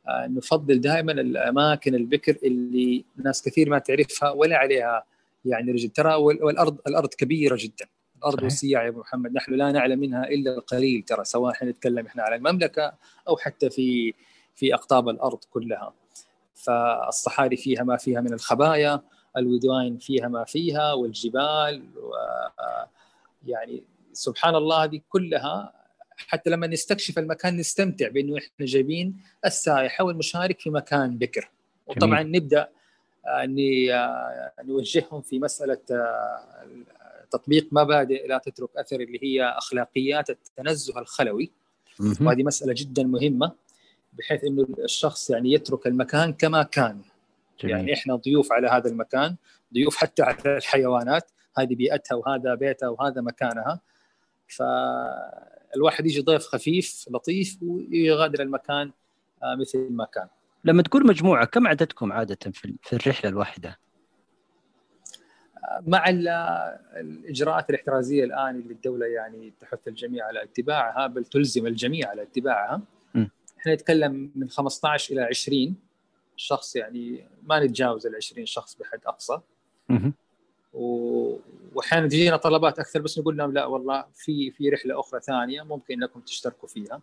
آه، 0.08 0.26
نفضل 0.26 0.80
دائما 0.80 1.12
الأماكن 1.12 1.94
البكر 1.94 2.36
اللي 2.42 3.04
ناس 3.16 3.42
كثير 3.42 3.70
ما 3.70 3.78
تعرفها 3.78 4.30
ولا 4.30 4.56
عليها 4.56 5.04
يعني 5.44 5.72
رجل. 5.72 5.88
ترى 5.88 6.14
والأرض 6.14 6.78
الأرض 6.86 7.08
كبيرة 7.08 7.56
جدا. 7.60 7.86
الأرض 8.18 8.42
وسيعه 8.42 8.82
يا 8.82 8.88
أبو 8.88 9.00
محمد 9.00 9.32
نحن 9.32 9.54
لا 9.54 9.72
نعلم 9.72 9.98
منها 10.00 10.24
إلا 10.28 10.54
القليل 10.54 11.02
ترى 11.02 11.24
سواء 11.24 11.52
إحنا 11.52 11.70
نتكلم 11.70 12.06
إحنا 12.06 12.22
على 12.22 12.34
المملكة 12.36 12.92
أو 13.28 13.36
حتى 13.36 13.70
في 13.70 14.14
في 14.54 14.74
أقطاب 14.74 15.08
الأرض 15.08 15.38
كلها. 15.50 15.92
فالصحاري 16.64 17.56
فيها 17.56 17.82
ما 17.82 17.96
فيها 17.96 18.20
من 18.20 18.32
الخبايا 18.32 19.00
الوديان 19.36 19.98
فيها 19.98 20.28
ما 20.28 20.44
فيها 20.44 20.92
والجبال 20.92 21.82
و 21.96 22.12
يعني 23.46 23.82
سبحان 24.12 24.54
الله 24.54 24.84
هذه 24.84 25.00
كلها 25.08 25.72
حتى 26.28 26.50
لما 26.50 26.66
نستكشف 26.66 27.18
المكان 27.18 27.56
نستمتع 27.56 28.08
بإنه 28.08 28.38
إحنا 28.38 28.66
جايبين 28.66 29.16
السائح 29.44 30.00
أو 30.00 30.10
المشارك 30.10 30.60
في 30.60 30.70
مكان 30.70 31.18
بكر. 31.18 31.50
وطبعا 31.86 32.22
جميل. 32.22 32.32
نبدأ 32.36 32.68
آه، 33.26 33.48
آه، 33.92 34.52
نوجههم 34.62 35.20
في 35.20 35.38
مسألة 35.38 35.78
آه، 35.90 36.40
تطبيق 37.30 37.68
مبادئ 37.72 38.26
لا 38.26 38.38
تترك 38.38 38.76
أثر 38.76 39.00
اللي 39.00 39.18
هي 39.22 39.44
أخلاقيات 39.44 40.30
التنزه 40.30 40.98
الخلوي. 40.98 41.50
وهذه 42.20 42.42
مسألة 42.42 42.74
جدا 42.76 43.02
مهمة. 43.02 43.52
بحيث 44.12 44.44
إنه 44.44 44.66
الشخص 44.78 45.30
يعني 45.30 45.52
يترك 45.52 45.86
المكان 45.86 46.32
كما 46.32 46.62
كان 46.62 47.00
جميل. 47.60 47.76
يعني 47.76 47.94
إحنا 47.94 48.16
ضيوف 48.16 48.52
على 48.52 48.68
هذا 48.68 48.90
المكان 48.90 49.36
ضيوف 49.74 49.96
حتى 49.96 50.22
على 50.22 50.56
الحيوانات 50.56 51.30
هذه 51.58 51.74
بيئتها 51.74 52.14
وهذا 52.14 52.54
بيتها 52.54 52.88
وهذا 52.88 53.20
مكانها 53.20 53.80
فالواحد 54.48 56.06
يجي 56.06 56.20
ضيف 56.20 56.46
خفيف 56.46 57.08
لطيف 57.10 57.58
ويغادر 57.62 58.42
المكان 58.42 58.92
آه، 59.42 59.54
مثل 59.54 59.88
ما 59.90 60.04
كان 60.04 60.26
لما 60.64 60.82
تكون 60.82 61.06
مجموعة 61.06 61.44
كم 61.44 61.66
عددكم 61.66 62.12
عادة 62.12 62.50
في 62.82 62.92
الرحلة 62.92 63.30
الواحدة؟ 63.30 63.78
مع 65.86 66.08
الإجراءات 66.96 67.70
الاحترازية 67.70 68.24
الآن 68.24 68.56
اللي 68.56 68.72
الدولة 68.74 69.06
يعني 69.06 69.52
تحث 69.60 69.88
الجميع 69.88 70.26
على 70.26 70.42
اتباعها 70.42 71.06
بل 71.06 71.24
تلزم 71.24 71.66
الجميع 71.66 72.08
على 72.08 72.22
اتباعها. 72.22 72.82
إحنا 73.60 73.74
نتكلم 73.74 74.30
من 74.34 74.48
15 74.48 75.14
إلى 75.14 75.22
20 75.22 75.74
شخص 76.36 76.76
يعني 76.76 77.24
ما 77.42 77.64
نتجاوز 77.64 78.06
ال 78.06 78.16
20 78.16 78.46
شخص 78.46 78.76
بحد 78.80 79.00
أقصى. 79.06 79.40
وأحيانا 80.72 82.08
تجينا 82.08 82.36
طلبات 82.36 82.78
أكثر 82.78 83.00
بس 83.00 83.18
نقول 83.18 83.36
لهم 83.36 83.52
لا 83.52 83.66
والله 83.66 84.04
في 84.14 84.50
في 84.50 84.68
رحلة 84.68 85.00
أخرى 85.00 85.20
ثانية 85.20 85.62
ممكن 85.62 86.02
إنكم 86.02 86.20
تشتركوا 86.20 86.68
فيها. 86.68 87.00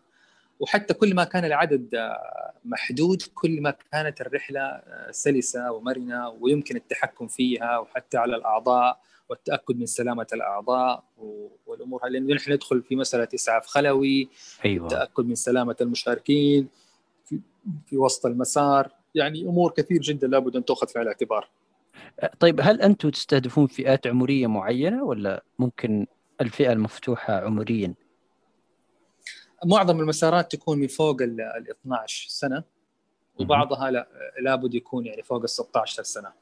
وحتى 0.59 0.93
كل 0.93 1.15
ما 1.15 1.23
كان 1.23 1.45
العدد 1.45 1.95
آه، 1.95 2.53
محدود 2.65 3.23
كل 3.35 3.61
ما 3.61 3.71
كانت 3.91 4.21
الرحلة 4.21 4.61
آه، 4.61 5.11
سلسة 5.11 5.71
ومرنة 5.71 6.29
ويمكن 6.29 6.75
التحكم 6.75 7.27
فيها 7.27 7.77
وحتى 7.77 8.17
على 8.17 8.35
الأعضاء. 8.35 8.99
والتأكد 9.29 9.77
من 9.77 9.85
سلامة 9.85 10.27
الأعضاء 10.33 11.03
والأمور. 11.65 12.05
هذه 12.05 12.11
لأنه 12.11 12.35
نحن 12.35 12.51
ندخل 12.51 12.81
في 12.81 12.95
مسألة 12.95 13.27
إسعاف 13.35 13.65
خلوي 13.65 14.29
أيوه. 14.65 14.85
التأكد 14.85 15.25
من 15.25 15.35
سلامة 15.35 15.75
المشاركين 15.81 16.67
في, 17.25 17.39
في 17.85 17.97
وسط 17.97 18.25
المسار. 18.25 18.91
يعني 19.15 19.41
أمور 19.41 19.71
كثير 19.71 20.01
جدا 20.01 20.27
لابد 20.27 20.55
أن 20.55 20.65
تؤخذ 20.65 20.87
في 20.87 21.01
الاعتبار. 21.01 21.49
طيب 22.39 22.59
هل 22.61 22.81
أنتم 22.81 23.09
تستهدفون 23.09 23.67
فئات 23.67 24.07
عمرية 24.07 24.47
معينة 24.47 25.03
ولا 25.03 25.43
ممكن 25.59 26.07
الفئة 26.41 26.71
المفتوحة 26.71 27.33
عمريا؟ 27.33 27.93
معظم 29.65 29.99
المسارات 29.99 30.51
تكون 30.51 30.77
من 30.77 30.87
فوق 30.87 31.21
ال 31.21 31.41
12 31.81 32.29
سنة 32.29 32.63
وبعضها 33.39 33.91
لا 33.91 34.07
لابد 34.41 34.73
يكون 34.73 35.05
يعني 35.05 35.23
فوق 35.23 35.41
ال 35.41 35.49
16 35.49 36.03
سنة. 36.03 36.33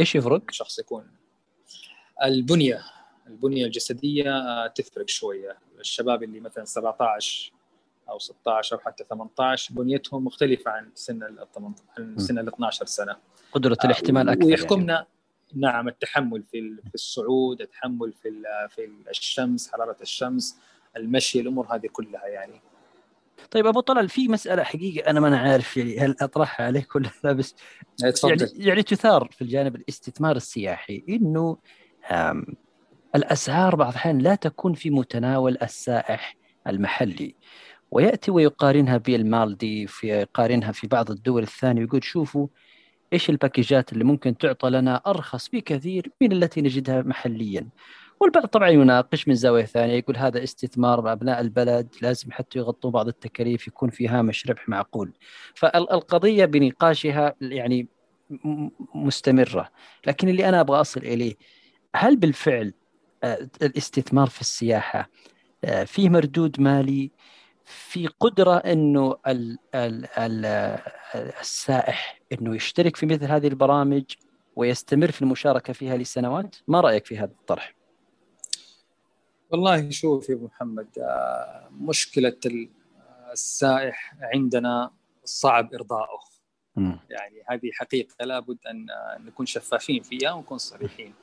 إيش 0.00 0.14
يفرق؟ 0.14 0.50
شخص 0.50 0.78
يكون 0.78 1.10
البنية 2.24 2.82
البنية 3.26 3.66
الجسدية 3.66 4.30
آه، 4.30 4.66
تفرق 4.66 5.08
شوية. 5.08 5.58
الشباب 5.80 6.22
اللي 6.22 6.40
مثلا 6.40 6.64
17 6.64 7.52
أو 8.08 8.18
16 8.18 8.76
أو 8.76 8.80
حتى 8.80 9.04
18 9.10 9.74
بنيتهم 9.74 10.24
مختلفة 10.24 10.70
عن 10.70 10.90
سن 10.94 11.22
ال 11.22 11.46
18 11.54 11.82
عن 11.98 12.18
سن 12.18 12.38
ال 12.38 12.48
12 12.48 12.86
سنة. 12.86 13.16
قدرة 13.52 13.78
الاحتمال 13.84 14.28
أكثر 14.28 14.44
ويحكمنا 14.46 14.94
يعني. 14.94 15.06
نعم 15.54 15.88
التحمل 15.88 16.42
في 16.42 16.76
في 16.88 16.94
الصعود 16.94 17.60
التحمل 17.60 18.12
في 18.12 18.42
في 18.68 18.90
الشمس 19.10 19.70
حرارة 19.72 19.96
الشمس 20.02 20.56
المشي 20.96 21.40
الأمور 21.40 21.74
هذه 21.74 21.86
كلها 21.92 22.26
يعني. 22.26 22.60
طيب 23.50 23.66
أبو 23.66 23.80
طلال 23.80 24.08
في 24.08 24.28
مسألة 24.28 24.62
حقيقة 24.62 25.10
أنا 25.10 25.20
ما 25.20 25.28
أنا 25.28 25.38
عارف 25.38 25.76
يعني 25.76 25.98
هل 25.98 26.16
أطرحها 26.20 26.66
عليك 26.66 26.96
ولا 26.96 27.10
لا؟ 27.24 27.32
بس 27.32 27.54
يعني 28.24 28.46
يعني 28.56 28.82
تثار 28.82 29.28
في 29.32 29.42
الجانب 29.42 29.76
الاستثمار 29.76 30.36
السياحي 30.36 31.04
إنه 31.08 31.58
الاسعار 33.14 33.76
بعض 33.76 33.88
الأحيان 33.88 34.18
لا 34.18 34.34
تكون 34.34 34.74
في 34.74 34.90
متناول 34.90 35.58
السائح 35.62 36.36
المحلي. 36.66 37.34
ويأتي 37.90 38.30
ويقارنها 38.30 38.96
بالمالديف 38.96 40.04
يقارنها 40.04 40.72
في 40.72 40.86
بعض 40.86 41.10
الدول 41.10 41.42
الثانية 41.42 41.80
ويقول 41.80 42.04
شوفوا 42.04 42.46
إيش 43.12 43.30
الباكيجات 43.30 43.92
اللي 43.92 44.04
ممكن 44.04 44.38
تعطى 44.38 44.70
لنا 44.70 45.02
أرخص 45.06 45.48
بكثير 45.48 46.10
من 46.20 46.32
التي 46.32 46.62
نجدها 46.62 47.02
محليا. 47.02 47.68
والبعض 48.20 48.46
طبعا 48.46 48.68
يناقش 48.68 49.28
من 49.28 49.34
زاوية 49.34 49.64
ثانية 49.64 49.94
يقول 49.94 50.16
هذا 50.16 50.42
استثمار 50.44 51.00
بابناء 51.00 51.40
البلد 51.40 51.94
لازم 52.02 52.32
حتى 52.32 52.58
يغطوا 52.58 52.90
بعض 52.90 53.08
التكاليف 53.08 53.66
يكون 53.66 53.90
في 53.90 54.08
هامش 54.08 54.46
ربح 54.46 54.68
معقول. 54.68 55.12
فالقضية 55.54 56.44
بنقاشها 56.44 57.34
يعني 57.40 57.88
مستمره 58.94 59.70
لكن 60.06 60.28
اللي 60.28 60.48
أنا 60.48 60.60
أبغى 60.60 60.80
أصل 60.80 61.00
إليه 61.00 61.34
هل 61.96 62.16
بالفعل 62.16 62.74
آه، 63.24 63.48
الاستثمار 63.62 64.28
في 64.28 64.40
السياحة 64.40 65.10
آه، 65.64 65.84
فيه 65.84 66.08
مردود 66.08 66.60
مالي 66.60 67.10
في 67.64 68.06
قدرة 68.06 68.56
إنه 68.56 69.16
ال 69.26 69.58
ال 69.74 70.06
ال 70.18 70.46
السائح 71.40 72.20
إنه 72.32 72.56
يشترك 72.56 72.96
في 72.96 73.06
مثل 73.06 73.24
هذه 73.24 73.48
البرامج 73.48 74.04
ويستمر 74.56 75.10
في 75.10 75.22
المشاركة 75.22 75.72
فيها 75.72 75.96
لسنوات؟ 75.96 76.56
ما 76.68 76.80
رأيك 76.80 77.06
في 77.06 77.18
هذا 77.18 77.32
الطرح؟ 77.40 77.74
والله 79.50 79.90
شوف 79.90 80.28
يا 80.28 80.34
أبو 80.34 80.46
محمد 80.46 80.88
آه، 80.98 81.68
مشكلة 81.80 82.36
السائح 83.32 84.14
عندنا 84.34 84.90
صعب 85.24 85.74
ارضائه 85.74 86.32
يعني 87.10 87.42
هذه 87.48 87.70
حقيقة 87.72 88.24
لابد 88.24 88.58
ان 88.70 88.86
نكون 89.26 89.46
شفافين 89.46 90.02
فيها 90.02 90.32
ونكون 90.32 90.58
صريحين. 90.58 91.14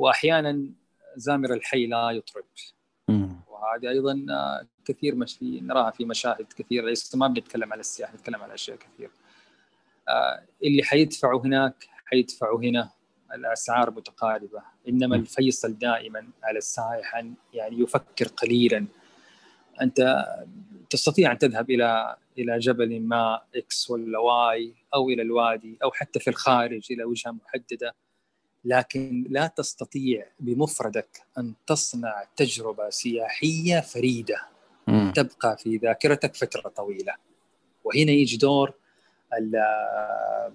وأحيانا 0.00 0.66
زامر 1.16 1.54
الحي 1.54 1.86
لا 1.86 2.10
يطرب 2.10 2.44
وهذه 3.48 3.88
أيضا 3.88 4.26
آه، 4.30 4.66
كثير 4.84 5.14
مشي 5.14 5.60
نراها 5.60 5.90
في 5.90 6.04
مشاهد 6.04 6.46
كثيره 6.56 6.86
ليس 6.86 7.14
ما 7.14 7.28
بنتكلم 7.28 7.72
على 7.72 7.80
السياحه 7.80 8.14
نتكلم 8.14 8.42
على 8.42 8.54
أشياء 8.54 8.76
كثير. 8.76 9.10
آه، 10.08 10.42
اللي 10.64 10.82
حيدفعوا 10.82 11.40
هناك 11.40 11.88
حيدفعوا 12.04 12.60
هنا 12.60 12.90
الأسعار 13.34 13.90
متقاربة. 13.90 14.62
إنما 14.88 15.16
الفيصل 15.16 15.78
دائما 15.78 16.28
على 16.42 16.58
السائح 16.58 17.16
أن 17.16 17.34
يعني 17.54 17.80
يفكر 17.80 18.28
قليلا. 18.28 18.86
أنت 19.82 20.26
تستطيع 20.90 21.32
أن 21.32 21.38
تذهب 21.38 21.70
إلى 21.70 22.16
إلى 22.38 22.58
جبل 22.58 23.00
ما 23.00 23.40
X 23.56 23.90
ولا 23.90 24.18
Y 24.18 24.74
أو 24.94 25.08
إلى 25.08 25.22
الوادي 25.22 25.78
أو 25.82 25.90
حتى 25.90 26.20
في 26.20 26.30
الخارج 26.30 26.92
إلى 26.92 27.04
وجهة 27.04 27.30
محددة. 27.30 27.94
لكن 28.64 29.26
لا 29.30 29.46
تستطيع 29.46 30.26
بمفردك 30.40 31.22
أن 31.38 31.54
تصنع 31.66 32.24
تجربة 32.36 32.90
سياحية 32.90 33.80
فريدة. 33.80 34.40
م. 34.86 35.10
تبقى 35.12 35.56
في 35.58 35.76
ذاكرتك 35.76 36.34
فترة 36.36 36.68
طويلة. 36.68 37.14
وهنا 37.84 38.12
يجي 38.12 38.36
دور 38.36 38.74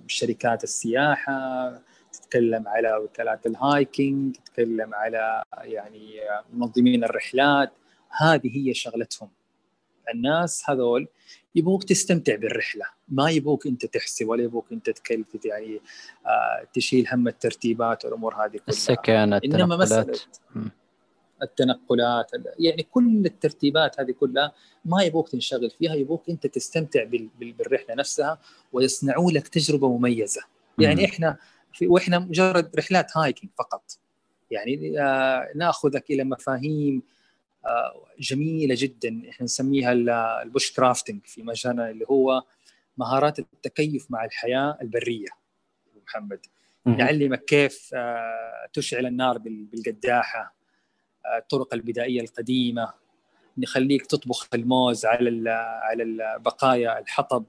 شركات 0.08 0.64
السياحة 0.64 1.72
تتكلم 2.14 2.68
على 2.68 2.96
وكالات 2.96 3.46
ال 3.46 3.59
hiking 3.59 4.36
تتكلم 4.36 4.94
على 4.94 5.44
يعني 5.62 6.20
منظمين 6.54 7.04
الرحلات. 7.04 7.74
هذه 8.10 8.58
هي 8.58 8.74
شغلتهم. 8.74 9.30
الناس 10.14 10.64
هذول 10.70 11.08
يبغوك 11.56 11.84
تستمتع 11.84 12.36
بالرحلة. 12.36 12.86
ما 13.08 13.30
يبغوك 13.32 13.68
أنت 13.68 13.86
تحسب 13.86 14.28
ولا 14.28 14.44
يبغوك 14.44 14.72
أنت 14.72 14.90
تكلف 14.90 15.46
يعني 15.46 15.82
آه 16.26 16.68
تشيل 16.74 17.08
هم 17.12 17.28
الترتيبات 17.28 18.06
والأمور 18.06 18.36
هذه 18.36 18.52
كلها. 18.52 18.64
السكن 18.68 19.34
إنما 19.34 19.78
مسألة 19.78 20.20
التنقلات 21.42 22.32
يعني 22.60 22.84
كل 22.84 23.26
الترتيبات 23.26 24.00
هذه 24.00 24.12
كلها 24.12 24.52
ما 24.86 25.04
يبغوك 25.04 25.30
تنشغل 25.30 25.70
فيها 25.70 25.96
يبغوك 25.96 26.30
أنت 26.30 26.48
تستمتع 26.48 27.04
بالرحلة 27.40 27.96
نفسها 27.96 28.40
ويصنعوا 28.74 29.32
لك 29.32 29.48
تجربة 29.48 29.98
مميزة. 29.98 30.42
يعني 30.80 31.02
م. 31.02 31.06
إحنا 31.06 31.38
في 31.74 31.88
وإحنا 31.88 32.20
مجرد 32.20 32.76
رحلات 32.76 33.18
hiking 33.18 33.52
فقط. 33.58 34.00
يعني 34.52 35.02
آه 35.02 35.50
ناخذك 35.56 36.12
إلى 36.12 36.24
مفاهيم 36.24 37.02
جميلة 38.20 38.76
جدا 38.78 39.22
إحنا 39.30 39.44
نسميها 39.44 39.92
ال 40.44 40.72
bushcrafting 40.72 41.26
في 41.26 41.44
مجالنا 41.44 41.90
اللي 41.90 42.06
هو 42.10 42.44
مهارات 42.98 43.40
التكيف 43.40 44.12
مع 44.12 44.26
الحياة 44.26 44.78
البرية. 44.82 45.28
محمد 46.06 46.46
نعلمك 46.86 47.46
كيف 47.46 47.90
آه 47.94 48.70
تشعل 48.74 49.06
النار 49.06 49.38
بالقداحة 49.38 50.56
آه 51.26 51.38
الطرق 51.38 51.74
البدائية 51.74 52.22
القديمة 52.22 52.94
نخليك 53.58 54.06
تطبخ 54.06 54.48
الموز 54.54 55.06
على 55.06 55.50
على 55.84 56.38
بقايا 56.40 57.00
الحطب 57.00 57.46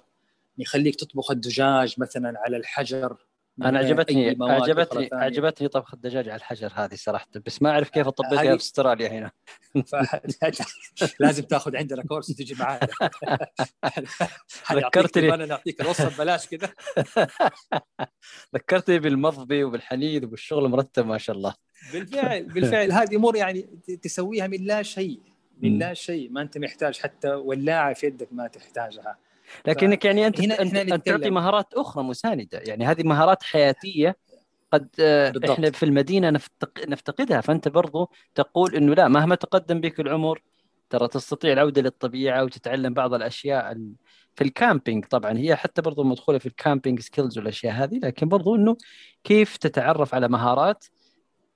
نخليك 0.59 0.95
تطبخ 0.97 1.31
الدجاج 1.31 1.95
مثلا 1.99 2.35
على 2.39 2.57
الحجر. 2.57 3.26
أنا 3.63 3.79
عجبتني 3.79 4.37
عجبتني 4.41 5.09
عجبتني 5.13 5.69
طبخ 5.69 5.95
الدجاج 5.95 6.29
على 6.29 6.37
الحجر 6.37 6.73
هذه 6.75 6.95
صراحة 6.95 7.29
بس 7.47 7.63
ما 7.63 7.71
أعرف 7.71 7.91
كيف 7.91 8.07
اطبقها 8.07 8.43
في 8.43 8.57
أستراليا 8.57 9.09
هنا. 9.09 9.31
لازم 11.21 11.43
تاخذ 11.43 11.77
عندنا 11.77 12.03
كورس 12.03 12.31
وتجي 12.31 12.55
معنا 12.55 12.81
ذكرتني 14.73 15.35
أنا 15.35 15.47
نعطيك 15.47 15.81
الوصفه 15.81 16.09
ببلاش 16.09 16.47
كذا. 16.47 16.71
ذكرتني 18.55 18.99
بالمضبي 18.99 19.65
وبالحنيذ 19.65 20.25
وبالشغل 20.25 20.69
مرتب 20.69 21.07
ما 21.07 21.19
شاء 21.19 21.37
الله. 21.37 21.55
بالفعل 21.93 22.43
بالفعل. 22.43 22.93
هذه 22.93 23.17
أمور 23.17 23.37
يعني 23.37 23.63
تسويها 24.03 24.47
من 24.47 24.65
لا 24.65 24.83
شيء 24.83 25.21
من 25.63 25.79
لا 25.79 25.95
شيء. 25.95 26.31
ما 26.31 26.43
أنت 26.43 26.59
محتاج 26.59 26.99
حتى 26.99 27.29
ولاعة 27.29 27.95
في 27.95 28.07
يدك 28.07 28.29
ما 28.33 28.47
تحتاجها. 28.47 29.26
لكنك 29.67 30.05
يعني 30.05 30.27
أنت 30.27 30.41
هنا 30.41 30.63
أنت, 30.63 30.75
أنت 30.75 31.07
تعطي 31.07 31.31
مهارات 31.31 31.75
أخرى 31.75 32.05
مساندة. 32.05 32.59
يعني 32.67 32.87
هذه 32.87 33.03
مهارات 33.03 33.43
حياتية 33.43 34.17
قد 34.73 34.89
آه، 35.01 35.31
بالضبط. 35.31 35.51
إحنا 35.51 35.71
في 35.71 35.83
المدينة 35.83 36.31
نفتق... 36.31 36.89
نفتقدها. 36.89 37.41
فأنت 37.41 37.69
برضو 37.69 38.11
تقول 38.35 38.75
إنه 38.77 38.95
لا 38.95 39.09
مهما 39.09 39.35
تقدم 39.35 39.81
بك 39.81 40.01
العمر 40.01 40.43
ترى 40.91 41.09
تستطيع 41.09 41.53
العودة 41.53 41.83
للطبيعة 41.83 42.45
وتتعلم 42.45 42.95
بعض 42.95 43.15
الأشياء 43.15 43.75
في 44.37 44.45
ال 44.45 44.52
camping 44.52 45.05
طبعا 45.05 45.39
هي 45.39 45.57
حتى 45.57 45.83
برضو 45.83 46.05
مدخولة 46.05 46.39
في 46.39 46.47
ال 46.47 46.53
camping 46.54 47.01
skills 47.01 47.39
والأشياء 47.39 47.75
هذه 47.75 47.99
لكن 48.03 48.29
برضو 48.29 48.57
إنه 48.57 48.77
كيف 49.25 49.57
تتعرف 49.57 50.15
على 50.15 50.29
مهارات 50.29 50.85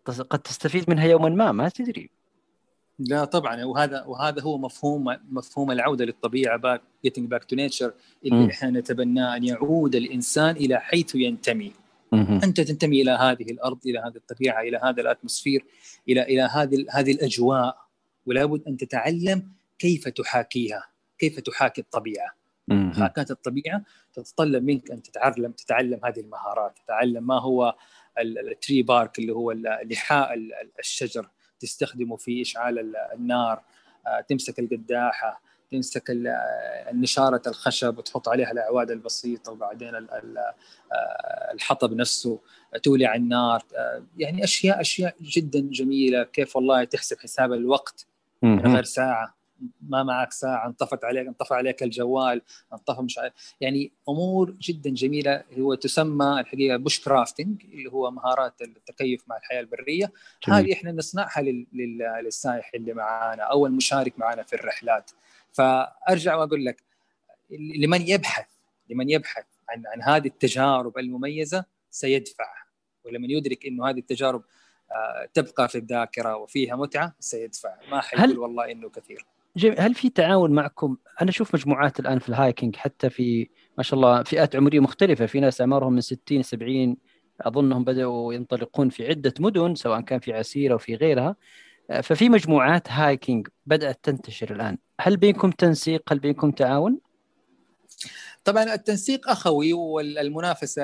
قد 0.07 0.39
تستفيد 0.39 0.91
منها 0.91 1.07
يوما 1.07 1.29
ما؟ 1.29 1.53
ما 1.53 1.69
تدري. 1.69 2.11
لا 3.09 3.25
طبعا 3.25 3.65
وهذا 3.65 4.05
وهذا 4.05 4.43
هو 4.43 4.59
مفهوم 4.59 5.17
مفهوم 5.31 5.71
العودة 5.71 6.05
للطبيعة 6.05 6.57
back 6.57 6.83
getting 7.05 7.31
back 7.31 7.45
to 7.45 7.57
nature 7.57 7.93
اللي 8.27 8.51
إحنا 8.51 8.71
نتبناه 8.71 9.37
أن 9.37 9.45
يعود 9.45 9.95
الإنسان 9.95 10.57
إلى 10.57 10.81
حيث 10.81 11.15
ينتمي. 11.15 11.73
م- 12.13 12.41
أنت 12.45 12.61
تنتمي 12.61 13.03
إلى 13.03 13.11
هذه 13.11 13.51
الأرض 13.51 13.79
إلى 13.87 13.99
هذه 13.99 14.17
الطبيعة 14.17 14.61
إلى 14.61 14.81
هذا 14.85 15.01
ال 15.03 15.08
atmosphere 15.08 15.65
إلى 16.09 16.23
إلى 16.23 16.43
هذه 16.43 16.87
هذه 16.91 17.13
الأجواء. 17.13 17.77
ولا 18.27 18.45
بد 18.45 18.63
أن 18.69 18.77
تتعلم 18.77 19.49
كيف 19.79 20.09
تحاكيها 20.09 20.85
كيف 21.19 21.41
تحاكي 21.41 21.81
الطبيعة. 21.81 22.35
محاكاه 22.69 23.27
الطبيعة 23.31 23.83
تتطلب 24.13 24.65
منك 24.65 24.91
أن 24.91 25.03
تتعلم 25.03 25.53
تتعلم 25.53 26.01
هذه 26.05 26.21
المهارات 26.21 26.79
تتعلم 26.85 27.27
ما 27.27 27.41
هو 27.41 27.77
ال 28.19 28.32
tree 28.32 28.83
bark 28.83 29.19
اللي 29.19 29.33
هو 29.33 29.53
لحاء 29.85 30.35
الشجر. 30.79 31.29
تستخدمه 31.61 32.17
في 32.17 32.43
إشعال 32.43 32.97
النار 33.15 33.63
آه، 34.07 34.21
تمسك 34.21 34.59
القداحة 34.59 35.41
تمسك 35.71 36.05
النشارة 36.91 37.43
الخشب 37.47 37.99
وتحط 37.99 38.29
عليها 38.29 38.51
الأعواد 38.51 38.91
البسيطة 38.91 39.53
وبعدين 39.53 39.95
آه، 39.95 40.55
الحطب 41.53 41.95
نفسه 41.95 42.39
تولع 42.83 43.15
النار 43.15 43.63
آه، 43.77 44.03
يعني 44.19 44.45
أشياء 44.45 44.81
أشياء 44.81 45.15
جدا 45.21 45.61
جميلة. 45.61 46.23
كيف 46.25 46.57
والله 46.57 46.85
تحسب 46.85 47.19
حساب 47.19 47.53
الوقت 47.53 48.07
من 48.43 48.75
غير 48.75 48.85
ساعة؟ 48.85 49.40
ما 49.81 50.03
معك 50.03 50.33
ساعة 50.33 50.67
انطفت 50.67 51.05
عليك 51.05 51.27
انطفى 51.27 51.55
عليك 51.55 51.83
الجوال 51.83 52.43
انطفى 52.73 53.03
مش 53.03 53.19
عارف. 53.19 53.55
يعني 53.61 53.93
أمور 54.09 54.51
جدا 54.51 54.91
جميلة 54.91 55.45
هو 55.59 55.75
تسمى 55.75 56.41
الحقيقة 56.41 56.77
bushcrafting 56.77 57.65
اللي 57.65 57.93
هو 57.93 58.11
مهارات 58.11 58.63
التكيف 58.63 59.25
مع 59.29 59.37
الحياة 59.37 59.61
البرية. 59.61 60.13
جميل. 60.47 60.59
هذه 60.59 60.73
إحنا 60.73 60.93
نصنعها 60.93 61.43
للسائح 62.23 62.71
اللي 62.75 62.93
معانا 62.93 63.43
أو 63.43 63.67
المشارك 63.67 64.19
معنا 64.19 64.43
في 64.43 64.53
الرحلات. 64.53 65.11
فأرجع 65.53 66.37
وأقول 66.37 66.65
لك 66.65 66.83
لمن 67.51 68.09
يبحث 68.09 68.47
لمن 68.91 69.11
يبحث 69.11 69.45
عن 69.69 69.83
عن 69.87 70.03
هذه 70.03 70.27
التجارب 70.27 70.99
المميزة 70.99 71.65
سيدفع 71.91 72.55
ولمن 73.05 73.31
يدرك 73.31 73.67
إنه 73.67 73.91
هذه 73.91 73.99
التجارب 73.99 74.43
آه، 74.93 75.29
تبقى 75.35 75.69
في 75.69 75.79
الذاكرة 75.79 76.37
وفيها 76.37 76.77
متعة 76.77 77.15
سيدفع 77.21 77.75
ما 77.91 78.01
حيقول 78.01 78.39
والله 78.39 78.73
إنه 78.73 78.89
كثير. 78.91 79.25
جميل. 79.61 79.81
هل 79.81 79.95
في 79.95 80.09
تعاون 80.09 80.51
معكم؟ 80.51 80.97
أنا 81.23 81.31
أشوف 81.31 81.55
مجموعات 81.55 82.01
الآن 82.01 82.19
في 82.19 82.29
الهايكنج 82.29 82.77
حتى 82.77 83.11
في 83.11 83.49
ما 83.79 83.83
شاء 83.83 84.01
الله 84.01 84.23
فئات 84.23 84.57
عمرية 84.57 84.81
مختلفة، 84.81 85.27
في 85.27 85.41
ناس 85.41 85.61
أعمارهم 85.61 85.93
من 85.93 86.01
60 86.01 86.43
70 86.43 86.97
أظنهم 87.41 87.85
بدأوا 87.85 88.35
ينطلقون 88.35 88.89
في 88.89 89.09
عدة 89.09 89.35
مدن 89.41 89.75
سواء 89.75 90.01
كان 90.01 90.21
في 90.21 90.33
عسير 90.33 90.73
أو 90.73 90.79
في 90.79 90.95
غيرها. 90.95 91.37
ففي 92.03 92.29
مجموعات 92.29 92.91
hiking 92.91 93.49
بدأت 93.67 93.99
تنتشر 94.03 94.53
الآن، 94.53 94.79
هل 95.01 95.17
بينكم 95.17 95.51
تنسيق؟ 95.51 96.13
هل 96.13 96.19
بينكم 96.19 96.51
تعاون؟ 96.51 97.01
طبعا 98.45 98.75
التنسيق 98.75 99.29
أخوي 99.29 99.73
والمنافسة 99.73 100.83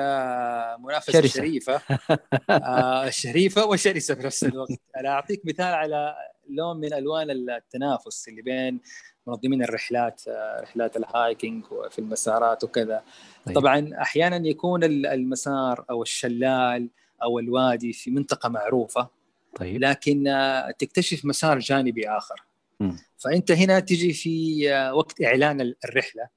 منافسة 0.77 1.13
شرسة. 1.13 1.27
شريفة 1.27 1.81
آه 2.49 3.09
شريفة 3.09 3.65
وشرسة 3.65 4.15
في 4.15 4.23
نفس 4.23 4.43
الوقت 4.43 4.71
أنا 4.97 5.09
أعطيك 5.09 5.41
مثال 5.45 5.73
على 5.73 6.15
لون 6.49 6.77
من 6.77 6.93
ألوان 6.93 7.31
التنافس 7.31 8.27
اللي 8.27 8.41
بين 8.41 8.79
منظمين 9.27 9.63
الرحلات 9.63 10.21
آه، 10.27 10.61
رحلات 10.61 10.97
ال 10.97 11.06
hiking 11.06 11.63
وفي 11.71 11.99
المسارات 11.99 12.63
وكذا 12.63 13.03
طيب. 13.45 13.55
طبعا 13.55 13.91
أحيانا 14.01 14.47
يكون 14.47 14.83
المسار 14.83 15.85
أو 15.89 16.01
الشلال 16.01 16.89
أو 17.23 17.39
الوادي 17.39 17.93
في 17.93 18.11
منطقة 18.11 18.49
معروفة 18.49 19.09
طيب. 19.55 19.81
لكن 19.81 20.27
آه، 20.27 20.71
تكتشف 20.71 21.25
مسار 21.25 21.59
جانبي 21.59 22.09
آخر 22.09 22.43
م. 22.79 22.91
فأنت 23.17 23.51
هنا 23.51 23.79
تجي 23.79 24.13
في 24.13 24.65
آه، 24.73 24.93
وقت 24.93 25.23
إعلان 25.23 25.73
الرحلة 25.85 26.27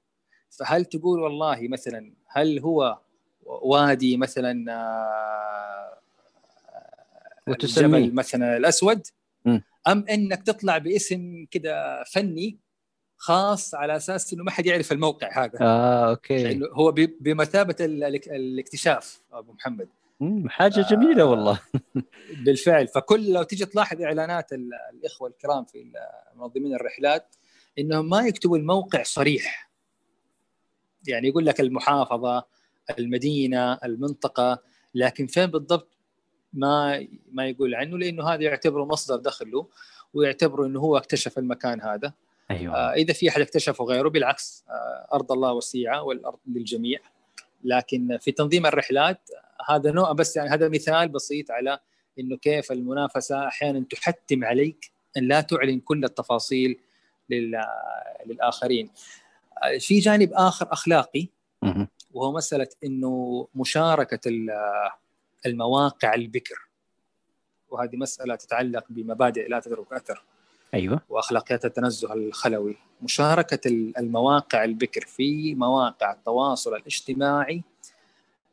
فهل 0.49 0.85
تقول 0.85 1.19
والله 1.19 1.67
مثلا 1.67 2.13
هل 2.27 2.59
هو 2.59 2.99
وادي 3.45 4.17
مثلا 4.17 4.65
الجبل 7.47 8.13
مثلا 8.13 8.57
الأسود. 8.57 9.07
أم 9.87 10.05
إنك 10.09 10.43
تطلع 10.43 10.77
باسم 10.77 11.45
كذا 11.51 12.03
فني 12.11 12.59
خاص 13.17 13.75
على 13.75 13.95
أساس 13.95 14.33
إنه 14.33 14.43
ما 14.43 14.51
حد 14.51 14.65
يعرف 14.65 14.91
الموقع 14.91 15.43
هذا. 15.43 15.59
آه 15.61 16.09
أوكي. 16.09 16.41
يعني 16.41 16.59
هو 16.73 16.91
بمثابة 17.19 17.75
الاكتشاف 17.79 19.21
أبو 19.31 19.53
محمد. 19.53 19.87
حاجة 20.47 20.85
جميلة 20.89 21.25
والله. 21.25 21.59
بالفعل. 22.45 22.87
فكل 22.87 23.31
لو 23.31 23.43
تيجي 23.43 23.65
تلاحظ 23.65 24.01
إعلانات 24.01 24.53
الإخوة 24.93 25.29
الكرام 25.29 25.65
في 25.65 25.91
منظمين 26.35 26.75
الرحلات 26.75 27.35
إنهم 27.79 28.09
ما 28.09 28.27
يكتبوا 28.27 28.57
الموقع 28.57 29.03
صريح. 29.03 29.71
يعني 31.07 31.27
يقول 31.27 31.45
لك 31.45 31.59
المحافظة 31.59 32.45
المدينة 32.99 33.73
المنطقة 33.73 34.61
لكن 34.95 35.27
فين 35.27 35.45
بالضبط 35.45 35.97
ما 36.53 37.07
ما 37.31 37.47
يقول 37.47 37.75
عنه 37.75 37.97
لأنه 37.97 38.29
هذا 38.29 38.41
يعتبره 38.41 38.85
مصدر 38.85 39.15
دخل 39.15 39.51
له 39.51 39.67
ويعتبره 40.13 40.65
إنه 40.65 40.79
هو 40.79 40.97
اكتشف 40.97 41.37
المكان 41.37 41.81
هذا. 41.81 42.13
أيوه. 42.51 42.75
آه 42.75 42.93
إذا 42.93 43.13
في 43.13 43.29
أحد 43.29 43.41
اكتشفه 43.41 43.85
غيره 43.85 44.09
بالعكس 44.09 44.65
آه 44.69 45.15
أرض 45.15 45.31
الله 45.31 45.53
وسيعة 45.53 46.03
والأرض 46.03 46.39
للجميع. 46.47 46.99
لكن 47.63 48.17
في 48.21 48.31
تنظيم 48.31 48.65
الرحلات 48.65 49.29
هذا 49.69 49.91
نوع 49.91 50.11
بس 50.11 50.35
يعني 50.35 50.49
هذا 50.49 50.69
مثال 50.69 51.09
بسيط 51.09 51.51
على 51.51 51.79
إنه 52.19 52.37
كيف 52.37 52.71
المنافسة 52.71 53.47
أحيانا 53.47 53.85
تحتم 53.89 54.45
عليك 54.45 54.91
أن 55.17 55.27
لا 55.27 55.41
تعلن 55.41 55.79
كل 55.79 56.05
التفاصيل 56.05 56.79
للآخرين. 58.25 58.89
آه، 59.63 59.77
في 59.77 59.99
جانب 59.99 60.33
آخر 60.33 60.73
أخلاقي 60.73 61.27
وهو 62.13 62.31
مسألة 62.31 62.67
إنه 62.83 63.47
مشاركة 63.55 64.29
المواقع 65.45 66.13
البكر. 66.13 66.67
وهذه 67.69 67.95
مسألة 67.95 68.35
تتعلق 68.35 68.85
بمبادئ 68.89 69.47
لا 69.47 69.59
تترك 69.59 69.93
أثر. 69.93 70.23
أيوة. 70.73 71.01
وأخلاقيات 71.09 71.65
التنزه 71.65 72.13
الخلوي. 72.13 72.77
مشاركة 73.01 73.67
المواقع 73.97 74.63
البكر 74.63 75.01
في 75.01 75.55
مواقع 75.55 76.11
التواصل 76.11 76.75
الاجتماعي 76.75 77.63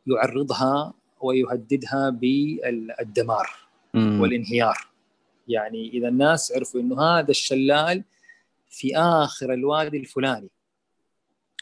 يعرضها 0.06 0.94
ويهددها 1.20 2.10
بالدمار 2.10 3.50
مم. 3.94 4.20
والانهيار. 4.20 4.88
يعني 5.48 5.88
إذا 5.88 6.08
الناس 6.08 6.52
عرفوا 6.52 6.80
أنه 6.80 7.02
هذا 7.02 7.30
الشلال 7.30 8.04
في 8.68 8.96
آخر 8.96 9.52
الوادي 9.52 9.96
الفلاني. 9.96 10.50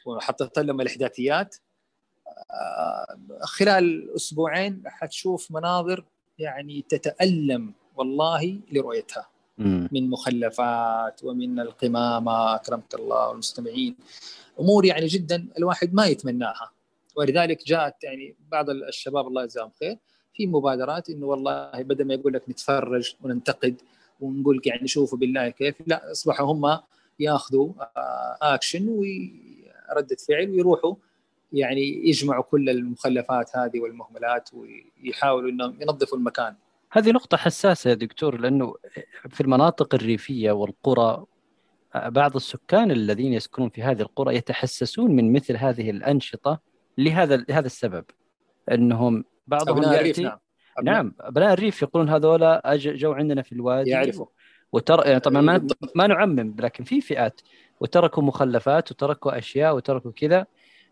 وحطيت 0.07 0.59
لهم 0.59 0.81
الإحداثيات 0.81 1.57
آه، 1.57 1.66
خلال 3.43 4.15
أسبوعين 4.17 4.83
حتشوف 4.87 5.51
مناظر 5.51 6.05
يعني 6.39 6.85
تتألم 6.89 7.73
والله 7.97 8.61
لرؤيتها. 8.73 9.29
من 9.93 10.11
مخلفات 10.11 11.25
ومن 11.25 11.61
القمامة 11.61 12.55
أكرمك 12.55 12.95
الله 12.95 13.29
والمستمعين. 13.29 13.97
أمور 14.61 14.85
يعني 14.85 15.07
جدا 15.07 15.49
الواحد 15.59 15.95
ما 15.95 16.07
يتمناها. 16.07 16.71
ولذلك 17.17 17.67
جاءت 17.67 18.05
يعني 18.05 18.37
بعض 18.51 18.71
الشباب 18.71 19.27
الله 19.27 19.45
يجزاهم 19.45 19.71
خير 19.81 19.99
في 20.35 20.47
مبادرات 20.47 21.11
إنه 21.11 21.27
والله 21.27 21.71
بدل 21.83 22.05
ما 22.05 22.15
يقول 22.15 22.33
لك 22.33 22.49
نتفرج 22.49 23.15
وننتقد 23.23 23.81
ونقول 24.21 24.63
يعني 24.65 24.89
شوفوا 24.89 25.19
بالله 25.19 25.49
كيف 25.49 25.75
لا 25.87 26.13
أصبحوا 26.13 26.53
هم 26.53 26.81
ياخذوا 27.21 27.73
اكشن 28.43 28.89
آه، 28.89 28.93
وردة 29.91 30.17
فعل 30.29 30.51
ويروحوا 30.51 30.95
يعني 31.53 32.09
يجمعوا 32.09 32.43
كل 32.43 32.71
المخلفات 32.71 33.57
هذه 33.57 33.81
والمهملات 33.81 34.51
ويحاولوا 34.55 35.51
إنهم 35.51 35.83
ينظفوا 35.83 36.19
المكان. 36.19 36.55
هذه 36.93 37.11
نقطة 37.11 37.37
حساسة 37.37 37.91
يا 37.91 37.95
دكتور 37.95 38.41
لأنه 38.41 38.75
في 39.29 39.41
المناطق 39.41 39.95
الريفية 39.95 40.53
والقرى 40.53 41.25
بعض 41.95 42.37
السكان 42.37 42.91
الذين 42.91 43.33
يسكنون 43.33 43.69
في 43.69 43.83
هذه 43.83 44.03
القرى 44.03 44.37
يتحسسون 44.37 45.11
من 45.11 45.33
مثل 45.33 45.57
هذه 45.57 45.91
الأنشطة 45.91 46.61
لهذا 46.99 47.37
لهذا 47.37 47.67
السبب 47.67 48.05
أنهم 48.73 49.25
بعضهم 49.47 49.83
يأتي 49.83 50.23
نعم. 50.23 50.39
نعم 50.83 51.15
أبناء 51.21 51.53
الريف 51.53 51.83
يقولون 51.83 52.09
هذولا 52.09 52.63
جو 52.77 53.13
عندنا 53.13 53.43
في 53.43 53.53
الوادي 53.53 53.91
يعرفوا 53.91 54.27
وتر... 54.73 55.07
يعني 55.07 55.21
طبعا 55.21 55.43
ما 55.43 55.67
ما 55.95 56.07
نعمم 56.07 56.57
لكن 56.59 56.85
في 56.85 57.01
فئات 57.01 57.41
وتركوا 57.81 58.23
مخلفات 58.23 58.91
وتركوا 58.91 59.39
أشياء 59.39 59.77
وتركوا 59.77 60.11
كذا 60.11 60.47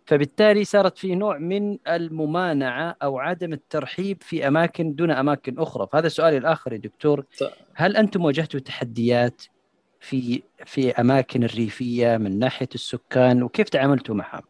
فبالتالي 0.04 0.64
صارت 0.64 0.98
في 0.98 1.14
نوع 1.14 1.38
من 1.38 1.78
الممانعة 1.88 2.96
أو 3.02 3.18
عدم 3.18 3.52
الترحيب 3.52 4.22
في 4.22 4.48
أماكن 4.48 4.94
دون 4.94 5.10
أماكن 5.10 5.58
أخرى. 5.58 5.88
فهذا 5.92 6.08
سؤالي 6.08 6.38
الآخر 6.38 6.72
يا 6.72 6.78
دكتور. 6.78 7.24
هل 7.74 7.96
أنتم 7.96 8.24
واجهتوا 8.24 8.60
تحديات 8.60 9.42
في 10.00 10.42
في 10.66 10.90
أماكن 10.90 11.44
الريفية 11.44 12.16
من 12.16 12.38
ناحية 12.38 12.68
السكان؟ 12.74 13.42
وكيف 13.42 13.68
تعاملتوا 13.68 14.14
معها؟ 14.14 14.42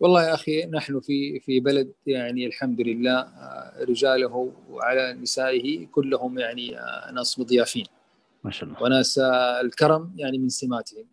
والله 0.00 0.28
يا 0.28 0.34
أخي 0.34 0.66
نحن 0.66 1.00
في 1.00 1.40
في 1.40 1.60
بلد 1.60 1.92
يعني 2.06 2.46
الحمد 2.46 2.80
لله 2.80 3.18
آه، 3.20 3.84
رجاله 3.88 4.52
وعلى 4.70 5.12
نسائه 5.12 5.86
كلهم 5.86 6.38
يعني 6.38 6.78
آه، 6.78 7.10
ناس 7.10 7.38
مضيافين. 7.38 7.86
ما 8.44 8.50
شاء 8.50 8.68
الله. 8.68 8.82
وناس 8.82 9.18
آه، 9.18 9.60
الكرم 9.60 10.12
يعني 10.16 10.38
من 10.38 10.48
سماتهم. 10.48 11.04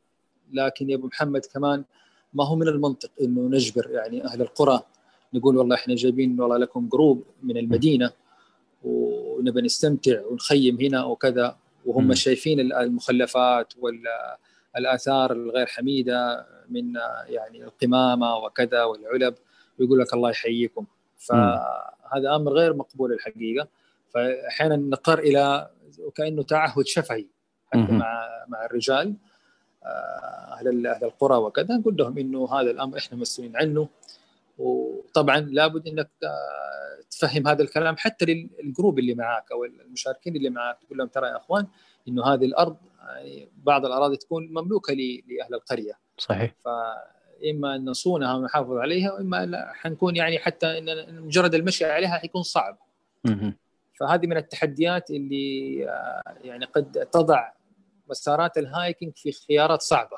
لكن 0.54 0.90
يا 0.90 0.96
أبو 0.96 1.08
محمد 1.08 1.46
كمان 1.54 1.84
ما 2.34 2.46
هو 2.46 2.56
من 2.56 2.68
المنطق 2.68 3.12
إنه 3.22 3.42
نجبر 3.42 3.92
يعني 3.92 4.26
أهل 4.26 4.42
القرى 4.42 4.82
نقول 5.34 5.58
والله 5.58 5.76
إحنا 5.76 5.96
جايبين 5.96 6.42
والله 6.42 6.58
لكم 6.58 6.90
جروب 6.90 7.24
من 7.44 7.58
المدينة 7.58 8.12
ونبى 8.84 9.62
نستمتع 9.62 10.26
ونخيم 10.26 10.78
هنا 10.82 11.06
وكذا 11.06 11.58
وهم 11.86 12.08
م. 12.08 12.14
شايفين 12.14 12.60
المخلفات 12.60 13.74
والاثار 14.76 15.32
الغير 15.32 15.66
حميدة 15.66 16.46
من 16.70 16.94
يعني 17.28 17.64
القمامة 17.64 18.36
وكذا 18.38 18.84
والعلب 18.84 19.36
ويقول 19.80 20.00
لك 20.00 20.14
الله 20.14 20.30
يحييكم. 20.30 20.86
فهذا 21.18 22.36
أمر 22.36 22.54
غير 22.54 22.74
مقبول 22.74 23.14
الحقيقة. 23.14 23.68
فأحيانا 24.14 24.76
نضطر 24.76 25.20
إلى 25.20 25.70
وكأنه 26.00 26.44
تعهد 26.44 26.86
شفهي 26.86 27.26
حتى 27.66 27.92
مع 27.92 28.30
مع 28.48 28.66
الرجال. 28.66 29.16
أهل 29.84 30.88
أهل 30.88 31.04
القرى 31.04 31.38
وكذا 31.38 31.78
نقول 31.78 31.96
لهم 31.96 32.18
إنه 32.18 32.54
هذا 32.54 32.72
الأمر 32.72 32.98
إحنا 32.98 33.18
مسؤولين 33.18 33.58
عنه. 33.58 33.88
وطبعا 34.58 35.40
لابد 35.40 35.88
إنك 35.88 36.10
آه، 36.24 37.04
تفهم 37.12 37.48
هذا 37.48 37.64
الكلام 37.64 37.96
حتى 37.98 38.26
للجروب 38.64 39.00
اللي 39.00 39.16
معاك 39.16 39.52
أو 39.52 39.64
المشاركين 39.66 40.36
اللي 40.36 40.50
معاك. 40.50 40.78
تقول 40.86 40.98
لهم 40.98 41.08
ترى 41.08 41.28
يا 41.28 41.38
إخوان 41.38 41.68
إنه 42.08 42.26
هذه 42.26 42.46
الأرض 42.46 42.78
يعني 43.08 43.50
بعض 43.64 43.86
الأراضي 43.86 44.18
تكون 44.18 44.48
مملوكة 44.48 44.94
لأهل 44.94 45.54
القرية. 45.54 45.94
صحيح. 46.18 46.56
فاما 46.66 47.76
أن 47.76 47.86
نصونها 47.86 48.34
ونحافظ 48.34 48.78
عليها 48.78 49.14
وإما 49.14 49.46
لا 49.46 49.72
حنكون 49.74 50.16
يعني 50.16 50.40
حتى 50.40 50.78
إن 50.78 51.22
مجرد 51.22 51.56
المشي 51.56 51.86
عليها 51.86 52.18
حيكون 52.18 52.44
صعب. 52.44 52.78
فهذه 54.00 54.28
من 54.28 54.38
التحديات 54.38 55.12
اللي 55.12 55.86
آه، 55.90 56.22
يعني 56.44 56.66
قد 56.66 57.08
تضع 57.12 57.52
مسارات 58.10 58.58
ال 58.58 58.65
hiking 58.65 59.12
في 59.16 59.32
خيارات 59.32 59.82
صعبة. 59.82 60.18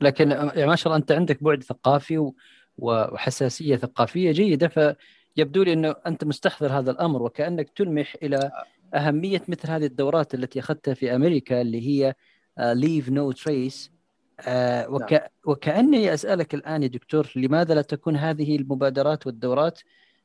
لكن 0.00 0.30
يعني 0.30 0.66
ما 0.66 0.76
شاء 0.76 0.86
الله 0.86 0.96
أنت 0.96 1.12
عندك 1.12 1.42
بعد 1.42 1.62
ثقافي 1.62 2.30
وحساسية 2.78 3.76
ثقافية 3.76 4.32
جيدة 4.32 4.68
فيبدو 4.68 5.62
لي 5.62 5.72
إنه 5.72 5.94
أنت 6.06 6.24
مستحضر 6.24 6.78
هذا 6.78 6.90
الأمر 6.90 7.22
وكأنك 7.22 7.70
تلمح 7.70 8.16
إلى 8.22 8.50
أهمية 8.94 9.42
مثل 9.48 9.70
هذه 9.70 9.86
الدورات 9.86 10.34
التي 10.34 10.58
أخذتها 10.60 10.94
في 10.94 11.14
أمريكا 11.14 11.60
اللي 11.60 11.88
هي 11.88 12.14
leave 12.58 13.08
no 13.08 13.32
trace 13.32 13.90
وك... 14.88 15.30
وكأني 15.46 16.14
أسألك 16.14 16.54
الآن 16.54 16.82
يا 16.82 16.88
دكتور 16.88 17.32
لماذا 17.36 17.74
لا 17.74 17.82
تكون 17.82 18.16
هذه 18.16 18.56
المبادرات 18.56 19.26
والدورات 19.26 19.80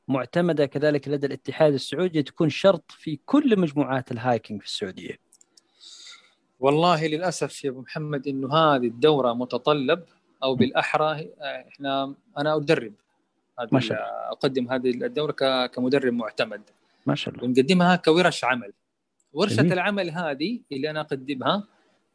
معتمدة 0.08 0.66
كذلك 0.66 1.08
لدى 1.08 1.28
الاتحاد 1.28 1.74
السعودي 1.74 2.24
تكون 2.24 2.50
شرط 2.50 2.92
في 2.92 3.20
كل 3.26 3.60
مجموعات 3.60 4.12
ال 4.12 4.19
hiking 4.19 4.62
في 4.62 4.68
السعودية؟ 4.68 5.18
والله 6.64 7.08
للأسف 7.08 7.64
يا 7.64 7.70
أبو 7.70 7.82
محمد 7.82 8.28
إنه 8.28 8.54
هذه 8.54 8.88
الدورة 8.88 9.34
متطلب 9.34 10.04
أو 10.44 10.56
بالأحرى 10.56 11.30
إحنا 11.42 12.16
أنا 12.38 12.56
أدرب 12.56 12.94
ما 13.72 13.80
شاء 13.80 13.98
الله. 13.98 14.32
أقدم 14.32 14.72
هذه 14.72 14.90
الدورة 14.90 15.66
كمدرب 15.66 16.14
معتمد. 16.14 16.62
ما 17.06 17.16
شاء 17.16 17.34
الله. 17.34 17.46
ونقدمها 17.46 17.96
كورشة 17.96 18.44
عمل. 18.44 18.74
ورشة 19.34 19.56
جميل. 19.56 19.74
العمل 19.74 20.10
هذه 20.10 20.60
اللي 20.72 20.90
أنا 20.90 21.02
أقدمها 21.02 21.68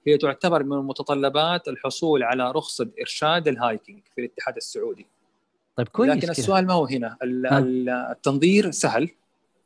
هي 0.06 0.18
تعتبر 0.18 0.62
من 0.62 0.76
متطلبات 0.76 1.68
الحصول 1.68 2.22
على 2.22 2.50
رخصة 2.50 2.90
إرشاد 3.00 3.48
ال 3.48 3.56
hiking 3.56 4.02
في 4.14 4.20
الاتحاد 4.20 4.56
السعودي. 4.56 5.06
طيب 5.76 5.88
كويس 5.88 6.10
لكن 6.10 6.30
السؤال 6.30 6.66
ما 6.66 6.74
هو 6.74 6.86
هنا؟ 6.86 7.16
التنظير 7.22 8.70
سهل. 8.70 9.10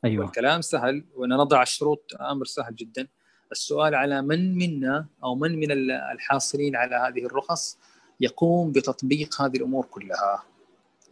أيوه. 0.05 0.25
والكلام 0.25 0.61
سهل. 0.61 1.03
وان 1.15 1.29
نضع 1.29 1.61
الشروط 1.61 2.11
أمر 2.21 2.45
سهل 2.45 2.75
جدا. 2.75 3.07
السؤال 3.53 3.95
على 3.95 4.21
من 4.21 4.57
منا 4.57 5.05
أو 5.23 5.35
من 5.35 5.59
من 5.59 5.71
الحاصلين 6.13 6.75
على 6.75 6.95
هذه 6.95 7.25
الرخص 7.25 7.77
يقوم 8.19 8.71
بتطبيق 8.71 9.41
هذه 9.41 9.57
الأمور 9.57 9.85
كلها. 9.85 10.43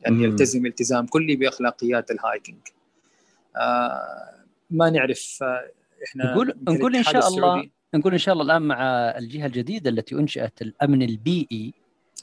يعني 0.01 0.23
يلتزم 0.23 0.65
التزام 0.65 1.05
كلي 1.05 1.35
بأخلاقيات 1.35 2.11
الهايكنج. 2.11 2.67
آه 3.57 4.45
ما 4.69 4.89
نعرف 4.89 5.39
آه 5.43 5.71
إحنا 6.05 6.31
نقول 6.31 6.53
نقول 6.67 6.95
إن 6.95 7.03
شاء 7.03 7.27
الله 7.27 7.69
نقول 7.93 8.13
إن 8.13 8.19
شاء 8.19 8.33
الله 8.33 8.45
الآن 8.45 8.61
مع 8.61 8.77
الجهة 9.17 9.45
الجديدة 9.45 9.89
التي 9.89 10.15
انشئت 10.15 10.61
الأمن 10.61 11.01
البيئي 11.01 11.73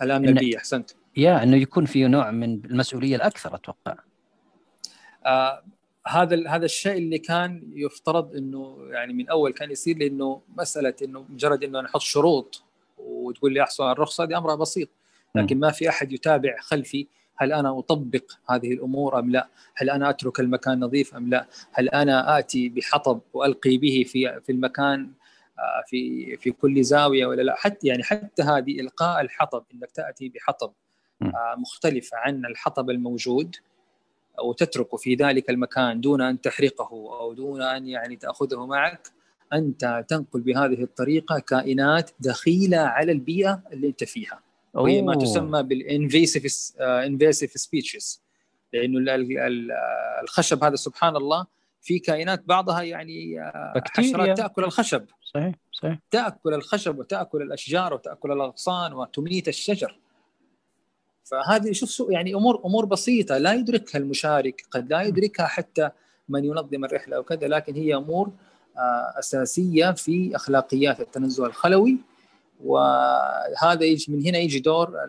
الامن 0.02 0.28
البيئي 0.28 0.56
أحسنت. 0.56 0.90
يا 1.16 1.42
إنه 1.42 1.56
يكون 1.56 1.84
في 1.84 2.06
نوع 2.06 2.30
من 2.30 2.64
المسؤولية 2.64 3.16
الأكثر 3.16 3.54
أتوقع. 3.54 3.94
آه 5.26 5.62
هذا 6.08 6.48
هذا 6.48 6.64
الشيء 6.64 6.98
اللي 6.98 7.18
كان 7.18 7.62
يفترض 7.74 8.36
إنه 8.36 8.78
يعني 8.90 9.12
من 9.12 9.28
أول 9.28 9.52
كان 9.52 9.70
يصير 9.70 9.98
لأنه 9.98 10.40
مسألة 10.56 10.94
إنه 11.02 11.24
مجرد 11.28 11.64
إنه 11.64 11.80
نحط 11.80 12.00
شروط 12.00 12.62
وتقول 12.98 13.52
لي 13.52 13.62
احصل 13.62 13.84
على 13.84 13.92
الرخصة 13.92 14.24
هذه 14.24 14.38
أمرها 14.38 14.54
بسيط 14.54 14.88
لكن 15.34 15.60
ما 15.60 15.70
في 15.70 15.88
أحد 15.88 16.12
يتابع 16.12 16.56
خلفي 16.60 17.06
هل 17.36 17.52
أنا 17.52 17.78
أطبق 17.78 18.32
هذه 18.50 18.72
الأمور 18.72 19.18
أم 19.18 19.30
لا؟ 19.30 19.48
هل 19.74 19.90
أنا 19.90 20.10
أترك 20.10 20.40
المكان 20.40 20.80
نظيف 20.80 21.14
أم 21.14 21.30
لا؟ 21.30 21.46
هل 21.72 21.88
أنا 21.88 22.38
آتي 22.38 22.68
بحطب 22.68 23.20
وألقي 23.32 23.76
به 23.76 24.04
في 24.08 24.40
في 24.40 24.52
المكان 24.52 25.10
آه، 25.58 25.84
في 25.86 26.36
في 26.36 26.50
كل 26.50 26.84
زاوية 26.84 27.26
ولا 27.26 27.42
لا؟ 27.42 27.54
حتى 27.56 27.88
يعني 27.88 28.02
حتى 28.02 28.42
هذه 28.42 28.80
إلقاء 28.80 29.20
الحطب 29.20 29.64
إنك 29.74 29.90
تأتي 29.90 30.28
بحطب 30.28 30.72
آه، 31.22 31.54
مختلف 31.58 32.10
عن 32.14 32.46
الحطب 32.46 32.90
الموجود 32.90 33.56
وتتركه 34.44 34.96
في 34.96 35.14
ذلك 35.14 35.50
المكان 35.50 36.00
دون 36.00 36.20
أن 36.20 36.40
تحرقه 36.40 37.20
أو 37.20 37.32
دون 37.32 37.62
أن 37.62 37.88
يعني 37.88 38.16
تأخذه 38.16 38.66
معك 38.66 39.08
أنت 39.52 40.04
تنقل 40.08 40.40
بهذه 40.40 40.82
الطريقة 40.82 41.38
كائنات 41.38 42.10
دخيلة 42.20 42.78
على 42.78 43.12
البيئة 43.12 43.62
اللي 43.72 43.86
أنت 43.86 44.04
فيها. 44.04 44.40
وهي 44.74 45.02
ما 45.02 45.14
تسمى 45.14 45.62
بال 45.62 45.84
invasive 45.84 46.72
invasive 46.80 47.50
species 47.50 48.22
لأنه 48.72 49.14
الخشب 50.22 50.64
هذا 50.64 50.76
سبحان 50.76 51.16
الله 51.16 51.46
في 51.80 51.98
كائنات 51.98 52.44
بعضها 52.46 52.82
يعني 52.82 53.40
آه، 53.42 53.82
حشرات 53.86 54.36
تأكل 54.36 54.64
الخشب. 54.64 55.04
صحيح 55.24 55.54
صحيح. 55.72 55.98
تأكل 56.10 56.54
الخشب 56.54 56.98
وتأكل 56.98 57.42
الأشجار 57.42 57.94
وتأكل 57.94 58.32
الأغصان 58.32 58.92
وتميت 58.92 59.48
الشجر. 59.48 59.98
فهذه 61.30 61.72
شوف 61.72 62.10
يعني 62.10 62.34
أمور 62.34 62.62
أمور 62.64 62.84
بسيطة 62.84 63.38
لا 63.38 63.52
يدركها 63.52 63.98
المشارك 63.98 64.64
قد 64.70 64.90
لا 64.90 65.02
يدركها 65.02 65.46
حتى 65.46 65.90
من 66.28 66.44
ينظم 66.44 66.84
الرحلة 66.84 67.18
وكذا 67.18 67.48
لكن 67.48 67.74
هي 67.74 67.94
أمور 67.94 68.32
آه، 68.76 69.18
أساسية 69.18 69.90
في 69.90 70.36
أخلاقيات 70.36 71.00
التنزه 71.00 71.46
الخلوي 71.46 71.98
وهذا 72.64 73.84
يجي 73.84 74.12
من 74.12 74.26
هنا 74.26 74.38
يجي 74.38 74.58
دور 74.58 75.04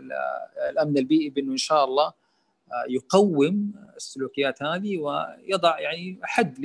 الأمن 0.70 0.98
البيئي 0.98 1.30
بأنه 1.30 1.52
إن 1.52 1.58
شاء 1.58 1.86
الله 1.86 2.06
آه، 2.08 2.86
يقوم 2.90 3.74
السلوكيات 3.96 4.64
هذه 4.64 4.98
ويضع 4.98 5.80
يعني 5.80 6.20
حد 6.24 6.60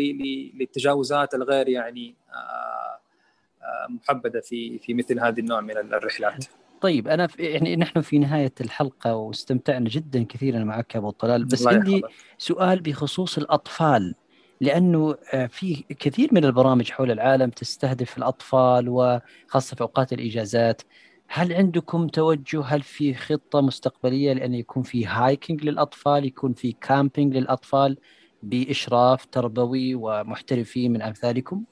للتجاوزات 0.55 1.35
الغير 1.35 1.69
يعني 1.69 2.15
آه، 2.31 3.89
محبذه 3.89 4.41
في 4.41 4.79
في 4.79 4.95
مثل 4.95 5.21
هذه 5.21 5.41
النوع 5.41 5.61
من 5.61 5.77
الرحلات. 5.77 6.45
طيب 6.85 7.09
أنا 7.09 7.27
في 7.27 7.43
يعني 7.43 7.77
نحن 7.77 8.01
في 8.01 8.19
نهاية 8.19 8.53
الحلقة 8.61 9.15
واستمتعنا 9.15 9.89
جدا 9.89 10.25
كثيرا 10.29 10.65
معك 10.65 10.97
أبو 10.97 11.11
طلال 11.11 11.45
بس 11.45 11.67
عندي 11.67 12.03
سؤال 12.39 12.81
بخصوص 12.81 13.39
الأطفال 13.39 14.15
لأنه 14.61 15.17
آه، 15.33 15.47
في 15.47 15.85
كثير 15.99 16.29
من 16.33 16.45
البرامج 16.45 16.91
حول 16.91 17.11
العالم 17.11 17.51
تستهدف 17.51 18.19
الأطفال 18.19 18.89
وخاصة 18.89 19.77
في 19.77 19.81
أوقات 19.81 20.13
الإجازات. 20.13 20.83
هل 21.29 21.53
عندكم 21.53 22.07
توجه 22.07 22.65
هل 22.65 22.83
في 22.83 23.15
خطة 23.15 23.61
مستقبلية 23.61 24.33
لأن 24.33 24.55
يكون 24.55 24.83
في 24.83 25.07
hiking 25.07 25.65
للأطفال 25.65 26.25
يكون 26.25 26.53
في 26.53 26.73
camping 26.73 27.37
للأطفال 27.37 27.99
بإشراف 28.43 29.27
تربوي 29.27 29.95
ومحترفين 29.95 30.93
من 30.93 31.03
أمثالكم؟ 31.03 31.65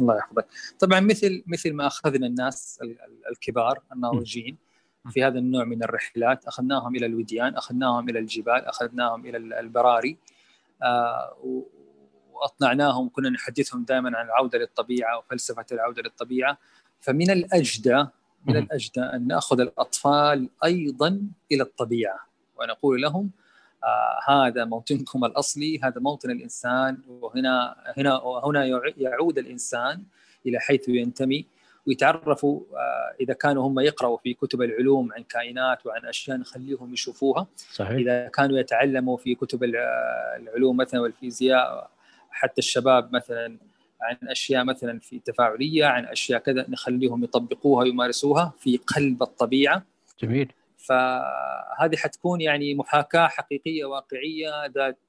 الله 0.00 0.16
يحفظك. 0.16 0.46
طبعا 0.78 1.00
مثل 1.00 1.42
مثل 1.46 1.72
ما 1.72 1.86
أخذنا 1.86 2.26
الناس 2.26 2.80
الكبار 3.30 3.82
الناضجين 3.92 4.56
في 5.10 5.24
هذا 5.24 5.38
النوع 5.38 5.64
من 5.64 5.82
الرحلات 5.82 6.44
أخذناهم 6.44 6.96
إلى 6.96 7.06
الوديان 7.06 7.54
أخذناهم 7.54 8.08
إلى 8.08 8.18
الجبال 8.18 8.64
أخذناهم 8.64 9.26
إلى 9.26 9.36
البراري 9.60 10.16
وأطلعناهم 12.32 13.08
كنا 13.08 13.30
نحدثهم 13.30 13.84
دائما 13.84 14.18
عن 14.18 14.26
العودة 14.26 14.58
للطبيعة 14.58 15.18
وفلسفة 15.18 15.66
العودة 15.72 16.02
للطبيعة. 16.02 16.58
فمن 17.00 17.30
الأجدى 17.30 18.06
من 18.46 18.56
الأجدى 18.56 19.00
أن 19.00 19.26
نأخذ 19.26 19.60
الأطفال 19.60 20.48
أيضا 20.64 21.22
إلى 21.52 21.62
الطبيعة. 21.62 22.18
ونقول 22.56 23.02
لهم 23.02 23.30
آه 23.84 24.18
هذا 24.32 24.64
موطنكم 24.64 25.24
الأصلي 25.24 25.80
هذا 25.82 26.00
موطن 26.00 26.30
الإنسان 26.30 26.98
وهنا 27.08 27.76
هنا 27.96 28.18
وهنا 28.18 28.64
يعود 28.96 29.38
الإنسان 29.38 30.02
إلى 30.46 30.58
حيث 30.58 30.88
ينتمي. 30.88 31.46
ويتعرفوا 31.86 32.60
آه 32.72 33.14
إذا 33.20 33.34
كانوا 33.34 33.68
هم 33.68 33.80
يقرأوا 33.80 34.16
في 34.16 34.34
كتب 34.34 34.62
العلوم 34.62 35.12
عن 35.12 35.22
كائنات 35.22 35.86
وعن 35.86 36.06
أشياء 36.06 36.36
نخليهم 36.36 36.92
يشوفوها. 36.92 37.46
صحيح. 37.72 37.90
إذا 37.90 38.28
كانوا 38.28 38.58
يتعلموا 38.58 39.16
في 39.16 39.34
كتب 39.34 39.64
العلوم 39.64 40.76
مثلا 40.76 41.00
والفيزياء 41.00 41.90
حتى 42.30 42.58
الشباب 42.58 43.14
مثلا 43.14 43.56
عن 44.02 44.28
أشياء 44.28 44.64
مثلا 44.64 44.98
في 44.98 45.18
تفاعلية 45.18 45.84
عن 45.84 46.04
أشياء 46.04 46.40
كذا 46.40 46.66
نخليهم 46.68 47.24
يطبقوها 47.24 47.82
ويمارسوها 47.82 48.52
في 48.58 48.76
قلب 48.76 49.22
الطبيعة. 49.22 49.82
جميل. 50.22 50.52
فهذه 50.88 51.96
حتكون 51.96 52.40
يعني 52.40 52.74
محاكاة 52.74 53.28
حقيقية 53.28 53.84
واقعية 53.84 54.66
ذات 54.66 55.00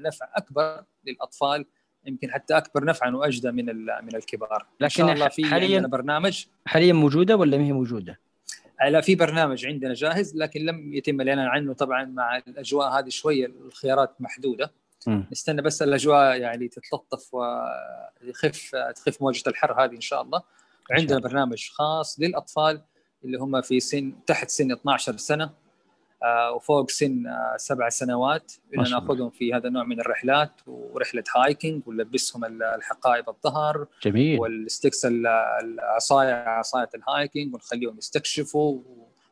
نفع 0.00 0.28
أكبر 0.34 0.84
للأطفال 1.06 1.66
يمكن 2.06 2.30
حتى 2.30 2.56
أكبر 2.56 2.84
نفعا 2.84 3.10
وأجدى 3.10 3.50
من 3.50 3.64
من 4.04 4.14
الكبار. 4.14 4.66
لكن 4.80 4.84
ان 4.84 4.88
شاء 4.88 5.12
الله 5.12 5.28
في 5.28 5.44
حاليا 5.44 5.80
برنامج. 5.80 6.46
حاليا 6.66 6.92
موجودة 6.92 7.36
ولا 7.36 7.58
ما 7.58 7.64
هي 7.64 7.72
موجودة؟ 7.72 8.20
لا 8.88 9.00
في 9.00 9.14
برنامج 9.14 9.66
عندنا 9.66 9.94
جاهز 9.94 10.36
لكن 10.36 10.60
لم 10.60 10.94
يتم 10.94 11.20
الإعلان 11.20 11.46
عنه 11.46 11.72
طبعا 11.72 12.04
مع 12.04 12.36
الأجواء 12.36 12.88
هذه 12.88 13.08
شوية 13.08 13.46
الخيارات 13.46 14.20
محدودة. 14.20 14.72
نستنى 15.08 15.62
بس 15.62 15.82
الأجواء 15.82 16.40
يعني 16.40 16.68
تتلطف 16.68 17.34
ويخف 17.34 18.70
تخف 18.94 19.22
موجة 19.22 19.42
الحر 19.46 19.84
هذه 19.84 19.94
إن 19.94 20.00
شاء 20.00 20.22
الله. 20.22 20.42
عندنا 20.90 21.18
برنامج 21.18 21.68
خاص 21.70 22.20
للأطفال 22.20 22.82
اللي 23.24 23.38
هم 23.38 23.60
في 23.60 23.80
سن 23.80 24.12
تحت 24.26 24.50
سن 24.50 24.72
12 24.72 25.16
سنة. 25.16 25.50
آه، 26.22 26.52
وفوق 26.52 26.90
سن 26.90 27.26
آه، 27.26 27.56
سبع 27.56 27.88
سنوات. 27.88 28.52
اللي 28.74 28.90
نأخذهم 28.90 29.30
في 29.30 29.54
هذا 29.54 29.68
النوع 29.68 29.84
من 29.84 30.00
الرحلات 30.00 30.52
ورحلة 30.66 31.24
hiking 31.36 31.82
ونلبسهم 31.86 32.44
الحقائب 32.44 33.28
الظهر. 33.28 33.86
جميل. 34.02 34.40
وال 34.40 34.57
sticks 34.57 35.06
العصايه 35.06 36.34
عصاية 36.34 36.88
ال 36.94 37.03
hiking 37.03 37.54
ونخليهم 37.54 37.98
يستكشفوا 37.98 38.80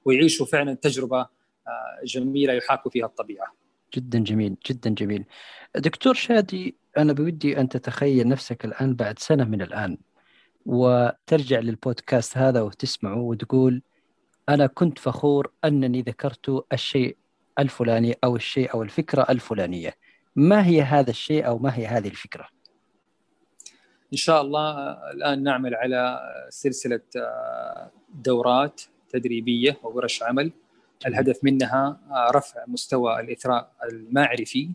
ويعيشوا 0.04 0.46
فعلا 0.46 0.74
تجربة 0.74 1.20
آه، 1.20 2.00
جميلة 2.04 2.52
يحاكوا 2.52 2.90
فيها 2.90 3.06
الطبيعة. 3.06 3.52
جدا 3.94 4.18
جميل 4.18 4.56
جدا 4.66 4.90
جميل. 4.90 5.24
دكتور 5.76 6.14
شادي 6.14 6.76
أنا 6.98 7.12
بودي 7.12 7.60
أن 7.60 7.68
تتخيل 7.68 8.28
نفسك 8.28 8.64
الآن 8.64 8.94
بعد 8.94 9.18
سنة 9.18 9.44
من 9.44 9.62
الآن. 9.62 9.98
وترجع 10.66 11.58
للبودكاست 11.58 12.38
هذا 12.38 12.60
وتسمعه 12.60 13.18
وتقول 13.18 13.82
أنا 14.48 14.66
كنت 14.66 14.98
فخور 14.98 15.52
أنني 15.64 16.02
ذكرت 16.02 16.64
الشيء 16.72 17.16
الفلاني 17.58 18.16
أو 18.24 18.36
الشيء 18.36 18.74
أو 18.74 18.82
الفكرة 18.82 19.26
الفلانية. 19.30 19.94
ما 20.36 20.66
هي 20.66 20.82
هذا 20.82 21.10
الشيء 21.10 21.46
أو 21.46 21.58
ما 21.58 21.76
هي 21.76 21.86
هذه 21.86 22.08
الفكرة؟ 22.08 22.48
إن 24.12 24.18
شاء 24.18 24.42
الله 24.42 24.92
الآن 25.10 25.42
نعمل 25.42 25.74
على 25.74 26.18
سلسلة 26.50 27.00
آه، 27.16 27.90
دورات 28.14 28.82
تدريبية 29.08 29.78
وورش 29.82 30.22
عمل 30.22 30.52
الهدف 31.06 31.44
منها 31.44 32.00
آه، 32.10 32.30
رفع 32.30 32.64
مستوى 32.66 33.20
الإثراء 33.20 33.72
المعرفي 33.92 34.70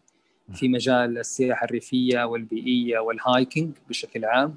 في 0.54 0.68
مجال 0.68 1.18
السياحة 1.18 1.66
الريفية 1.66 2.24
والبيئية 2.24 3.00
والهايكينج 3.00 3.78
بشكل 3.90 4.26
عام 4.26 4.56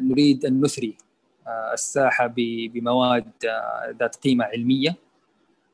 نريد 0.00 0.44
أن 0.44 0.60
نثري 0.60 0.96
آه، 1.46 1.72
الساحة 1.72 2.26
بمواد 2.36 3.30
ذات 4.00 4.16
قيمة 4.16 4.44
علمية 4.44 4.96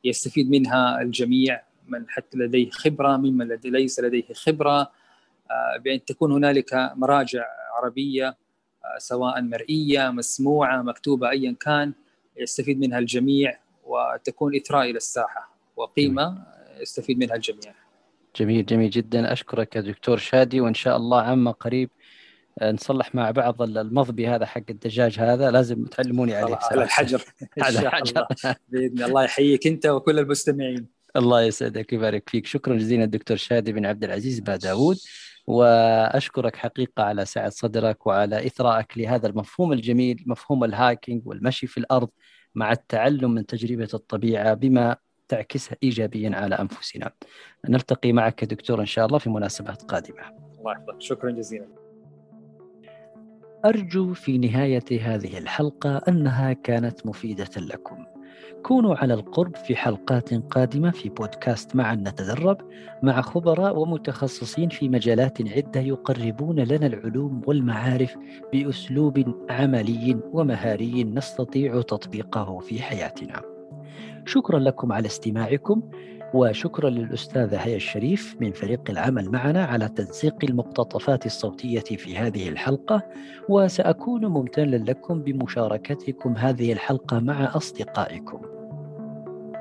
يستفيد 0.05 0.51
منها 0.51 1.03
الجميع 1.03 1.63
من 1.89 2.09
حتى 2.09 2.39
لديه 2.39 2.71
خبرة 2.71 3.17
ممن 3.17 3.49
ليس 3.65 4.01
لديه 4.01 4.35
خبرة 4.35 4.91
بأن 5.85 6.05
تكون 6.05 6.33
هنالك 6.33 6.93
مراجع 6.97 7.45
عربية 7.77 8.37
سواء 8.99 9.43
مرئية 9.43 10.11
مسموعة 10.11 10.83
مكتوبة 10.83 11.31
ايا 11.31 11.57
كان 11.61 11.93
يستفيد 12.37 12.79
منها 12.81 12.99
الجميع 12.99 13.59
وتكون 13.85 14.57
إثراء 14.57 14.91
إلى 14.91 14.97
الساحة 14.97 15.55
وقيمة 15.77 16.47
يستفيد 16.81 17.19
منها 17.19 17.35
الجميع. 17.35 17.75
جميل 18.37 18.67
جميل 18.67 18.91
جدا 18.91 19.33
أشكرك 19.33 19.77
يا 19.77 19.81
دكتور 19.81 20.17
شادي 20.17 20.61
وإن 20.61 20.75
شاء 20.75 20.97
الله 20.97 21.23
عما 21.23 21.51
قريب 21.51 21.91
آه، 21.91 22.00
نصلح 22.63 23.15
مع 23.15 23.31
بعض 23.31 23.63
المضبي 23.63 24.29
هذا 24.29 24.47
حق 24.47 24.63
الدجاج 24.71 25.19
هذا 25.19 25.51
لازم 25.51 25.85
تعلموني 25.85 26.35
عليه 26.35 26.59
على 26.63 26.83
الحجر. 26.83 27.25
على 27.63 27.79
الحجر 27.79 28.27
بإذن 28.69 29.03
الله. 29.03 29.25
يحييك 29.25 29.67
أنت 29.67 29.87
وكل 29.87 30.19
المستمعين. 30.19 30.87
الله 31.17 31.43
يسعدك 31.43 31.93
ويبارك 31.93 32.29
فيك. 32.29 32.47
شكرا 32.47 32.77
جزيلا 32.77 33.05
الدكتور 33.05 33.37
شادي 33.37 33.73
بن 33.73 33.87
عبد 33.87 34.05
العزيز 34.05 34.41
داوود. 34.41 34.97
وأشكرك 35.47 36.57
حقيقة 36.57 37.03
على 37.03 37.25
سعة 37.25 37.49
صدرك 37.49 38.07
وعلى 38.07 38.47
اثرائك 38.47 38.99
لهذا 38.99 39.27
المفهوم 39.27 39.73
الجميل 39.73 40.25
مفهوم 40.27 40.65
الهايكينج 40.65 41.27
والمشي 41.27 41.67
في 41.67 41.79
الأرض 41.79 42.09
مع 42.55 42.73
التعلم 42.73 43.35
من 43.35 43.47
تجربة 43.47 43.89
الطبيعة 43.95 44.55
بما 44.55 44.97
تعكسها 45.29 45.77
إيجابيا 45.83 46.31
على 46.35 46.55
أنفسنا. 46.55 47.11
نلتقي 47.69 48.13
معك 48.13 48.45
دكتور 48.45 48.81
إن 48.81 48.87
شاء 48.87 49.07
الله 49.07 49.19
في 49.19 49.31
مناسبات 49.31 49.83
قادمة. 49.83 50.23
الله 50.59 50.73
يحفظك. 50.73 51.01
شكرا 51.01 51.31
جزيلا. 51.31 51.80
أرجو 53.65 54.15
في 54.15 54.39
نهاية 54.39 54.85
هذه 55.01 55.39
الحلقة 55.39 55.97
أنها 56.09 56.53
كانت 56.53 57.07
مفيدة 57.07 57.51
لكم 57.57 58.05
كونوا 58.63 58.97
على 58.97 59.15
القرب 59.15 59.57
في 59.57 59.77
حلقات 59.77 60.35
قادمة 60.35 60.91
في 60.91 61.09
بودكاست 61.09 61.77
معا 61.77 61.95
نتدرب 61.95 62.59
مع 63.03 63.21
خبراء 63.21 63.79
ومتخصصين 63.79 64.69
في 64.69 64.89
مجالات 64.89 65.43
عدة 65.57 65.81
يقربون 65.81 66.61
لنا 66.61 66.87
العلوم 66.87 67.43
والمعارف 67.47 68.17
بأسلوب 68.53 69.35
عملي 69.51 70.21
ومهاري 70.33 71.05
نستطيع 71.05 71.81
تطبيقه 71.83 72.59
في 72.59 72.83
حياتنا. 72.83 73.43
شكرا 74.27 74.59
لكم 74.59 74.93
على 74.93 75.07
استماعكم 75.07 75.83
وشكرا 76.35 76.91
للأستاذة 76.91 77.57
هيا 77.57 77.77
الشريف 77.77 78.37
من 78.41 78.53
فريق 78.53 78.91
العمل 78.91 79.31
معنا 79.31 79.65
على 79.65 79.89
تنسيق 79.89 80.35
المقتطفات 80.45 81.27
الصوتية 81.27 81.81
في 81.81 82.19
هذه 82.19 82.49
الحلقة 82.49 83.03
وسأكون 83.49 84.27
ممتنا 84.27 84.77
لكم 84.77 85.23
بمشاركتكم 85.23 86.37
هذه 86.37 86.73
الحلقة 86.73 87.19
مع 87.21 87.57
أصدقائكم. 87.57 88.41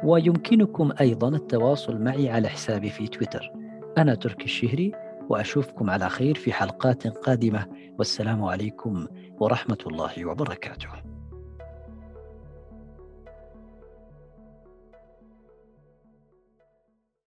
ويمكنكم 0.04 0.92
أيضا 1.02 1.30
التواصل 1.30 2.02
معي 2.02 2.30
على 2.30 2.50
حسابي 2.50 2.90
في 2.90 3.08
تويتر. 3.08 3.52
أنا 3.98 4.16
تركي 4.16 4.46
الشهري 4.46 4.92
وأشوفكم 5.30 5.90
على 5.90 6.10
خير 6.10 6.36
في 6.36 6.54
حلقات 6.54 7.08
قادمة. 7.08 7.66
والسلام 8.00 8.44
عليكم 8.44 9.08
ورحمة 9.40 9.78
الله 9.88 10.26
وبركاته. 10.26 11.09